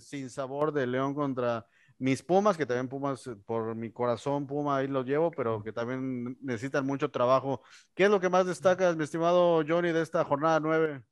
sin 0.00 0.28
sabor 0.28 0.70
de 0.72 0.86
León 0.86 1.14
contra 1.14 1.66
mis 2.00 2.22
Pumas, 2.22 2.56
que 2.56 2.64
también 2.64 2.88
Pumas, 2.88 3.26
eh, 3.26 3.36
por 3.44 3.76
mi 3.76 3.92
corazón 3.92 4.46
Puma 4.46 4.78
ahí 4.78 4.88
los 4.88 5.06
llevo, 5.06 5.30
pero 5.30 5.62
que 5.62 5.70
también 5.70 6.36
necesitan 6.40 6.86
mucho 6.86 7.10
trabajo. 7.10 7.62
¿Qué 7.94 8.04
es 8.04 8.10
lo 8.10 8.18
que 8.20 8.30
más 8.30 8.46
destacas, 8.46 8.96
mi 8.96 9.04
estimado 9.04 9.62
Johnny, 9.68 9.92
de 9.92 10.00
esta 10.00 10.24
jornada 10.24 10.58
9? 10.60 11.02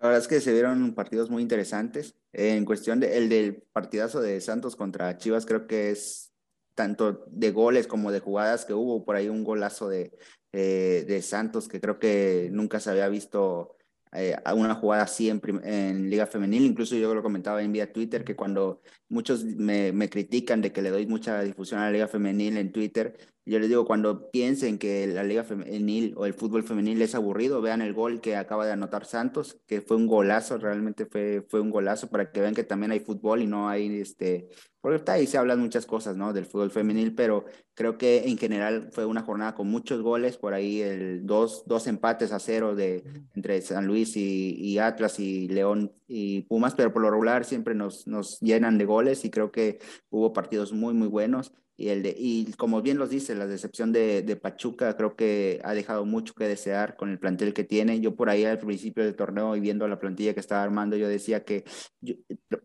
La 0.00 0.08
verdad 0.08 0.22
es 0.22 0.28
que 0.28 0.40
se 0.40 0.52
vieron 0.52 0.94
partidos 0.94 1.30
muy 1.30 1.42
interesantes. 1.42 2.14
En 2.32 2.66
cuestión 2.66 3.00
de, 3.00 3.16
el 3.16 3.30
del 3.30 3.62
partidazo 3.72 4.20
de 4.20 4.40
Santos 4.42 4.76
contra 4.76 5.16
Chivas, 5.16 5.46
creo 5.46 5.66
que 5.66 5.90
es 5.90 6.32
tanto 6.74 7.24
de 7.28 7.50
goles 7.50 7.86
como 7.86 8.12
de 8.12 8.20
jugadas 8.20 8.66
que 8.66 8.74
hubo 8.74 9.04
por 9.04 9.16
ahí 9.16 9.28
un 9.30 9.42
golazo 9.42 9.88
de, 9.88 10.12
eh, 10.52 11.06
de 11.08 11.22
Santos 11.22 11.68
que 11.68 11.80
creo 11.80 11.98
que 11.98 12.50
nunca 12.52 12.80
se 12.80 12.90
había 12.90 13.08
visto 13.08 13.77
eh, 14.12 14.36
una 14.54 14.74
jugada 14.74 15.04
así 15.04 15.28
en, 15.28 15.40
en, 15.64 16.10
Liga 16.10 16.26
Femenil. 16.26 16.64
Incluso 16.64 16.96
yo 16.96 17.14
lo 17.14 17.22
comentaba 17.22 17.62
en 17.62 17.72
vía 17.72 17.92
Twitter 17.92 18.24
que 18.24 18.36
cuando 18.36 18.80
muchos 19.08 19.44
me, 19.44 19.92
me, 19.92 20.08
critican 20.08 20.60
de 20.60 20.72
que 20.72 20.82
le 20.82 20.90
doy 20.90 21.06
mucha 21.06 21.42
difusión 21.42 21.80
a 21.80 21.84
la 21.84 21.92
Liga 21.92 22.08
Femenil 22.08 22.56
en 22.56 22.72
Twitter, 22.72 23.16
yo 23.48 23.58
les 23.58 23.70
digo, 23.70 23.86
cuando 23.86 24.30
piensen 24.30 24.76
que 24.76 25.06
la 25.06 25.24
Liga 25.24 25.42
Femenil 25.42 26.12
o 26.18 26.26
el 26.26 26.34
fútbol 26.34 26.64
femenil 26.64 27.00
es 27.00 27.14
aburrido, 27.14 27.62
vean 27.62 27.80
el 27.80 27.94
gol 27.94 28.20
que 28.20 28.36
acaba 28.36 28.66
de 28.66 28.72
anotar 28.72 29.06
Santos, 29.06 29.58
que 29.66 29.80
fue 29.80 29.96
un 29.96 30.06
golazo, 30.06 30.58
realmente 30.58 31.06
fue, 31.06 31.46
fue 31.48 31.60
un 31.62 31.70
golazo 31.70 32.10
para 32.10 32.30
que 32.30 32.42
vean 32.42 32.54
que 32.54 32.64
también 32.64 32.92
hay 32.92 33.00
fútbol 33.00 33.40
y 33.40 33.46
no 33.46 33.70
hay 33.70 34.00
este 34.00 34.50
porque 34.96 35.10
ahí 35.10 35.26
se 35.26 35.38
hablan 35.38 35.60
muchas 35.60 35.86
cosas, 35.86 36.16
¿no? 36.16 36.32
Del 36.32 36.46
fútbol 36.46 36.70
femenil, 36.70 37.14
pero 37.14 37.44
creo 37.74 37.98
que 37.98 38.28
en 38.28 38.38
general 38.38 38.88
fue 38.92 39.06
una 39.06 39.22
jornada 39.22 39.54
con 39.54 39.68
muchos 39.68 40.02
goles, 40.02 40.36
por 40.36 40.54
ahí 40.54 40.80
el 40.80 41.26
dos, 41.26 41.64
dos 41.66 41.86
empates 41.86 42.32
a 42.32 42.38
cero 42.38 42.74
de, 42.74 43.04
entre 43.34 43.60
San 43.62 43.86
Luis 43.86 44.16
y, 44.16 44.54
y, 44.54 44.78
Atlas 44.78 45.20
y 45.20 45.48
León 45.48 45.92
y 46.06 46.42
Pumas, 46.42 46.74
pero 46.74 46.92
por 46.92 47.02
lo 47.02 47.10
regular 47.10 47.44
siempre 47.44 47.74
nos, 47.74 48.06
nos 48.06 48.40
llenan 48.40 48.78
de 48.78 48.84
goles 48.84 49.24
y 49.24 49.30
creo 49.30 49.52
que 49.52 49.78
hubo 50.10 50.32
partidos 50.32 50.72
muy, 50.72 50.94
muy 50.94 51.08
buenos. 51.08 51.52
Y, 51.80 51.90
el 51.90 52.02
de, 52.02 52.12
y 52.18 52.52
como 52.54 52.82
bien 52.82 52.98
los 52.98 53.08
dice, 53.08 53.36
la 53.36 53.46
decepción 53.46 53.92
de, 53.92 54.22
de, 54.22 54.34
Pachuca 54.34 54.96
creo 54.96 55.14
que 55.14 55.60
ha 55.62 55.74
dejado 55.74 56.04
mucho 56.04 56.34
que 56.34 56.48
desear 56.48 56.96
con 56.96 57.08
el 57.08 57.20
plantel 57.20 57.54
que 57.54 57.62
tiene. 57.62 58.00
Yo 58.00 58.16
por 58.16 58.30
ahí 58.30 58.44
al 58.44 58.58
principio 58.58 59.04
del 59.04 59.14
torneo 59.14 59.54
y 59.54 59.60
viendo 59.60 59.86
la 59.86 60.00
plantilla 60.00 60.34
que 60.34 60.40
estaba 60.40 60.64
armando, 60.64 60.96
yo 60.96 61.08
decía 61.08 61.44
que 61.44 61.64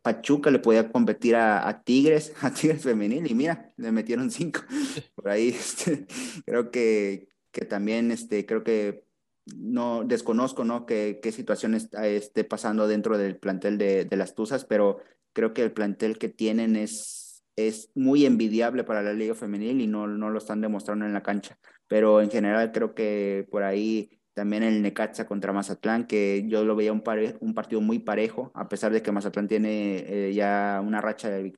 Pachuca 0.01 0.49
le 0.49 0.57
podía 0.57 0.91
competir 0.91 1.35
a, 1.35 1.67
a, 1.67 1.83
Tigres, 1.83 2.33
a 2.41 2.51
Tigres 2.51 2.81
femenil, 2.81 3.29
y 3.29 3.35
mira, 3.35 3.71
le 3.77 3.91
metieron 3.91 4.31
cinco. 4.31 4.61
Por 5.15 5.29
ahí 5.29 5.49
este, 5.49 6.07
creo 6.43 6.71
que, 6.71 7.29
que 7.51 7.65
también 7.65 8.09
este, 8.09 8.47
creo 8.47 8.63
que 8.63 9.05
no 9.45 10.03
desconozco 10.05 10.63
¿no? 10.63 10.87
qué, 10.87 11.19
qué 11.21 11.31
situación 11.31 11.75
está, 11.75 12.07
esté 12.07 12.45
pasando 12.45 12.87
dentro 12.87 13.19
del 13.19 13.37
plantel 13.37 13.77
de, 13.77 14.05
de 14.05 14.17
las 14.17 14.33
Tuzas, 14.33 14.65
pero 14.65 15.01
creo 15.33 15.53
que 15.53 15.61
el 15.61 15.71
plantel 15.71 16.17
que 16.17 16.29
tienen 16.29 16.75
es 16.75 17.22
es 17.55 17.91
muy 17.95 18.25
envidiable 18.25 18.83
para 18.83 19.01
la 19.01 19.13
liga 19.13 19.35
femenil 19.35 19.81
y 19.81 19.87
no, 19.87 20.07
no 20.07 20.29
lo 20.29 20.37
están 20.37 20.61
demostrando 20.61 21.05
en 21.05 21.13
la 21.13 21.23
cancha. 21.23 21.57
Pero 21.87 22.21
en 22.21 22.31
general 22.31 22.71
creo 22.71 22.93
que 22.93 23.47
por 23.51 23.63
ahí 23.63 24.19
también 24.33 24.63
el 24.63 24.81
Necaxa 24.81 25.25
contra 25.27 25.53
Mazatlán, 25.53 26.07
que 26.07 26.45
yo 26.47 26.65
lo 26.65 26.75
veía 26.75 26.91
un, 26.91 27.03
un 27.39 27.53
partido 27.53 27.81
muy 27.81 27.99
parejo, 27.99 28.51
a 28.55 28.67
pesar 28.67 28.91
de 28.91 29.01
que 29.01 29.11
Mazatlán 29.11 29.47
tiene 29.47 30.03
eh, 30.07 30.33
ya 30.33 30.81
una 30.83 31.01
racha 31.01 31.29
de, 31.29 31.53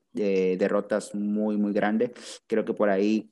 derrotas 0.58 1.16
muy, 1.16 1.58
muy 1.58 1.74
grande. 1.74 2.14
Creo 2.48 2.66
que 2.66 2.74
por 2.74 2.90
ahí 2.90 3.32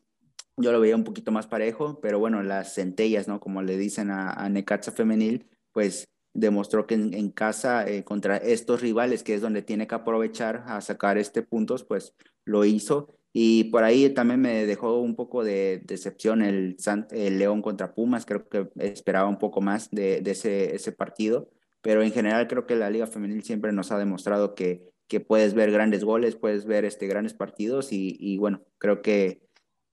yo 0.56 0.72
lo 0.72 0.80
veía 0.80 0.96
un 0.96 1.04
poquito 1.04 1.32
más 1.32 1.48
parejo, 1.48 2.00
pero 2.02 2.20
bueno, 2.20 2.42
las 2.44 2.76
centellas, 2.76 3.28
¿no? 3.28 3.40
Como 3.40 3.62
le 3.62 3.78
dicen 3.78 4.12
a, 4.12 4.32
a 4.32 4.48
Necaxa 4.50 4.92
femenil, 4.92 5.50
pues 5.74 6.08
demostró 6.34 6.88
que 6.88 6.96
en, 6.96 7.30
casa 7.32 7.88
eh, 7.88 8.04
contra 8.04 8.38
estos 8.38 8.82
rivales, 8.82 9.24
que 9.24 9.36
es 9.36 9.42
donde 9.42 9.62
tiene 9.62 9.88
que 9.88 9.96
aprovechar 9.96 10.64
a 10.68 10.82
sacar 10.82 11.18
este 11.18 11.44
puntos, 11.44 11.84
pues 11.84 12.16
lo 12.46 12.66
hizo. 12.66 13.16
Y 13.32 13.66
por 13.66 13.84
ahí 13.84 14.10
también 14.12 14.42
me 14.42 14.66
dejó 14.66 15.00
un 15.00 15.16
poco 15.16 15.44
de 15.44 15.82
decepción 15.86 16.44
el, 16.44 16.78
León 17.12 17.62
contra 17.64 17.96
Pumas, 17.96 18.26
creo 18.26 18.48
que 18.48 18.70
esperaba 18.78 19.28
un 19.28 19.40
poco 19.40 19.60
más 19.60 19.90
de, 19.90 20.22
ese, 20.26 20.92
partido, 20.92 21.50
pero 21.82 22.04
en 22.04 22.12
general 22.12 22.48
creo 22.48 22.68
que 22.68 22.76
la 22.76 22.92
Liga 22.92 23.08
Femenil 23.08 23.44
siempre 23.44 23.72
nos 23.72 23.92
ha 23.92 23.98
demostrado 23.98 24.54
que, 24.54 24.94
que 25.08 25.20
puedes 25.20 25.56
ver 25.56 25.72
grandes 25.72 26.04
goles, 26.04 26.36
puedes 26.36 26.66
ver 26.66 26.86
este, 26.86 27.08
grandes 27.08 27.34
partidos 27.34 27.92
y, 27.92 28.16
y 28.20 28.38
bueno, 28.38 28.62
creo 28.78 29.02
que, 29.02 29.42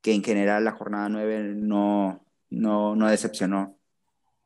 que 0.03 0.13
en 0.13 0.23
general 0.23 0.65
la 0.65 0.73
jornada 0.73 1.09
9 1.09 1.55
no, 1.57 2.25
no, 2.51 2.95
no 2.97 3.09
decepcionó. 3.09 3.79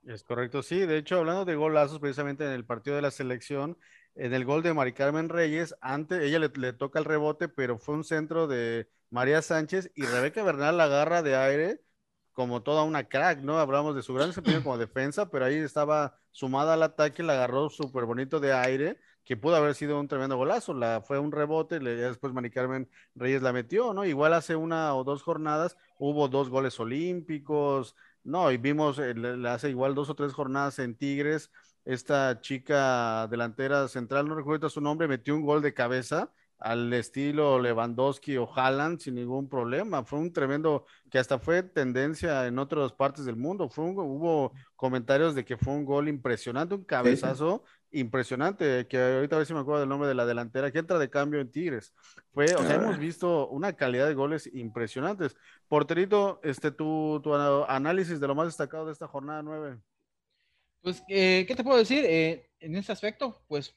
Es 0.06 0.22
correcto, 0.22 0.62
sí. 0.62 0.80
De 0.80 0.98
hecho, 0.98 1.18
hablando 1.18 1.44
de 1.44 1.54
golazos, 1.54 1.98
precisamente 1.98 2.44
en 2.44 2.52
el 2.52 2.64
partido 2.64 2.96
de 2.96 3.02
la 3.02 3.10
selección, 3.10 3.78
en 4.16 4.34
el 4.34 4.44
gol 4.44 4.62
de 4.62 4.74
Mari 4.74 4.92
Carmen 4.92 5.28
Reyes, 5.28 5.74
antes 5.80 6.22
ella 6.22 6.38
le, 6.38 6.72
toca 6.72 6.98
el 6.98 7.04
rebote, 7.04 7.48
pero 7.48 7.78
fue 7.78 7.94
un 7.94 8.04
centro 8.04 8.46
de 8.46 8.88
María 9.10 9.42
Sánchez 9.42 9.90
y 9.94 10.04
Rebeca 10.04 10.42
Bernal 10.42 10.76
la 10.76 10.84
agarra 10.84 11.22
de 11.22 11.36
aire 11.36 11.80
como 12.32 12.62
toda 12.62 12.82
una 12.82 13.04
crack, 13.08 13.40
¿no? 13.40 13.58
Hablamos 13.58 13.94
de 13.94 14.02
su 14.02 14.12
gran 14.12 14.28
desempeño 14.28 14.62
como 14.62 14.76
defensa, 14.78 15.30
pero 15.30 15.44
ahí 15.44 15.56
estaba 15.56 16.18
sumada 16.32 16.74
al 16.74 16.82
ataque, 16.82 17.22
la 17.22 17.34
agarró 17.34 17.70
súper 17.70 18.04
bonito 18.06 18.40
de 18.40 18.52
aire, 18.52 18.98
que 19.24 19.36
pudo 19.36 19.56
haber 19.56 19.74
sido 19.76 20.00
un 20.00 20.08
tremendo 20.08 20.36
golazo. 20.36 20.74
La, 20.74 21.00
fue 21.00 21.18
un 21.20 21.30
rebote, 21.30 21.80
le, 21.80 21.94
después 21.94 22.32
Mari 22.32 22.50
Carmen 22.50 22.90
Reyes 23.14 23.42
la 23.42 23.52
metió, 23.52 23.94
¿no? 23.94 24.04
Igual 24.04 24.34
hace 24.34 24.56
una 24.56 24.94
o 24.96 25.04
dos 25.04 25.22
jornadas 25.22 25.76
hubo 25.98 26.28
dos 26.28 26.50
goles 26.50 26.78
olímpicos, 26.80 27.94
no, 28.24 28.50
y 28.50 28.56
vimos, 28.56 28.98
eh, 28.98 29.14
hace 29.46 29.70
igual 29.70 29.94
dos 29.94 30.10
o 30.10 30.14
tres 30.14 30.32
jornadas 30.32 30.78
en 30.78 30.96
Tigres, 30.96 31.50
esta 31.84 32.40
chica 32.40 33.26
delantera 33.28 33.88
central, 33.88 34.28
no 34.28 34.34
recuerdo 34.34 34.70
su 34.70 34.80
nombre, 34.80 35.08
metió 35.08 35.34
un 35.34 35.42
gol 35.42 35.62
de 35.62 35.74
cabeza 35.74 36.30
al 36.58 36.92
estilo 36.94 37.58
Lewandowski 37.58 38.38
o 38.38 38.50
Haaland 38.50 38.98
sin 38.98 39.16
ningún 39.16 39.48
problema. 39.48 40.04
Fue 40.04 40.18
un 40.18 40.32
tremendo, 40.32 40.86
que 41.10 41.18
hasta 41.18 41.38
fue 41.38 41.62
tendencia 41.62 42.46
en 42.46 42.58
otras 42.58 42.92
partes 42.92 43.26
del 43.26 43.36
mundo. 43.36 43.68
Fue 43.68 43.84
hubo 43.84 44.52
comentarios 44.76 45.34
de 45.34 45.44
que 45.44 45.58
fue 45.58 45.74
un 45.74 45.84
gol 45.84 46.08
impresionante, 46.08 46.74
un 46.74 46.84
cabezazo 46.84 47.64
impresionante, 47.90 48.86
que 48.88 48.98
ahorita 48.98 49.36
a 49.36 49.38
ver 49.38 49.46
si 49.46 49.52
me 49.52 49.60
acuerdo 49.60 49.80
del 49.80 49.88
nombre 49.88 50.08
de 50.08 50.14
la 50.14 50.26
delantera, 50.26 50.70
que 50.70 50.78
entra 50.78 50.98
de 50.98 51.10
cambio 51.10 51.40
en 51.40 51.50
Tigres. 51.50 51.92
Fue, 52.32 52.46
o 52.54 52.62
sea, 52.62 52.76
hemos 52.76 52.98
visto 52.98 53.48
una 53.48 53.74
calidad 53.74 54.08
de 54.08 54.14
goles 54.14 54.48
impresionantes. 54.52 55.36
Porterito, 55.68 56.40
este, 56.42 56.70
tu, 56.70 57.20
tu 57.22 57.34
análisis 57.34 58.20
de 58.20 58.26
lo 58.26 58.34
más 58.34 58.46
destacado 58.46 58.86
de 58.86 58.92
esta 58.92 59.06
jornada 59.06 59.42
nueve. 59.42 59.78
Pues, 60.84 61.02
eh, 61.08 61.46
¿qué 61.48 61.56
te 61.56 61.64
puedo 61.64 61.78
decir? 61.78 62.04
Eh, 62.04 62.50
en 62.60 62.76
ese 62.76 62.92
aspecto, 62.92 63.42
pues, 63.48 63.74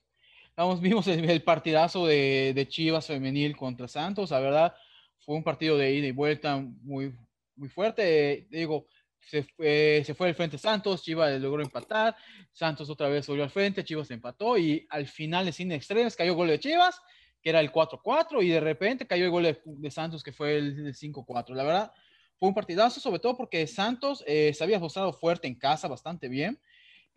vamos, 0.58 0.82
vimos 0.82 1.08
el, 1.08 1.42
partidazo 1.42 2.06
de, 2.06 2.52
de, 2.54 2.68
Chivas 2.68 3.08
femenil 3.08 3.56
contra 3.56 3.88
Santos, 3.88 4.32
la 4.32 4.42
verdad, 4.42 4.76
fue 5.20 5.36
un 5.36 5.44
partido 5.44 5.78
de 5.78 5.94
ida 5.94 6.08
y 6.08 6.12
vuelta 6.12 6.58
muy, 6.58 7.16
muy 7.56 7.70
fuerte. 7.70 8.46
digo, 8.50 8.88
se 9.22 9.44
fue, 9.44 10.04
se 10.06 10.16
fue 10.16 10.28
al 10.28 10.36
frente 10.36 10.58
Santos, 10.58 11.02
Chivas 11.02 11.40
logró 11.40 11.64
empatar, 11.64 12.14
Santos 12.52 12.90
otra 12.90 13.08
vez 13.08 13.26
volvió 13.26 13.46
al 13.46 13.52
frente, 13.52 13.86
Chivas 13.86 14.12
empató 14.12 14.58
y 14.58 14.86
al 14.90 15.08
final 15.08 15.46
de 15.46 15.54
cine 15.54 15.76
extremes 15.76 16.18
cayó 16.18 16.32
el 16.32 16.38
gol 16.38 16.50
de 16.50 16.60
Chivas, 16.60 17.02
que 17.42 17.52
era 17.52 17.62
el 17.62 17.72
4-4 17.72 18.44
y 18.44 18.50
de 18.50 18.60
repente 18.60 19.08
cayó 19.08 19.24
el 19.24 19.32
gol 19.32 19.58
de, 19.64 19.92
Santos 19.92 20.24
que 20.24 20.34
fue 20.34 20.58
el, 20.58 20.94
5-4. 20.94 21.56
La 21.56 21.64
verdad, 21.64 21.94
fue 22.36 22.50
un 22.50 22.56
partidazo, 22.56 23.00
sobre 23.00 23.20
todo 23.20 23.38
porque 23.38 23.66
Santos 23.66 24.26
eh, 24.28 24.54
se 24.54 24.62
había 24.62 24.78
mostrado 24.78 25.14
fuerte 25.14 25.48
en 25.48 25.56
casa 25.56 25.88
bastante 25.88 26.28
bien. 26.28 26.60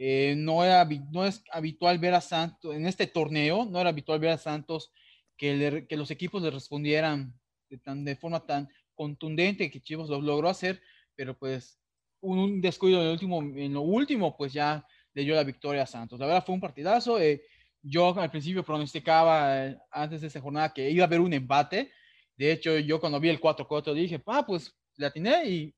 Eh, 0.02 0.34
no, 0.34 0.64
es 0.64 1.44
habitual 1.52 1.98
ver 1.98 2.14
a 2.14 2.22
Santos 2.22 2.74
en 2.74 2.86
este 2.86 3.06
torneo, 3.06 3.66
no 3.66 3.78
era 3.78 3.90
habitual 3.90 4.18
ver 4.18 4.30
a 4.30 4.38
Santos 4.38 4.90
que, 5.36 5.86
los 5.90 6.10
equipos 6.10 6.40
le 6.40 6.50
respondieran 6.50 7.38
de, 7.68 8.16
forma 8.16 8.46
tan 8.46 8.66
contundente 8.94 9.70
que 9.70 9.82
Chivas 9.82 10.08
lo 10.08 10.22
logró 10.22 10.48
hacer, 10.48 10.80
pero 11.14 11.38
pues 11.38 11.78
un, 12.22 12.62
descuido 12.62 13.02
en, 13.02 13.08
el 13.08 13.12
último, 13.12 13.42
en 13.42 13.74
lo 13.74 13.82
último, 13.82 14.34
pues 14.38 14.54
ya 14.54 14.86
le 15.12 15.22
dio 15.22 15.34
la 15.34 15.44
victoria 15.44 15.82
a 15.82 15.86
Santos. 15.86 16.18
La 16.18 16.24
verdad 16.24 16.46
fue 16.46 16.54
un 16.54 16.62
partidazo. 16.62 17.20
Eh, 17.20 17.42
yo 17.82 18.18
al 18.18 18.30
principio 18.30 18.64
pronosticaba 18.64 19.66
eh, 19.66 19.76
antes 19.90 20.22
de 20.22 20.28
esa 20.28 20.40
jornada 20.40 20.72
que 20.72 20.90
iba 20.90 21.04
a 21.04 21.08
haber 21.08 21.20
un 21.20 21.34
empate. 21.34 21.92
De 22.38 22.52
hecho, 22.52 22.78
yo 22.78 22.98
cuando 23.00 23.20
vi 23.20 23.28
el 23.28 23.38
4-4 23.38 23.92
dije, 23.92 24.22
ah, 24.24 24.46
pues 24.46 24.74
le 24.96 25.04
atiné 25.04 25.44
y 25.46 25.74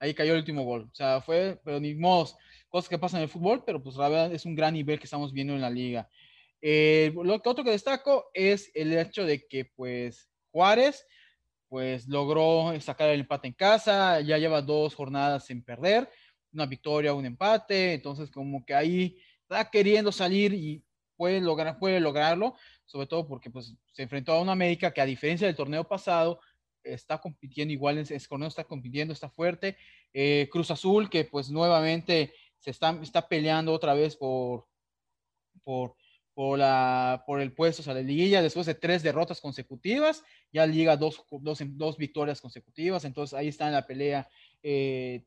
ahí 0.00 0.14
cayó 0.14 0.32
el 0.32 0.40
último 0.40 0.64
gol. 0.64 0.88
O 0.90 0.94
sea, 0.94 1.20
fue, 1.20 1.60
pero 1.64 1.78
ni 1.78 1.94
modo, 1.94 2.36
cosas 2.74 2.88
que 2.88 2.98
pasan 2.98 3.18
en 3.18 3.22
el 3.22 3.28
fútbol, 3.28 3.62
pero 3.64 3.80
pues 3.80 3.94
la 3.94 4.08
verdad 4.08 4.32
es 4.32 4.44
un 4.44 4.56
gran 4.56 4.74
nivel 4.74 4.98
que 4.98 5.04
estamos 5.04 5.32
viendo 5.32 5.54
en 5.54 5.60
la 5.60 5.70
liga. 5.70 6.08
Eh, 6.60 7.14
lo 7.14 7.40
que 7.40 7.48
otro 7.48 7.62
que 7.62 7.70
destaco 7.70 8.32
es 8.34 8.68
el 8.74 8.92
hecho 8.98 9.24
de 9.24 9.46
que 9.46 9.64
pues 9.64 10.28
Juárez 10.50 11.06
pues 11.68 12.08
logró 12.08 12.72
sacar 12.80 13.10
el 13.10 13.20
empate 13.20 13.46
en 13.46 13.54
casa, 13.54 14.20
ya 14.22 14.38
lleva 14.38 14.60
dos 14.60 14.92
jornadas 14.92 15.46
sin 15.46 15.62
perder, 15.62 16.10
una 16.52 16.66
victoria, 16.66 17.14
un 17.14 17.24
empate, 17.24 17.94
entonces 17.94 18.28
como 18.28 18.66
que 18.66 18.74
ahí 18.74 19.18
está 19.42 19.70
queriendo 19.70 20.10
salir 20.10 20.52
y 20.52 20.82
puede, 21.16 21.40
lograr, 21.40 21.78
puede 21.78 22.00
lograrlo, 22.00 22.56
sobre 22.86 23.06
todo 23.06 23.28
porque 23.28 23.50
pues 23.50 23.72
se 23.92 24.02
enfrentó 24.02 24.32
a 24.32 24.42
una 24.42 24.50
América 24.50 24.92
que 24.92 25.00
a 25.00 25.06
diferencia 25.06 25.46
del 25.46 25.54
torneo 25.54 25.86
pasado, 25.86 26.40
está 26.82 27.18
compitiendo 27.18 27.72
igual, 27.72 27.98
es, 27.98 28.10
está 28.10 28.64
compitiendo, 28.64 29.14
está 29.14 29.30
fuerte, 29.30 29.76
eh, 30.12 30.48
Cruz 30.50 30.70
Azul 30.70 31.08
que 31.08 31.24
pues 31.24 31.50
nuevamente 31.50 32.32
se 32.64 32.70
está, 32.70 32.98
está 33.02 33.28
peleando 33.28 33.74
otra 33.74 33.92
vez 33.92 34.16
por, 34.16 34.66
por, 35.62 35.94
por, 36.32 36.58
la, 36.58 37.22
por 37.26 37.42
el 37.42 37.52
puesto 37.52 37.82
o 37.82 37.84
sea, 37.84 37.92
de 37.92 38.02
liguilla 38.02 38.40
después 38.40 38.64
de 38.64 38.74
tres 38.74 39.02
derrotas 39.02 39.38
consecutivas, 39.38 40.24
ya 40.50 40.66
liga 40.66 40.96
dos, 40.96 41.22
dos, 41.42 41.58
dos 41.62 41.98
victorias 41.98 42.40
consecutivas, 42.40 43.04
entonces 43.04 43.38
ahí 43.38 43.48
está 43.48 43.66
en 43.66 43.74
la 43.74 43.86
pelea 43.86 44.26
eh, 44.62 45.24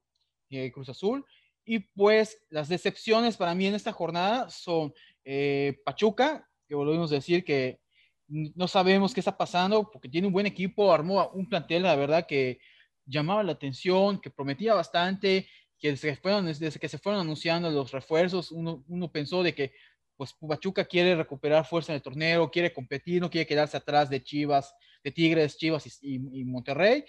eh, 0.49 0.71
Cruz 0.71 0.89
Azul. 0.89 1.23
Y 1.63 1.79
pues 1.79 2.41
las 2.49 2.69
decepciones 2.69 3.37
para 3.37 3.53
mí 3.53 3.67
en 3.67 3.75
esta 3.75 3.91
jornada 3.91 4.49
son 4.49 4.91
eh, 5.23 5.79
Pachuca, 5.85 6.49
que 6.67 6.73
volvemos 6.73 7.11
a 7.11 7.15
decir 7.15 7.43
que 7.43 7.79
no 8.27 8.67
sabemos 8.67 9.13
qué 9.13 9.19
está 9.19 9.37
pasando, 9.37 9.91
porque 9.91 10.09
tiene 10.09 10.25
un 10.25 10.33
buen 10.33 10.47
equipo, 10.47 10.91
armó 10.91 11.29
un 11.33 11.47
plantel, 11.47 11.83
la 11.83 11.95
verdad, 11.95 12.25
que 12.25 12.59
llamaba 13.05 13.43
la 13.43 13.51
atención, 13.51 14.19
que 14.19 14.31
prometía 14.31 14.73
bastante, 14.73 15.47
que 15.79 15.95
que, 15.95 16.15
fueron, 16.15 16.45
desde 16.45 16.79
que 16.79 16.89
se 16.89 16.97
fueron 16.97 17.21
anunciando 17.21 17.69
los 17.69 17.91
refuerzos, 17.91 18.51
uno, 18.51 18.83
uno 18.87 19.11
pensó 19.11 19.43
de 19.43 19.53
que 19.53 19.73
pues 20.17 20.33
Pachuca 20.33 20.83
quiere 20.83 21.15
recuperar 21.15 21.65
fuerza 21.65 21.91
en 21.91 21.97
el 21.97 22.01
torneo, 22.01 22.49
quiere 22.49 22.73
competir, 22.73 23.21
no 23.21 23.29
quiere 23.29 23.45
quedarse 23.45 23.77
atrás 23.77 24.09
de 24.09 24.23
Chivas, 24.23 24.73
de 25.03 25.11
Tigres, 25.11 25.57
Chivas 25.57 25.85
y, 26.01 26.15
y, 26.15 26.43
Monterrey, 26.43 27.05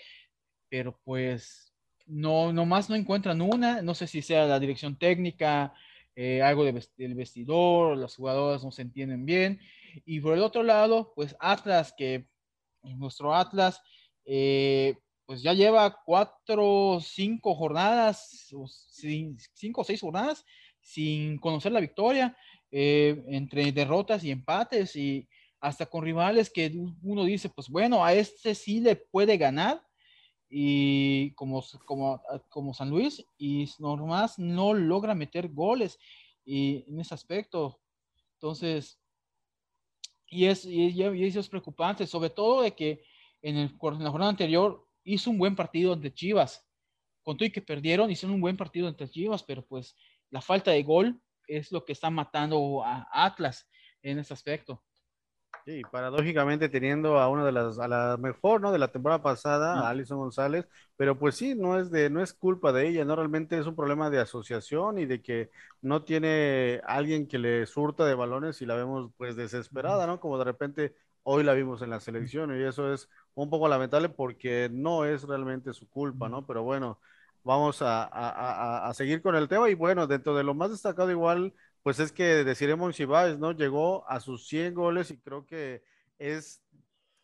pero 0.68 1.00
pues 1.04 1.72
no, 2.06 2.52
nomás 2.52 2.90
no 2.90 2.96
encuentran 2.96 3.40
una, 3.40 3.80
no 3.80 3.94
sé 3.94 4.06
si 4.06 4.20
sea 4.20 4.46
la 4.46 4.60
dirección 4.60 4.98
técnica, 4.98 5.72
eh, 6.14 6.42
algo 6.42 6.64
de 6.64 6.86
del 6.98 7.14
vestidor, 7.14 7.96
las 7.96 8.14
jugadoras 8.14 8.62
no 8.62 8.70
se 8.70 8.82
entienden 8.82 9.24
bien, 9.24 9.58
y 10.04 10.20
por 10.20 10.34
el 10.34 10.42
otro 10.42 10.62
lado, 10.62 11.12
pues 11.16 11.34
Atlas, 11.40 11.94
que 11.96 12.28
nuestro 12.82 13.34
Atlas, 13.34 13.80
eh, 14.26 14.96
pues 15.28 15.42
ya 15.42 15.52
lleva 15.52 15.94
cuatro, 16.06 17.00
cinco 17.02 17.54
jornadas, 17.54 18.50
cinco 19.52 19.82
o 19.82 19.84
seis 19.84 20.00
jornadas 20.00 20.42
sin 20.80 21.36
conocer 21.36 21.70
la 21.70 21.80
victoria, 21.80 22.34
eh, 22.70 23.22
entre 23.28 23.70
derrotas 23.70 24.24
y 24.24 24.30
empates 24.30 24.96
y 24.96 25.28
hasta 25.60 25.84
con 25.84 26.02
rivales 26.02 26.48
que 26.48 26.72
uno 27.02 27.24
dice, 27.24 27.50
pues 27.50 27.68
bueno, 27.68 28.02
a 28.02 28.14
este 28.14 28.54
sí 28.54 28.80
le 28.80 28.96
puede 28.96 29.36
ganar 29.36 29.84
y 30.48 31.32
como, 31.32 31.62
como, 31.84 32.22
como 32.48 32.72
San 32.72 32.88
Luis 32.88 33.22
y 33.36 33.68
nomás 33.78 34.38
no 34.38 34.72
logra 34.72 35.14
meter 35.14 35.48
goles 35.48 35.98
y 36.42 36.86
en 36.88 37.00
ese 37.00 37.12
aspecto. 37.12 37.78
Entonces, 38.36 38.98
y, 40.30 40.46
es, 40.46 40.64
y, 40.64 41.02
eso 41.02 41.40
es 41.40 41.50
preocupante, 41.50 42.06
sobre 42.06 42.30
todo 42.30 42.62
de 42.62 42.74
que 42.74 43.04
en, 43.42 43.58
el, 43.58 43.76
en 43.78 44.04
la 44.04 44.10
jornada 44.10 44.30
anterior 44.30 44.87
hizo 45.08 45.30
un 45.30 45.38
buen 45.38 45.56
partido 45.56 45.92
ante 45.92 46.12
Chivas. 46.12 46.64
Con 47.22 47.36
todo 47.36 47.46
y 47.46 47.52
que 47.52 47.62
perdieron, 47.62 48.10
hicieron 48.10 48.34
un 48.36 48.40
buen 48.40 48.56
partido 48.56 48.88
ante 48.88 49.08
Chivas, 49.08 49.42
pero 49.42 49.64
pues 49.66 49.96
la 50.30 50.40
falta 50.40 50.70
de 50.70 50.82
gol 50.82 51.20
es 51.46 51.72
lo 51.72 51.84
que 51.84 51.92
está 51.92 52.10
matando 52.10 52.82
a 52.84 53.08
Atlas 53.12 53.68
en 54.02 54.18
ese 54.18 54.34
aspecto. 54.34 54.82
Sí, 55.64 55.82
paradójicamente 55.90 56.70
teniendo 56.70 57.18
a 57.18 57.28
una 57.28 57.44
de 57.44 57.52
las, 57.52 57.78
a 57.78 57.88
la 57.88 58.16
mejor, 58.18 58.60
¿no? 58.62 58.72
De 58.72 58.78
la 58.78 58.90
temporada 58.90 59.22
pasada, 59.22 59.80
a 59.80 59.90
Alison 59.90 60.16
González, 60.18 60.66
pero 60.96 61.18
pues 61.18 61.34
sí, 61.36 61.54
no 61.54 61.78
es 61.78 61.90
de, 61.90 62.08
no 62.08 62.22
es 62.22 62.32
culpa 62.32 62.72
de 62.72 62.88
ella, 62.88 63.04
¿no? 63.04 63.16
Realmente 63.16 63.58
es 63.58 63.66
un 63.66 63.76
problema 63.76 64.08
de 64.08 64.18
asociación 64.18 64.98
y 64.98 65.04
de 65.04 65.20
que 65.20 65.50
no 65.82 66.04
tiene 66.04 66.80
alguien 66.86 67.26
que 67.28 67.38
le 67.38 67.66
surta 67.66 68.06
de 68.06 68.14
balones 68.14 68.62
y 68.62 68.66
la 68.66 68.76
vemos 68.76 69.10
pues 69.18 69.36
desesperada, 69.36 70.06
¿no? 70.06 70.20
Como 70.20 70.38
de 70.38 70.44
repente 70.44 70.94
hoy 71.22 71.44
la 71.44 71.52
vimos 71.52 71.82
en 71.82 71.90
la 71.90 72.00
selección 72.00 72.58
y 72.58 72.64
eso 72.64 72.92
es 72.92 73.10
un 73.42 73.50
poco 73.50 73.68
lamentable 73.68 74.08
porque 74.08 74.68
no 74.72 75.04
es 75.04 75.22
realmente 75.22 75.72
su 75.72 75.88
culpa, 75.88 76.28
¿no? 76.28 76.46
Pero 76.46 76.62
bueno, 76.62 76.98
vamos 77.44 77.78
a, 77.80 78.90
seguir 78.94 79.22
con 79.22 79.36
el 79.36 79.48
tema 79.48 79.70
y 79.70 79.74
bueno, 79.74 80.06
dentro 80.06 80.36
de 80.36 80.44
lo 80.44 80.54
más 80.54 80.70
destacado 80.70 81.10
igual, 81.10 81.54
pues 81.82 82.00
es 82.00 82.12
que 82.12 82.44
Desiree 82.44 82.76
Monsiváis, 82.76 83.38
¿no? 83.38 83.52
Llegó 83.52 84.08
a 84.08 84.20
sus 84.20 84.48
100 84.48 84.74
goles 84.74 85.10
y 85.10 85.18
creo 85.18 85.46
que 85.46 85.82
es, 86.18 86.62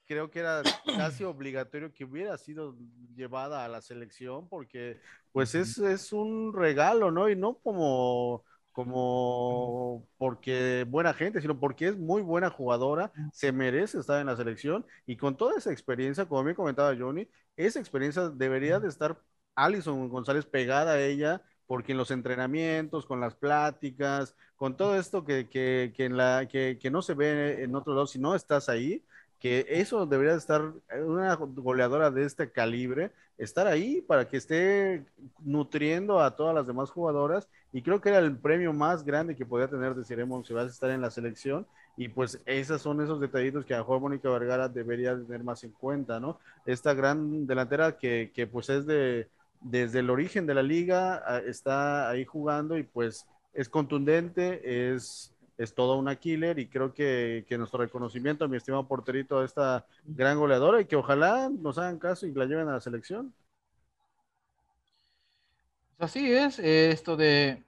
creo 0.07 0.31
que 0.31 0.39
era 0.39 0.63
casi 0.97 1.25
obligatorio 1.25 1.93
que 1.93 2.05
hubiera 2.05 2.39
sido 2.39 2.77
llevada 3.17 3.65
a 3.65 3.69
la 3.69 3.81
selección 3.81 4.49
porque 4.49 5.01
pues 5.33 5.55
es, 5.55 5.79
es 5.79 6.13
un 6.13 6.53
regalo, 6.53 7.11
¿no? 7.11 7.29
Y 7.29 7.35
no 7.35 7.59
como 7.59 8.45
como 8.75 10.05
porque 10.19 10.85
buena 10.89 11.15
gente, 11.15 11.41
sino 11.41 11.61
porque 11.61 11.87
es 11.87 11.97
muy 11.97 12.23
buena 12.23 12.51
jugadora, 12.51 13.13
se 13.33 13.53
merece 13.53 14.01
estar 14.01 14.21
en 14.21 14.27
la 14.27 14.37
selección 14.37 14.85
y 15.07 15.17
con 15.17 15.37
toda 15.37 15.57
esa 15.57 15.71
experiencia, 15.71 16.27
como 16.27 16.43
me 16.43 16.57
comentaba 16.57 16.97
Johnny, 16.99 17.29
esa 17.57 17.79
experiencia 17.79 18.31
debería 18.31 18.81
de 18.81 18.89
estar 18.89 19.17
Alison 19.55 20.09
González 20.09 20.45
pegada 20.45 20.95
a 20.95 21.01
ella, 21.01 21.41
porque 21.69 21.93
en 21.93 21.99
los 21.99 22.11
entrenamientos, 22.11 23.07
con 23.07 23.21
las 23.21 23.37
pláticas, 23.37 24.35
con 24.57 24.77
todo 24.77 24.97
esto 24.97 25.25
que, 25.25 25.49
que, 25.49 25.93
que 25.97 26.07
en 26.07 26.17
la, 26.17 26.49
que, 26.49 26.77
que, 26.81 26.91
no 26.91 27.01
se 27.01 27.15
ve 27.15 27.63
en 27.63 27.77
otro 27.77 27.95
lado, 27.95 28.09
si 28.09 28.19
no 28.19 28.35
estás 28.35 28.69
ahí, 28.69 29.05
que 29.39 29.67
eso 29.69 30.05
debería 30.05 30.35
estar, 30.35 30.73
una 31.07 31.37
goleadora 31.37 32.11
de 32.11 32.25
este 32.25 32.51
calibre, 32.51 33.13
estar 33.39 33.69
ahí 33.69 34.01
para 34.03 34.29
que 34.29 34.37
esté 34.37 35.05
nutriendo 35.45 36.21
a 36.21 36.35
todas 36.35 36.57
las 36.57 36.67
demás 36.67 36.91
jugadoras, 36.91 37.49
y 37.75 37.83
creo 37.83 38.01
que 38.01 38.09
era 38.09 38.21
el 38.21 38.37
premio 38.37 38.73
más 38.73 39.05
grande 39.05 39.35
que 39.35 39.45
podía 39.45 39.67
tener 39.67 39.97
de 39.97 40.05
Ciremon 40.05 40.45
si 40.45 40.55
vas 40.55 40.67
a 40.67 40.71
estar 40.71 40.91
en 40.91 41.01
la 41.01 41.11
selección, 41.11 41.67
y 41.97 42.07
pues 42.09 42.41
esos 42.47 42.81
son 42.81 43.03
esos 43.03 43.21
detallitos 43.21 43.65
que 43.65 43.75
a 43.75 43.79
mejor 43.79 44.01
Mónica 44.01 44.31
Vergara 44.31 44.69
debería 44.69 45.17
tener 45.17 45.43
más 45.43 45.65
en 45.65 45.73
cuenta, 45.73 46.21
¿no? 46.21 46.39
Esta 46.67 46.95
gran 46.95 47.49
delantera 47.49 47.99
que, 47.99 48.31
que 48.33 48.47
pues 48.47 48.71
es 48.71 48.87
de, 48.87 49.29
desde 49.61 49.99
el 49.99 50.11
origen 50.11 50.47
de 50.47 50.55
la 50.55 50.63
liga 50.63 51.41
está 51.47 52.09
ahí 52.09 52.25
jugando 52.25 52.79
y 52.79 52.85
pues 52.85 53.27
es 53.53 53.69
contundente, 53.69 54.95
es, 54.95 55.35
es 55.59 55.75
toda 55.75 55.97
una 55.97 56.15
killer 56.15 56.61
y 56.61 56.69
creo 56.69 56.95
que, 56.95 57.45
que, 57.49 57.59
nuestro 57.59 57.81
reconocimiento 57.81 58.45
a 58.45 58.49
mi 58.49 58.57
estimado 58.57 58.87
porterito 58.87 59.41
a 59.41 59.45
esta 59.45 59.85
gran 60.05 60.39
goleadora 60.39 60.81
y 60.81 60.85
que 60.85 60.95
ojalá 60.95 61.49
nos 61.49 61.77
hagan 61.79 61.99
caso 61.99 62.25
y 62.25 62.33
la 62.33 62.47
lleven 62.47 62.69
a 62.69 62.75
la 62.75 62.81
selección. 62.81 63.35
Pues 65.97 66.11
así 66.11 66.33
es, 66.33 66.59
esto 66.59 67.17
de, 67.17 67.63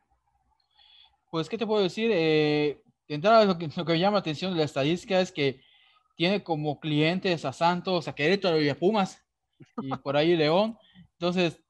pues, 1.31 1.49
¿qué 1.49 1.57
te 1.59 1.66
puedo 1.66 1.83
decir? 1.83 2.11
Eh, 2.12 2.83
entrada, 3.07 3.45
lo 3.45 3.57
que, 3.57 3.68
lo 3.77 3.85
que 3.85 3.93
me 3.93 3.99
llama 4.01 4.14
la 4.16 4.20
atención 4.20 4.53
de 4.53 4.59
la 4.59 4.64
estadística 4.64 5.20
es 5.20 5.31
que 5.31 5.61
tiene 6.16 6.43
como 6.43 6.81
clientes 6.81 7.45
a 7.45 7.53
Santos, 7.53 8.09
a 8.09 8.14
Querétaro 8.14 8.61
y 8.61 8.68
a 8.68 8.79
Pumas, 8.79 9.22
y 9.81 9.91
por 9.99 10.16
ahí 10.16 10.37
León. 10.37 10.77
Entonces, 11.12 11.62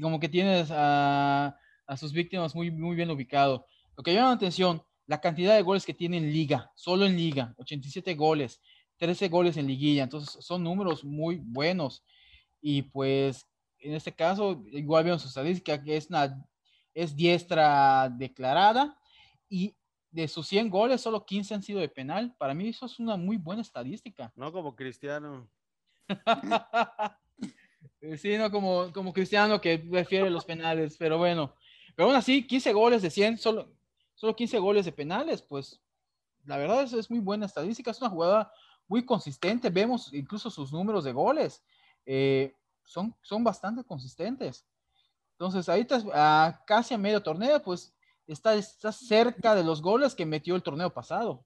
como 0.00 0.20
que 0.20 0.28
tienes 0.28 0.70
a, 0.70 1.58
a 1.86 1.96
sus 1.96 2.12
víctimas 2.12 2.54
muy, 2.54 2.70
muy 2.70 2.94
bien 2.94 3.10
ubicado. 3.10 3.66
Lo 3.96 4.04
que 4.04 4.14
llama 4.14 4.28
la 4.28 4.34
atención, 4.34 4.82
la 5.06 5.20
cantidad 5.20 5.56
de 5.56 5.62
goles 5.62 5.84
que 5.84 5.94
tiene 5.94 6.18
en 6.18 6.32
liga, 6.32 6.70
solo 6.76 7.04
en 7.04 7.16
liga, 7.16 7.54
87 7.58 8.14
goles, 8.14 8.60
13 8.98 9.28
goles 9.28 9.56
en 9.56 9.66
liguilla, 9.66 10.04
entonces 10.04 10.44
son 10.44 10.62
números 10.62 11.04
muy 11.04 11.40
buenos. 11.42 12.04
Y 12.60 12.82
pues 12.82 13.46
en 13.84 13.94
este 13.94 14.12
caso, 14.12 14.64
igual 14.72 15.04
vemos 15.04 15.22
su 15.22 15.28
estadística, 15.28 15.82
que 15.82 15.96
es, 15.96 16.08
una, 16.08 16.42
es 16.94 17.14
diestra 17.14 18.08
declarada 18.08 18.98
y 19.48 19.76
de 20.10 20.26
sus 20.26 20.46
100 20.48 20.70
goles, 20.70 21.00
solo 21.00 21.26
15 21.26 21.54
han 21.54 21.62
sido 21.62 21.80
de 21.80 21.88
penal. 21.88 22.34
Para 22.38 22.54
mí 22.54 22.68
eso 22.68 22.86
es 22.86 22.98
una 22.98 23.16
muy 23.16 23.36
buena 23.36 23.62
estadística. 23.62 24.32
No 24.36 24.52
como 24.52 24.74
Cristiano. 24.74 25.48
Sí, 28.18 28.36
no 28.36 28.50
como, 28.50 28.92
como 28.92 29.12
Cristiano 29.12 29.60
que 29.60 29.78
prefiere 29.78 30.30
los 30.30 30.44
penales, 30.44 30.96
pero 30.98 31.18
bueno. 31.18 31.54
Pero 31.96 32.08
aún 32.08 32.16
así, 32.16 32.46
15 32.46 32.72
goles 32.72 33.02
de 33.02 33.10
100, 33.10 33.38
solo, 33.38 33.72
solo 34.14 34.36
15 34.36 34.58
goles 34.58 34.84
de 34.84 34.92
penales, 34.92 35.42
pues 35.42 35.80
la 36.44 36.56
verdad 36.58 36.82
es, 36.82 36.92
es 36.92 37.10
muy 37.10 37.20
buena 37.20 37.46
estadística, 37.46 37.90
es 37.90 38.00
una 38.00 38.10
jugada 38.10 38.52
muy 38.88 39.04
consistente, 39.04 39.70
vemos 39.70 40.12
incluso 40.12 40.50
sus 40.50 40.72
números 40.72 41.04
de 41.04 41.12
goles, 41.12 41.62
eh, 42.04 42.54
son, 42.84 43.14
son 43.22 43.42
bastante 43.42 43.84
consistentes. 43.84 44.66
Entonces, 45.32 45.68
ahí 45.68 45.80
está, 45.82 46.62
casi 46.66 46.94
a 46.94 46.98
medio 46.98 47.22
torneo, 47.22 47.60
pues 47.62 47.94
está, 48.26 48.54
está 48.54 48.92
cerca 48.92 49.54
de 49.54 49.64
los 49.64 49.82
goles 49.82 50.14
que 50.14 50.26
metió 50.26 50.54
el 50.54 50.62
torneo 50.62 50.90
pasado. 50.92 51.44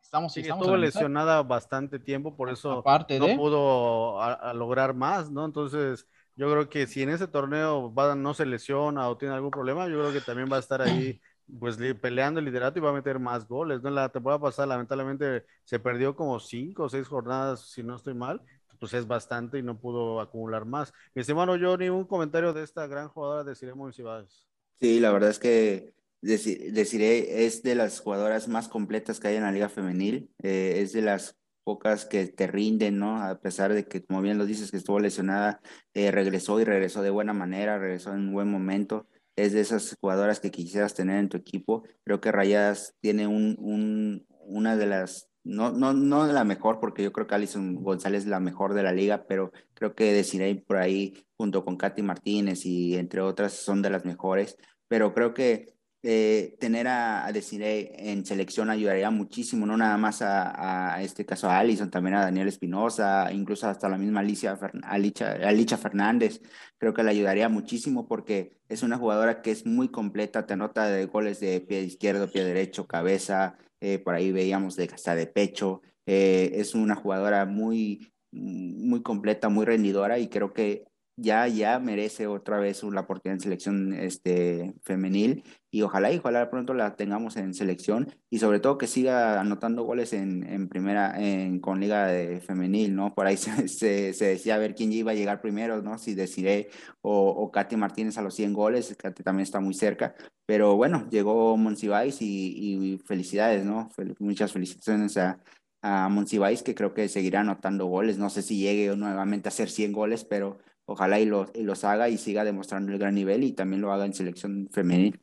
Estamos, 0.00 0.36
estuvo 0.36 0.76
lesionada 0.76 1.42
bastante 1.42 1.98
tiempo, 1.98 2.36
por 2.36 2.50
eso 2.50 2.84
no 2.84 3.36
pudo 3.36 4.18
lograr 4.52 4.94
más, 4.94 5.30
¿no? 5.30 5.46
Entonces, 5.46 6.06
yo 6.36 6.50
creo 6.50 6.68
que 6.68 6.86
si 6.86 7.02
en 7.02 7.08
ese 7.08 7.26
torneo 7.26 7.92
va, 7.92 8.14
no 8.14 8.34
se 8.34 8.44
lesiona 8.44 9.08
o 9.08 9.16
tiene 9.16 9.34
algún 9.34 9.50
problema, 9.50 9.88
yo 9.88 9.98
creo 9.98 10.12
que 10.12 10.20
también 10.20 10.48
va 10.52 10.56
a 10.56 10.60
estar 10.60 10.82
ahí 10.82 11.20
pues 11.58 11.76
peleando 12.00 12.40
el 12.40 12.46
liderato 12.46 12.78
y 12.78 12.82
va 12.82 12.90
a 12.90 12.94
meter 12.94 13.18
más 13.18 13.48
goles, 13.48 13.82
¿no? 13.82 13.90
La 13.90 14.08
temporada 14.08 14.40
pasada 14.40 14.66
lamentablemente 14.66 15.46
se 15.64 15.78
perdió 15.78 16.14
como 16.14 16.38
cinco 16.38 16.84
o 16.84 16.88
seis 16.88 17.08
jornadas, 17.08 17.60
si 17.70 17.82
no 17.82 17.96
estoy 17.96 18.14
mal, 18.14 18.40
pues 18.84 18.92
es 18.92 19.06
bastante 19.06 19.58
y 19.58 19.62
no 19.62 19.80
pudo 19.80 20.20
acumular 20.20 20.66
más. 20.66 20.92
Mi 21.14 21.22
estimado 21.22 21.56
Johnny, 21.58 21.88
un 21.88 22.04
comentario 22.04 22.52
de 22.52 22.62
esta 22.62 22.86
gran 22.86 23.08
jugadora 23.08 23.42
de 23.42 23.54
Ciremo 23.54 23.90
Cibades. 23.90 24.46
Sí, 24.78 25.00
la 25.00 25.10
verdad 25.10 25.30
es 25.30 25.38
que 25.38 25.94
deciré, 26.20 27.46
es 27.46 27.62
de 27.62 27.76
las 27.76 28.00
jugadoras 28.00 28.46
más 28.46 28.68
completas 28.68 29.20
que 29.20 29.28
hay 29.28 29.36
en 29.36 29.44
la 29.44 29.52
liga 29.52 29.70
femenil, 29.70 30.30
eh, 30.42 30.80
es 30.82 30.92
de 30.92 31.00
las 31.00 31.38
pocas 31.62 32.04
que 32.04 32.26
te 32.26 32.46
rinden, 32.46 32.98
¿no? 32.98 33.22
A 33.22 33.40
pesar 33.40 33.72
de 33.72 33.86
que, 33.86 34.04
como 34.04 34.20
bien 34.20 34.36
lo 34.36 34.44
dices, 34.44 34.70
que 34.70 34.76
estuvo 34.76 35.00
lesionada, 35.00 35.62
eh, 35.94 36.10
regresó 36.10 36.60
y 36.60 36.64
regresó 36.64 37.00
de 37.00 37.08
buena 37.08 37.32
manera, 37.32 37.78
regresó 37.78 38.12
en 38.12 38.28
un 38.28 38.32
buen 38.34 38.50
momento. 38.50 39.08
Es 39.34 39.54
de 39.54 39.62
esas 39.62 39.96
jugadoras 39.98 40.40
que 40.40 40.50
quisieras 40.50 40.92
tener 40.92 41.20
en 41.20 41.30
tu 41.30 41.38
equipo. 41.38 41.84
Creo 42.04 42.20
que 42.20 42.32
Rayadas 42.32 42.94
tiene 43.00 43.26
un, 43.26 43.56
un, 43.58 44.26
una 44.40 44.76
de 44.76 44.84
las, 44.84 45.30
no, 45.44 45.72
no, 45.72 45.92
no 45.92 46.26
la 46.26 46.44
mejor, 46.44 46.80
porque 46.80 47.02
yo 47.02 47.12
creo 47.12 47.26
que 47.26 47.34
Alison 47.34 47.76
González 47.82 48.24
es 48.24 48.28
la 48.28 48.40
mejor 48.40 48.74
de 48.74 48.82
la 48.82 48.92
liga, 48.92 49.26
pero 49.28 49.52
creo 49.74 49.94
que 49.94 50.12
Desiree 50.12 50.56
por 50.56 50.78
ahí, 50.78 51.26
junto 51.36 51.64
con 51.64 51.76
Katy 51.76 52.02
Martínez 52.02 52.64
y 52.66 52.96
entre 52.96 53.20
otras, 53.20 53.52
son 53.52 53.82
de 53.82 53.90
las 53.90 54.04
mejores. 54.04 54.56
Pero 54.88 55.12
creo 55.14 55.34
que 55.34 55.74
eh, 56.06 56.56
tener 56.60 56.86
a, 56.86 57.24
a 57.24 57.32
Desiree 57.32 58.10
en 58.10 58.26
selección 58.26 58.68
ayudaría 58.68 59.10
muchísimo, 59.10 59.64
no 59.64 59.74
nada 59.76 59.96
más 59.96 60.20
a, 60.20 61.02
este 61.02 61.24
caso 61.24 61.48
a 61.48 61.58
Allison, 61.58 61.90
también 61.90 62.16
a 62.16 62.22
Daniel 62.22 62.48
Espinosa, 62.48 63.32
incluso 63.32 63.68
hasta 63.68 63.88
la 63.88 63.96
misma 63.96 64.20
Alicia, 64.20 64.58
Alicia, 64.82 65.32
Alicia, 65.42 65.78
Fernández, 65.78 66.42
creo 66.76 66.92
que 66.92 67.02
le 67.02 67.10
ayudaría 67.10 67.48
muchísimo 67.48 68.06
porque 68.06 68.58
es 68.68 68.82
una 68.82 68.98
jugadora 68.98 69.40
que 69.40 69.50
es 69.50 69.64
muy 69.64 69.88
completa, 69.88 70.44
te 70.44 70.52
anota 70.52 70.88
de 70.88 71.06
goles 71.06 71.40
de 71.40 71.60
pie 71.62 71.82
izquierdo, 71.82 72.30
pie 72.30 72.44
derecho, 72.44 72.86
cabeza, 72.86 73.56
eh, 73.84 73.98
por 73.98 74.14
ahí 74.14 74.32
veíamos 74.32 74.76
de 74.76 74.84
hasta 74.84 75.14
de 75.14 75.26
pecho, 75.26 75.82
eh, 76.06 76.52
es 76.54 76.74
una 76.74 76.94
jugadora 76.94 77.44
muy, 77.44 78.10
muy 78.30 79.02
completa, 79.02 79.50
muy 79.50 79.66
rendidora 79.66 80.18
y 80.18 80.28
creo 80.28 80.54
que 80.54 80.86
ya, 81.16 81.46
ya 81.46 81.78
merece 81.78 82.26
otra 82.26 82.58
vez 82.58 82.82
la 82.82 83.02
oportunidad 83.02 83.36
en 83.36 83.40
selección 83.40 83.92
este, 83.92 84.74
femenil 84.82 85.44
y 85.70 85.82
ojalá 85.82 86.12
y 86.12 86.18
ojalá 86.18 86.50
pronto 86.50 86.74
la 86.74 86.96
tengamos 86.96 87.36
en 87.36 87.54
selección 87.54 88.12
y 88.30 88.38
sobre 88.38 88.58
todo 88.58 88.78
que 88.78 88.86
siga 88.86 89.40
anotando 89.40 89.84
goles 89.84 90.12
en, 90.12 90.42
en 90.44 90.68
primera, 90.68 91.14
en, 91.16 91.60
con 91.60 91.80
liga 91.80 92.06
de 92.08 92.40
femenil, 92.40 92.94
¿no? 92.96 93.14
Por 93.14 93.26
ahí 93.26 93.36
se, 93.36 93.68
se, 93.68 94.24
decía 94.24 94.56
a 94.56 94.58
ver 94.58 94.74
quién 94.74 94.92
iba 94.92 95.12
a 95.12 95.14
llegar 95.14 95.40
primero, 95.40 95.82
¿no? 95.82 95.98
Si 95.98 96.14
Desiree 96.14 96.68
o, 97.00 97.28
o 97.28 97.50
Katy 97.52 97.76
Martínez 97.76 98.18
a 98.18 98.22
los 98.22 98.34
100 98.34 98.52
goles, 98.52 98.96
Katy 98.96 99.22
también 99.22 99.44
está 99.44 99.60
muy 99.60 99.74
cerca, 99.74 100.14
pero 100.46 100.76
bueno, 100.76 101.08
llegó 101.10 101.56
Monsiváis 101.56 102.20
y, 102.22 102.96
y 102.96 102.98
felicidades, 102.98 103.64
¿no? 103.64 103.88
muchas 104.18 104.52
felicitaciones 104.52 105.16
a, 105.16 105.40
a 105.82 106.08
Monsiváis 106.08 106.62
que 106.62 106.74
creo 106.74 106.92
que 106.94 107.08
seguirá 107.08 107.40
anotando 107.40 107.86
goles, 107.86 108.18
no 108.18 108.30
sé 108.30 108.42
si 108.42 108.58
llegue 108.58 108.96
nuevamente 108.96 109.48
a 109.48 109.50
hacer 109.50 109.70
100 109.70 109.92
goles, 109.92 110.24
pero 110.24 110.58
ojalá 110.86 111.20
y, 111.20 111.30
y 111.54 111.62
los 111.62 111.84
haga 111.84 112.08
y 112.08 112.18
siga 112.18 112.44
demostrando 112.44 112.92
el 112.92 112.98
gran 112.98 113.14
nivel 113.14 113.44
y 113.44 113.52
también 113.52 113.80
lo 113.80 113.92
haga 113.92 114.04
en 114.06 114.14
selección 114.14 114.68
femenil. 114.72 115.20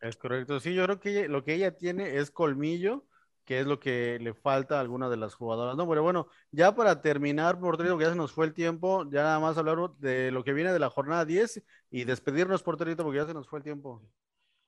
Es 0.00 0.16
correcto, 0.16 0.60
sí, 0.60 0.74
yo 0.74 0.84
creo 0.84 1.00
que 1.00 1.28
lo 1.28 1.44
que 1.44 1.54
ella 1.54 1.76
tiene 1.76 2.18
es 2.18 2.30
colmillo, 2.30 3.06
que 3.44 3.60
es 3.60 3.66
lo 3.66 3.78
que 3.78 4.18
le 4.20 4.34
falta 4.34 4.78
a 4.78 4.80
alguna 4.80 5.08
de 5.08 5.16
las 5.16 5.34
jugadoras, 5.34 5.76
¿no? 5.76 5.88
Pero 5.88 6.02
bueno, 6.02 6.28
ya 6.50 6.74
para 6.74 7.00
terminar, 7.00 7.58
por 7.58 7.78
que 7.78 8.04
ya 8.04 8.10
se 8.10 8.16
nos 8.16 8.32
fue 8.32 8.46
el 8.46 8.54
tiempo, 8.54 9.04
ya 9.10 9.22
nada 9.22 9.40
más 9.40 9.56
hablar 9.58 9.90
de 9.98 10.30
lo 10.30 10.44
que 10.44 10.52
viene 10.52 10.72
de 10.72 10.78
la 10.78 10.90
jornada 10.90 11.24
10 11.24 11.62
y 11.90 12.04
despedirnos, 12.04 12.62
porterito, 12.62 13.02
porque 13.02 13.18
ya 13.18 13.26
se 13.26 13.34
nos 13.34 13.48
fue 13.48 13.58
el 13.60 13.64
tiempo. 13.64 14.02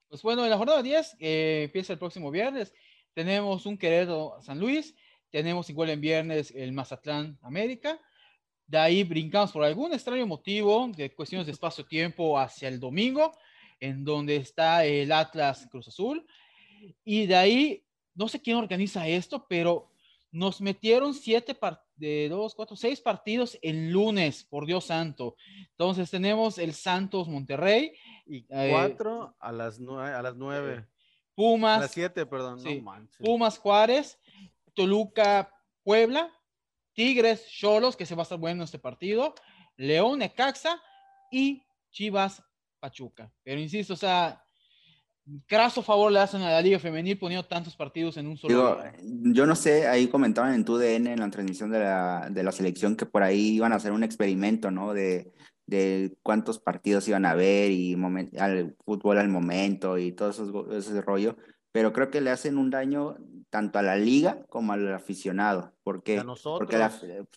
Pues 0.09 0.22
bueno, 0.22 0.45
en 0.45 0.51
la 0.51 0.59
jornada 0.59 0.82
10, 0.82 1.16
eh, 1.18 1.62
empieza 1.64 1.93
el 1.95 1.99
próximo 1.99 2.30
viernes, 2.30 2.72
tenemos 3.12 3.66
un 3.66 3.76
Querétaro 3.76 4.37
San 4.41 4.61
Luis, 4.61 4.95
tenemos 5.30 5.68
igual 5.70 5.91
en 5.91 6.01
viernes 6.01 6.53
el 6.55 6.72
Mazatlán 6.72 7.39
América, 7.43 8.01
de 8.67 8.79
ahí 8.79 9.05
brincamos 9.05 9.53
por 9.53 9.64
algún 9.64 9.93
extraño 9.93 10.27
motivo 10.27 10.89
de 10.95 11.14
cuestiones 11.14 11.47
de 11.47 11.53
espacio-tiempo 11.53 12.39
hacia 12.39 12.69
el 12.69 12.81
domingo, 12.81 13.33
en 13.79 14.05
donde 14.05 14.37
está 14.37 14.85
el 14.85 15.12
Atlas 15.12 15.69
Cruz 15.71 15.89
Azul. 15.89 16.27
Y 17.05 17.27
de 17.27 17.37
ahí, 17.37 17.85
no 18.14 18.29
sé 18.29 18.41
quién 18.41 18.57
organiza 18.57 19.07
esto, 19.07 19.47
pero 19.49 19.91
nos 20.33 20.61
metieron 20.61 21.14
siete 21.14 21.57
de 21.97 22.29
dos, 22.29 22.55
cuatro, 22.55 22.77
seis 22.77 23.01
partidos 23.01 23.59
el 23.62 23.91
lunes, 23.91 24.45
por 24.45 24.67
Dios 24.67 24.87
santo. 24.87 25.37
Entonces 25.71 26.11
tenemos 26.11 26.59
el 26.59 26.75
Santos 26.75 27.29
Monterrey. 27.29 27.93
Y 28.27 28.45
eh, 28.51 28.69
cuatro 28.71 29.35
a 29.39 29.53
las 29.53 29.79
nueve. 29.79 30.14
A 30.14 30.23
las 30.23 30.37
nueve. 30.37 30.87
Pumas. 31.35 31.79
A 31.79 31.81
las 31.83 31.93
siete, 31.93 32.27
perdón. 32.27 32.61
Pumas 33.21 33.59
Juárez, 33.59 34.19
Toluca 34.75 35.53
Puebla, 35.85 36.36
Tigres, 36.97 37.47
Cholos, 37.47 37.94
que 37.94 38.07
se 38.07 38.14
va 38.14 38.22
a 38.22 38.24
estar 38.24 38.38
bueno 38.38 38.64
este 38.64 38.78
partido, 38.78 39.34
León, 39.76 40.18
Necaxa 40.18 40.80
y 41.30 41.62
Chivas, 41.90 42.42
Pachuca. 42.80 43.30
Pero 43.44 43.61
insisto, 43.61 43.92
o 43.92 43.97
sea, 43.97 44.42
graso 45.47 45.82
favor 45.82 46.11
le 46.11 46.20
hacen 46.20 46.40
a 46.40 46.51
la 46.51 46.62
Liga 46.62 46.78
Femenil 46.78 47.18
poniendo 47.18 47.47
tantos 47.47 47.76
partidos 47.76 48.16
en 48.16 48.26
un 48.26 48.38
solo 48.38 48.82
Yo 49.03 49.44
no 49.44 49.55
sé, 49.55 49.86
ahí 49.86 50.09
comentaban 50.09 50.55
en 50.55 50.64
tu 50.64 50.78
DN, 50.78 51.12
en 51.12 51.20
la 51.20 51.30
transmisión 51.30 51.70
de 51.70 51.80
la, 51.80 52.28
de 52.30 52.42
la 52.42 52.51
selección, 52.51 52.97
que 52.97 53.05
por 53.05 53.22
ahí 53.22 53.57
iban 53.57 53.74
a 53.74 53.76
hacer 53.76 53.92
un 53.92 54.03
experimento, 54.03 54.70
¿no? 54.70 54.94
De, 54.94 55.34
de 55.66 56.16
cuántos 56.22 56.59
partidos 56.59 57.07
iban 57.09 57.26
a 57.26 57.32
haber 57.32 57.72
y 57.72 57.94
al 58.38 58.74
fútbol 58.86 59.18
al 59.18 59.28
momento 59.28 59.99
y 59.99 60.12
todo 60.12 60.30
eso, 60.30 60.72
ese 60.72 61.03
rollo 61.03 61.36
pero 61.77 61.93
creo 61.93 62.11
que 62.11 62.22
le 62.22 62.31
hacen 62.31 62.57
un 62.57 62.70
daño 62.70 63.18
tanto 63.51 63.79
a 63.79 63.83
la 63.83 63.97
liga 63.97 64.47
como 64.49 64.72
al 64.72 64.95
aficionado. 64.95 65.74
Porque, 65.85 66.18
a 66.18 66.24
nosotros. 66.24 66.61
Porque 66.61 66.79
la, 66.79 66.91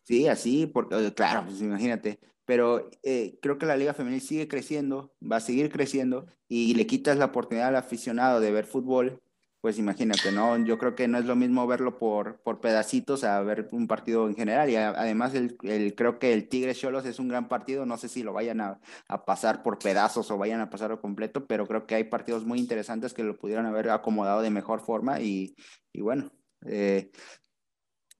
sí, 0.05 0.29
así, 0.29 0.65
porque, 0.65 1.13
claro, 1.13 1.43
pues 1.45 1.61
imagínate. 1.61 2.21
Pero 2.45 2.89
eh, 3.03 3.37
creo 3.41 3.57
que 3.57 3.65
la 3.65 3.75
liga 3.75 3.93
femenil 3.93 4.21
sigue 4.21 4.47
creciendo, 4.47 5.11
va 5.21 5.35
a 5.35 5.41
seguir 5.41 5.69
creciendo 5.69 6.25
y 6.47 6.73
le 6.75 6.87
quitas 6.87 7.17
la 7.17 7.25
oportunidad 7.25 7.67
al 7.67 7.75
aficionado 7.75 8.39
de 8.39 8.49
ver 8.53 8.65
fútbol 8.65 9.21
pues 9.61 9.77
imagínate, 9.77 10.31
¿no? 10.31 10.57
Yo 10.63 10.77
creo 10.77 10.95
que 10.95 11.09
no 11.09 11.17
es 11.17 11.25
lo 11.25 11.35
mismo 11.35 11.67
verlo 11.67 11.97
por, 11.97 12.39
por 12.41 12.61
pedacitos 12.61 13.25
a 13.25 13.41
ver 13.41 13.67
un 13.73 13.87
partido 13.87 14.27
en 14.29 14.35
general. 14.35 14.69
Y 14.69 14.77
además, 14.77 15.35
el, 15.35 15.57
el, 15.63 15.95
creo 15.95 16.17
que 16.17 16.33
el 16.33 16.47
Tigre 16.47 16.73
Cholos 16.73 17.05
es 17.05 17.19
un 17.19 17.27
gran 17.27 17.49
partido. 17.49 17.85
No 17.85 17.97
sé 17.97 18.07
si 18.07 18.23
lo 18.23 18.31
vayan 18.31 18.61
a, 18.61 18.79
a, 19.09 19.25
pasar 19.25 19.61
por 19.61 19.77
pedazos 19.77 20.31
o 20.31 20.37
vayan 20.37 20.61
a 20.61 20.69
pasarlo 20.69 21.01
completo, 21.01 21.45
pero 21.45 21.67
creo 21.67 21.85
que 21.85 21.95
hay 21.95 22.05
partidos 22.05 22.45
muy 22.45 22.57
interesantes 22.57 23.13
que 23.13 23.23
lo 23.23 23.37
pudieron 23.37 23.65
haber 23.65 23.89
acomodado 23.89 24.41
de 24.41 24.49
mejor 24.49 24.79
forma. 24.79 25.19
Y, 25.19 25.55
y 25.91 25.99
bueno, 25.99 26.31
eh, 26.65 27.11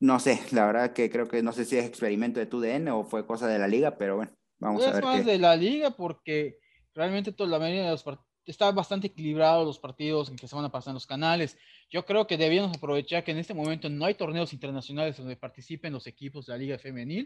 no 0.01 0.19
sé, 0.19 0.41
la 0.51 0.65
verdad 0.65 0.91
que 0.91 1.09
creo 1.09 1.29
que 1.29 1.41
no 1.41 1.53
sé 1.53 1.63
si 1.63 1.77
es 1.77 1.85
experimento 1.85 2.41
de 2.41 2.47
tu 2.47 2.59
DN 2.59 2.91
o 2.91 3.05
fue 3.05 3.25
cosa 3.25 3.47
de 3.47 3.59
la 3.59 3.67
liga, 3.67 3.97
pero 3.97 4.17
bueno, 4.17 4.33
vamos 4.59 4.85
a 4.85 4.91
ver. 4.91 4.95
Es 4.95 5.05
más 5.05 5.25
de 5.25 5.37
la 5.37 5.55
liga 5.55 5.91
porque 5.91 6.57
realmente 6.93 7.31
toda 7.31 7.49
la 7.49 7.59
mayoría 7.59 7.85
de 7.85 7.91
los 7.91 8.03
partidos 8.03 8.28
está 8.50 8.72
bastante 8.72 9.08
equilibrado 9.08 9.64
los 9.64 9.80
partidos 9.80 10.30
en 10.30 10.36
que 10.36 10.47
se 10.47 10.56
van 10.56 10.66
a 10.66 10.72
pasar 10.72 10.91
en 10.91 10.95
los 10.95 11.06
canales. 11.06 11.58
Yo 11.89 12.06
creo 12.06 12.26
que 12.26 12.38
debíamos 12.38 12.76
aprovechar 12.76 13.24
que 13.24 13.32
en 13.32 13.38
este 13.38 13.54
momento 13.54 13.89
no 13.89 14.06
hay 14.06 14.16
torneos 14.16 14.54
internacionales 14.54 15.18
donde 15.18 15.36
participen 15.36 15.93
los 15.93 16.08
equipos 16.08 16.45
de 16.45 16.54
la 16.54 16.58
Liga 16.58 16.78
Femenil 16.80 17.26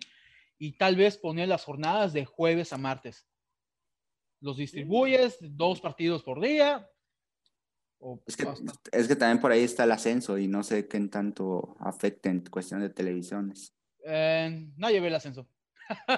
y 0.58 0.74
tal 0.74 0.96
vez 0.96 1.18
poner 1.18 1.48
las 1.48 1.64
jornadas 1.64 2.14
de 2.14 2.26
jueves 2.26 2.74
a 2.74 2.78
martes. 2.78 3.26
Los 4.42 4.58
distribuyes, 4.58 5.38
dos 5.40 5.80
partidos 5.80 6.24
por 6.24 6.42
día. 6.42 6.90
es, 8.26 8.36
que, 8.36 8.46
es, 8.92 9.08
que, 9.08 9.16
también 9.16 9.40
por 9.40 9.52
ahí 9.52 9.64
está 9.64 9.86
el 9.86 9.94
ascenso 9.94 10.38
y 10.38 10.48
no 10.48 10.64
sé 10.64 10.88
qué 10.90 10.98
en 10.98 11.10
tanto 11.10 11.78
afecta 11.80 12.30
en 12.30 12.42
cuestión 12.42 12.82
de 12.82 12.90
televisiones. 12.90 13.74
Eh, 14.06 14.70
nadie 14.76 15.00
ve 15.00 15.08
el 15.08 15.16
ascenso. 15.16 15.48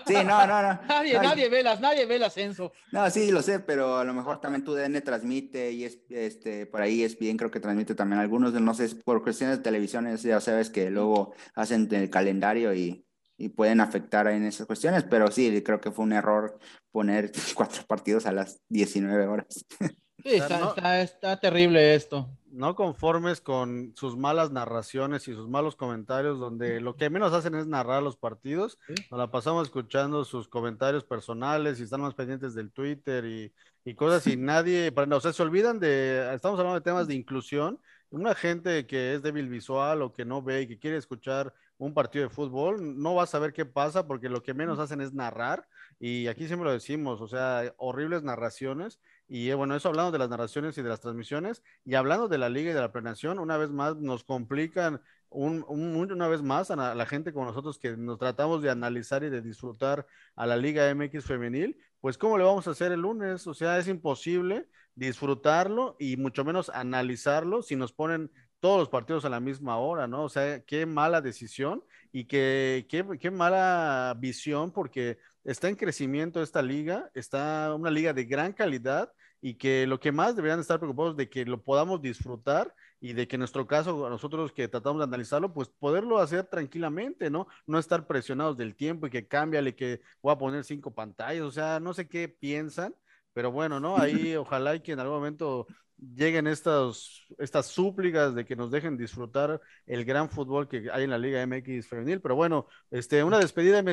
Sí, 0.05 0.13
no, 0.13 0.47
no, 0.47 0.61
no. 0.61 0.79
nadie, 0.87 1.19
nadie 1.19 1.49
ve 1.49 1.63
las, 1.63 1.79
nadie 1.79 2.05
ve 2.05 2.15
el 2.17 2.23
ascenso. 2.23 2.71
No, 2.91 3.09
sí, 3.09 3.31
lo 3.31 3.41
sé, 3.41 3.59
pero 3.59 3.97
a 3.97 4.03
lo 4.03 4.13
mejor 4.13 4.39
también 4.39 4.63
tu 4.63 4.73
DN 4.73 5.01
transmite 5.01 5.71
y 5.71 5.85
es, 5.85 5.99
este, 6.09 6.65
por 6.65 6.81
ahí 6.81 7.03
es 7.03 7.17
bien, 7.17 7.37
creo 7.37 7.51
que 7.51 7.59
transmite 7.59 7.95
también 7.95 8.19
algunos, 8.19 8.53
no 8.53 8.73
sé, 8.73 8.95
por 9.03 9.23
cuestiones 9.23 9.57
de 9.57 9.63
televisiones, 9.63 10.23
ya 10.23 10.39
sabes 10.39 10.69
que 10.69 10.89
luego 10.89 11.33
hacen 11.55 11.87
el 11.91 12.09
calendario 12.09 12.73
y, 12.73 13.05
y 13.37 13.49
pueden 13.49 13.81
afectar 13.81 14.27
en 14.27 14.45
esas 14.45 14.67
cuestiones, 14.67 15.03
pero 15.03 15.29
sí, 15.31 15.61
creo 15.63 15.81
que 15.81 15.91
fue 15.91 16.05
un 16.05 16.13
error 16.13 16.57
poner 16.91 17.31
cuatro 17.55 17.83
partidos 17.87 18.25
a 18.25 18.31
las 18.31 18.61
19 18.69 19.27
horas. 19.27 19.65
Sí, 20.23 20.35
está, 20.35 21.01
está, 21.01 21.39
terrible 21.39 21.93
esto. 21.93 22.29
No 22.49 22.75
conformes 22.75 23.41
con 23.41 23.93
sus 23.95 24.17
malas 24.17 24.49
narraciones 24.49 25.27
y 25.27 25.33
sus 25.33 25.49
malos 25.49 25.75
comentarios, 25.75 26.39
donde 26.39 26.79
lo 26.79 26.95
que 26.95 27.09
menos 27.09 27.33
hacen 27.33 27.53
es 27.55 27.67
narrar 27.67 28.01
los 28.01 28.15
partidos. 28.15 28.79
Nos 29.11 29.19
la 29.19 29.29
pasamos 29.29 29.67
escuchando 29.67 30.23
sus 30.23 30.47
comentarios 30.47 31.03
personales 31.03 31.79
y 31.79 31.83
están 31.83 32.01
más 32.01 32.13
pendientes 32.13 32.55
del 32.55 32.71
Twitter 32.71 33.25
y, 33.25 33.53
y 33.83 33.93
cosas 33.93 34.25
y 34.27 34.37
nadie, 34.37 34.91
o 34.95 35.19
sea, 35.19 35.33
se 35.33 35.43
olvidan 35.43 35.79
de, 35.79 36.33
estamos 36.33 36.57
hablando 36.59 36.79
de 36.79 36.83
temas 36.83 37.07
de 37.07 37.15
inclusión. 37.15 37.79
Una 38.09 38.33
gente 38.33 38.87
que 38.87 39.15
es 39.15 39.21
débil 39.21 39.49
visual 39.49 40.01
o 40.01 40.13
que 40.13 40.25
no 40.25 40.41
ve 40.41 40.61
y 40.61 40.67
que 40.67 40.79
quiere 40.79 40.97
escuchar 40.97 41.53
un 41.77 41.93
partido 41.93 42.23
de 42.23 42.33
fútbol, 42.33 43.01
no 43.01 43.15
va 43.15 43.23
a 43.23 43.27
saber 43.27 43.51
qué 43.51 43.65
pasa 43.65 44.07
porque 44.07 44.29
lo 44.29 44.41
que 44.41 44.53
menos 44.53 44.79
hacen 44.79 45.01
es 45.01 45.13
narrar 45.13 45.67
y 45.99 46.27
aquí 46.27 46.47
siempre 46.47 46.65
lo 46.65 46.71
decimos, 46.71 47.19
o 47.21 47.27
sea, 47.27 47.73
horribles 47.77 48.23
narraciones 48.23 48.99
y 49.27 49.49
eh, 49.49 49.55
bueno, 49.55 49.75
eso 49.75 49.89
hablando 49.89 50.11
de 50.11 50.19
las 50.19 50.29
narraciones 50.29 50.77
y 50.77 50.83
de 50.83 50.89
las 50.89 51.01
transmisiones 51.01 51.63
y 51.83 51.95
hablando 51.95 52.27
de 52.27 52.37
la 52.37 52.49
liga 52.49 52.71
y 52.71 52.73
de 52.73 52.79
la 52.79 52.91
planeación, 52.91 53.39
una 53.39 53.57
vez 53.57 53.71
más 53.71 53.95
nos 53.97 54.23
complican 54.23 55.01
un, 55.29 55.65
una 55.67 56.27
vez 56.27 56.41
más 56.41 56.71
a 56.71 56.75
la, 56.75 57.05
gente 57.05 57.33
como 57.33 57.45
nosotros 57.45 57.77
que 57.79 57.97
nos 57.97 58.17
tratamos 58.19 58.61
de 58.61 58.69
analizar 58.69 59.23
y 59.23 59.29
de 59.29 59.41
disfrutar 59.41 60.05
a 60.35 60.45
la 60.45 60.55
Liga 60.55 60.89
MX 60.93 61.25
femenil, 61.25 61.77
pues 61.99 62.17
¿cómo 62.17 62.37
le 62.37 62.43
vamos 62.43 62.67
a 62.67 62.71
hacer 62.71 62.91
el 62.91 63.01
lunes? 63.01 63.45
O 63.47 63.53
sea, 63.53 63.77
es 63.77 63.87
imposible 63.87 64.67
disfrutarlo 64.93 65.97
y 65.99 66.15
mucho 66.15 66.45
menos 66.45 66.69
analizarlo 66.69 67.61
si 67.61 67.75
nos 67.75 67.91
ponen 67.91 68.31
todos 68.59 68.79
los 68.79 68.89
partidos 68.89 69.25
a 69.25 69.29
la 69.29 69.39
misma 69.39 69.77
hora, 69.77 70.07
¿no? 70.07 70.23
O 70.23 70.29
sea, 70.29 70.63
qué 70.63 70.85
mala 70.85 71.21
decisión 71.21 71.83
y 72.11 72.25
qué, 72.25 72.87
qué, 72.89 73.05
qué 73.19 73.29
mala 73.29 74.15
visión 74.17 74.71
porque 74.71 75.17
está 75.45 75.69
en 75.69 75.75
crecimiento 75.75 76.41
esta 76.41 76.61
liga, 76.61 77.09
está 77.13 77.73
una 77.73 77.91
liga 77.91 78.13
de 78.13 78.25
gran 78.25 78.51
calidad 78.51 79.11
y 79.41 79.53
que 79.55 79.85
lo 79.85 79.99
que 79.99 80.11
más 80.11 80.35
deberían 80.35 80.59
estar 80.59 80.79
preocupados 80.79 81.15
de 81.15 81.29
que 81.29 81.45
lo 81.45 81.61
podamos 81.63 82.01
disfrutar 82.01 82.73
y 82.99 83.13
de 83.13 83.27
que 83.27 83.35
en 83.35 83.41
nuestro 83.41 83.67
caso, 83.67 84.09
nosotros 84.09 84.51
que 84.51 84.67
tratamos 84.67 84.99
de 84.99 85.03
analizarlo, 85.03 85.53
pues 85.53 85.69
poderlo 85.69 86.17
hacer 86.17 86.45
tranquilamente, 86.45 87.29
¿no? 87.29 87.47
No 87.67 87.77
estar 87.77 88.07
presionados 88.07 88.57
del 88.57 88.75
tiempo 88.75 89.05
y 89.05 89.11
que 89.11 89.27
cámbiale, 89.27 89.75
que 89.75 90.01
voy 90.21 90.33
a 90.33 90.37
poner 90.37 90.63
cinco 90.63 90.93
pantallas, 90.93 91.43
o 91.43 91.51
sea, 91.51 91.79
no 91.79 91.93
sé 91.93 92.07
qué 92.07 92.27
piensan, 92.27 92.95
pero 93.33 93.51
bueno, 93.51 93.79
¿no? 93.79 93.97
Ahí 93.97 94.35
ojalá 94.35 94.75
y 94.75 94.79
que 94.79 94.93
en 94.93 94.99
algún 94.99 95.17
momento 95.17 95.67
lleguen 95.97 96.47
estas, 96.47 97.25
súplicas 97.63 98.35
de 98.35 98.45
que 98.45 98.55
nos 98.55 98.71
dejen 98.71 98.97
disfrutar 98.97 99.61
el 99.85 100.05
gran 100.05 100.29
fútbol 100.29 100.67
que 100.67 100.89
hay 100.91 101.03
en 101.03 101.09
la 101.09 101.17
Liga 101.17 101.45
MX 101.45 101.87
femenil. 101.87 102.21
Pero 102.21 102.35
bueno, 102.35 102.67
este, 102.91 103.23
una 103.23 103.39
despedida, 103.39 103.81
mi 103.81 103.91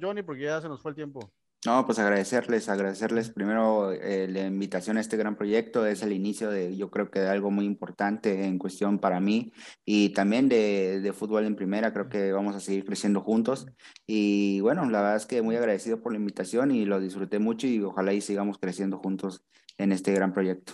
Johnny, 0.00 0.22
porque 0.22 0.42
ya 0.42 0.60
se 0.60 0.68
nos 0.68 0.80
fue 0.82 0.92
el 0.92 0.96
tiempo. 0.96 1.32
No, 1.66 1.84
pues 1.84 1.98
agradecerles, 1.98 2.70
agradecerles 2.70 3.28
primero 3.28 3.92
eh, 3.92 4.26
la 4.28 4.46
invitación 4.46 4.96
a 4.96 5.00
este 5.02 5.18
gran 5.18 5.36
proyecto. 5.36 5.84
Es 5.84 6.02
el 6.02 6.12
inicio 6.12 6.50
de, 6.50 6.74
yo 6.74 6.90
creo 6.90 7.10
que 7.10 7.20
de 7.20 7.28
algo 7.28 7.50
muy 7.50 7.66
importante 7.66 8.46
en 8.46 8.58
cuestión 8.58 8.98
para 8.98 9.20
mí 9.20 9.52
y 9.84 10.08
también 10.10 10.48
de, 10.48 11.00
de, 11.02 11.12
fútbol 11.12 11.44
en 11.44 11.56
primera. 11.56 11.92
Creo 11.92 12.08
que 12.08 12.32
vamos 12.32 12.56
a 12.56 12.60
seguir 12.60 12.86
creciendo 12.86 13.20
juntos. 13.20 13.66
Y 14.06 14.60
bueno, 14.60 14.88
la 14.88 15.02
verdad 15.02 15.16
es 15.16 15.26
que 15.26 15.42
muy 15.42 15.54
agradecido 15.54 16.00
por 16.00 16.12
la 16.12 16.18
invitación 16.18 16.70
y 16.70 16.86
lo 16.86 16.98
disfruté 16.98 17.38
mucho 17.38 17.66
y 17.66 17.78
ojalá 17.82 18.14
y 18.14 18.22
sigamos 18.22 18.56
creciendo 18.56 18.96
juntos 18.96 19.44
en 19.76 19.92
este 19.92 20.12
gran 20.14 20.32
proyecto. 20.32 20.72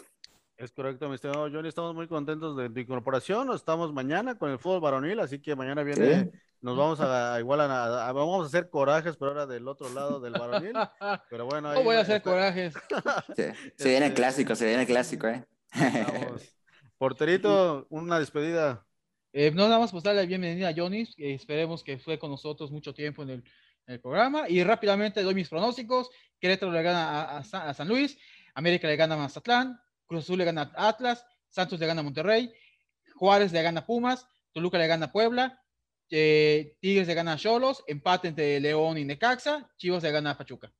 Es 0.58 0.72
correcto, 0.72 1.06
mi 1.10 1.16
estimado 1.16 1.50
Johnny. 1.50 1.68
Estamos 1.68 1.94
muy 1.94 2.08
contentos 2.08 2.56
de 2.56 2.70
tu 2.70 2.80
incorporación. 2.80 3.52
Estamos 3.52 3.92
mañana 3.92 4.38
con 4.38 4.50
el 4.50 4.58
fútbol 4.58 4.80
varonil, 4.80 5.20
así 5.20 5.38
que 5.38 5.54
mañana 5.54 5.82
viene, 5.82 6.30
nos 6.62 6.78
vamos 6.78 6.98
a 6.98 7.38
igual 7.38 7.60
a, 7.60 8.10
vamos 8.12 8.44
a 8.44 8.46
hacer 8.46 8.70
corajes, 8.70 9.18
pero 9.18 9.32
ahora 9.32 9.46
del 9.46 9.68
otro 9.68 9.92
lado 9.92 10.18
del 10.18 10.32
varonil. 10.32 10.72
Pero 11.30 11.44
bueno, 11.44 11.68
ahí, 11.68 11.84
voy 11.84 11.96
a 11.96 12.00
hacer 12.00 12.22
corajes. 12.22 12.72
Se 13.36 13.52
viene 13.88 13.96
el 13.98 14.02
este, 14.04 14.14
clásico, 14.14 14.54
se 14.54 14.64
viene 14.64 14.82
el 14.82 14.86
clásico, 14.86 15.28
¿eh? 15.28 15.44
Porterito, 16.98 17.86
una 17.90 18.18
despedida. 18.18 18.86
Eh, 19.34 19.50
no 19.50 19.64
nada 19.64 19.78
más 19.78 19.92
pues 19.92 20.04
darle 20.04 20.22
la 20.22 20.26
bienvenida 20.26 20.70
a 20.70 20.74
Johnny. 20.74 21.06
esperemos 21.18 21.84
que 21.84 21.98
fue 21.98 22.18
con 22.18 22.30
nosotros 22.30 22.70
mucho 22.70 22.94
tiempo 22.94 23.22
en 23.24 23.44
el, 23.86 24.00
programa. 24.00 24.48
Y 24.48 24.64
rápidamente 24.64 25.22
doy 25.22 25.34
mis 25.34 25.50
pronósticos. 25.50 26.08
Querétaro 26.40 26.72
le 26.72 26.82
gana 26.82 27.20
a, 27.20 27.38
a 27.38 27.74
San 27.74 27.88
Luis. 27.88 28.18
América 28.54 28.88
le 28.88 28.96
gana 28.96 29.16
a 29.16 29.18
Mazatlán. 29.18 29.78
Cruz 30.06 30.24
Azul 30.24 30.38
le 30.38 30.44
gana 30.44 30.72
a 30.74 30.88
Atlas, 30.88 31.24
Santos 31.48 31.78
le 31.80 31.86
gana 31.86 32.00
a 32.00 32.04
Monterrey, 32.04 32.52
Juárez 33.14 33.52
le 33.52 33.62
gana 33.62 33.80
a 33.80 33.86
Pumas, 33.86 34.26
Toluca 34.52 34.78
le 34.78 34.86
gana 34.86 35.06
a 35.06 35.12
Puebla, 35.12 35.62
eh, 36.10 36.76
Tigres 36.80 37.08
le 37.08 37.14
gana 37.14 37.32
a 37.32 37.36
Cholos, 37.36 37.82
empate 37.86 38.28
entre 38.28 38.60
León 38.60 38.98
y 38.98 39.04
Necaxa, 39.04 39.68
Chivas 39.76 40.02
le 40.02 40.10
gana 40.10 40.30
a 40.30 40.38
Pachuca. 40.38 40.72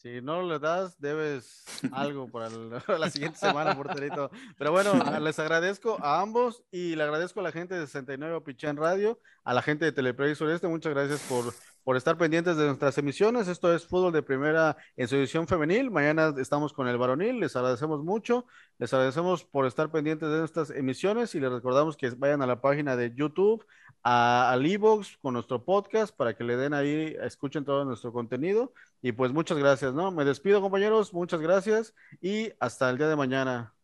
Si 0.00 0.22
no 0.22 0.42
le 0.42 0.58
das, 0.58 0.98
debes 0.98 1.62
algo 1.92 2.26
para, 2.30 2.48
la 2.98 3.10
siguiente 3.10 3.38
semana, 3.38 3.76
porterito. 3.76 4.30
Pero 4.56 4.72
bueno, 4.72 4.94
les 5.20 5.38
agradezco 5.38 5.98
a 6.02 6.22
ambos 6.22 6.64
y 6.70 6.96
le 6.96 7.02
agradezco 7.02 7.40
a 7.40 7.42
la 7.42 7.52
gente 7.52 7.74
de 7.74 7.86
69 7.86 8.40
Pichán 8.40 8.78
Radio, 8.78 9.20
a 9.44 9.52
la 9.52 9.60
gente 9.60 9.84
de 9.84 9.92
Teleplay 9.92 10.34
Sureste. 10.34 10.68
Muchas 10.68 10.94
gracias 10.94 11.20
por 11.28 11.52
por 11.84 11.96
estar 11.96 12.16
pendientes 12.18 12.56
de 12.56 12.66
nuestras 12.66 12.96
emisiones. 12.98 13.48
Esto 13.48 13.74
es 13.74 13.86
Fútbol 13.86 14.12
de 14.12 14.22
Primera 14.22 14.76
en 14.96 15.08
su 15.08 15.16
edición 15.16 15.46
femenil. 15.46 15.90
Mañana 15.90 16.34
estamos 16.38 16.72
con 16.72 16.88
el 16.88 16.98
varonil. 16.98 17.40
Les 17.40 17.56
agradecemos 17.56 18.04
mucho. 18.04 18.46
Les 18.78 18.92
agradecemos 18.92 19.44
por 19.44 19.66
estar 19.66 19.90
pendientes 19.90 20.28
de 20.28 20.38
nuestras 20.38 20.70
emisiones 20.70 21.34
y 21.34 21.40
les 21.40 21.50
recordamos 21.50 21.96
que 21.96 22.10
vayan 22.10 22.42
a 22.42 22.46
la 22.46 22.60
página 22.60 22.96
de 22.96 23.14
YouTube, 23.14 23.64
a, 24.02 24.50
al 24.50 24.66
Evox 24.66 25.16
con 25.18 25.34
nuestro 25.34 25.64
podcast 25.64 26.14
para 26.14 26.34
que 26.34 26.44
le 26.44 26.56
den 26.56 26.74
ahí, 26.74 27.16
escuchen 27.22 27.64
todo 27.64 27.84
nuestro 27.84 28.12
contenido. 28.12 28.72
Y 29.02 29.12
pues 29.12 29.32
muchas 29.32 29.58
gracias, 29.58 29.94
¿no? 29.94 30.10
Me 30.10 30.24
despido, 30.24 30.60
compañeros. 30.60 31.14
Muchas 31.14 31.40
gracias 31.40 31.94
y 32.20 32.52
hasta 32.60 32.90
el 32.90 32.98
día 32.98 33.08
de 33.08 33.16
mañana. 33.16 33.74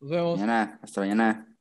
Nos 0.00 0.10
vemos. 0.10 0.38
Mañana, 0.38 0.78
hasta 0.82 1.00
mañana. 1.00 1.55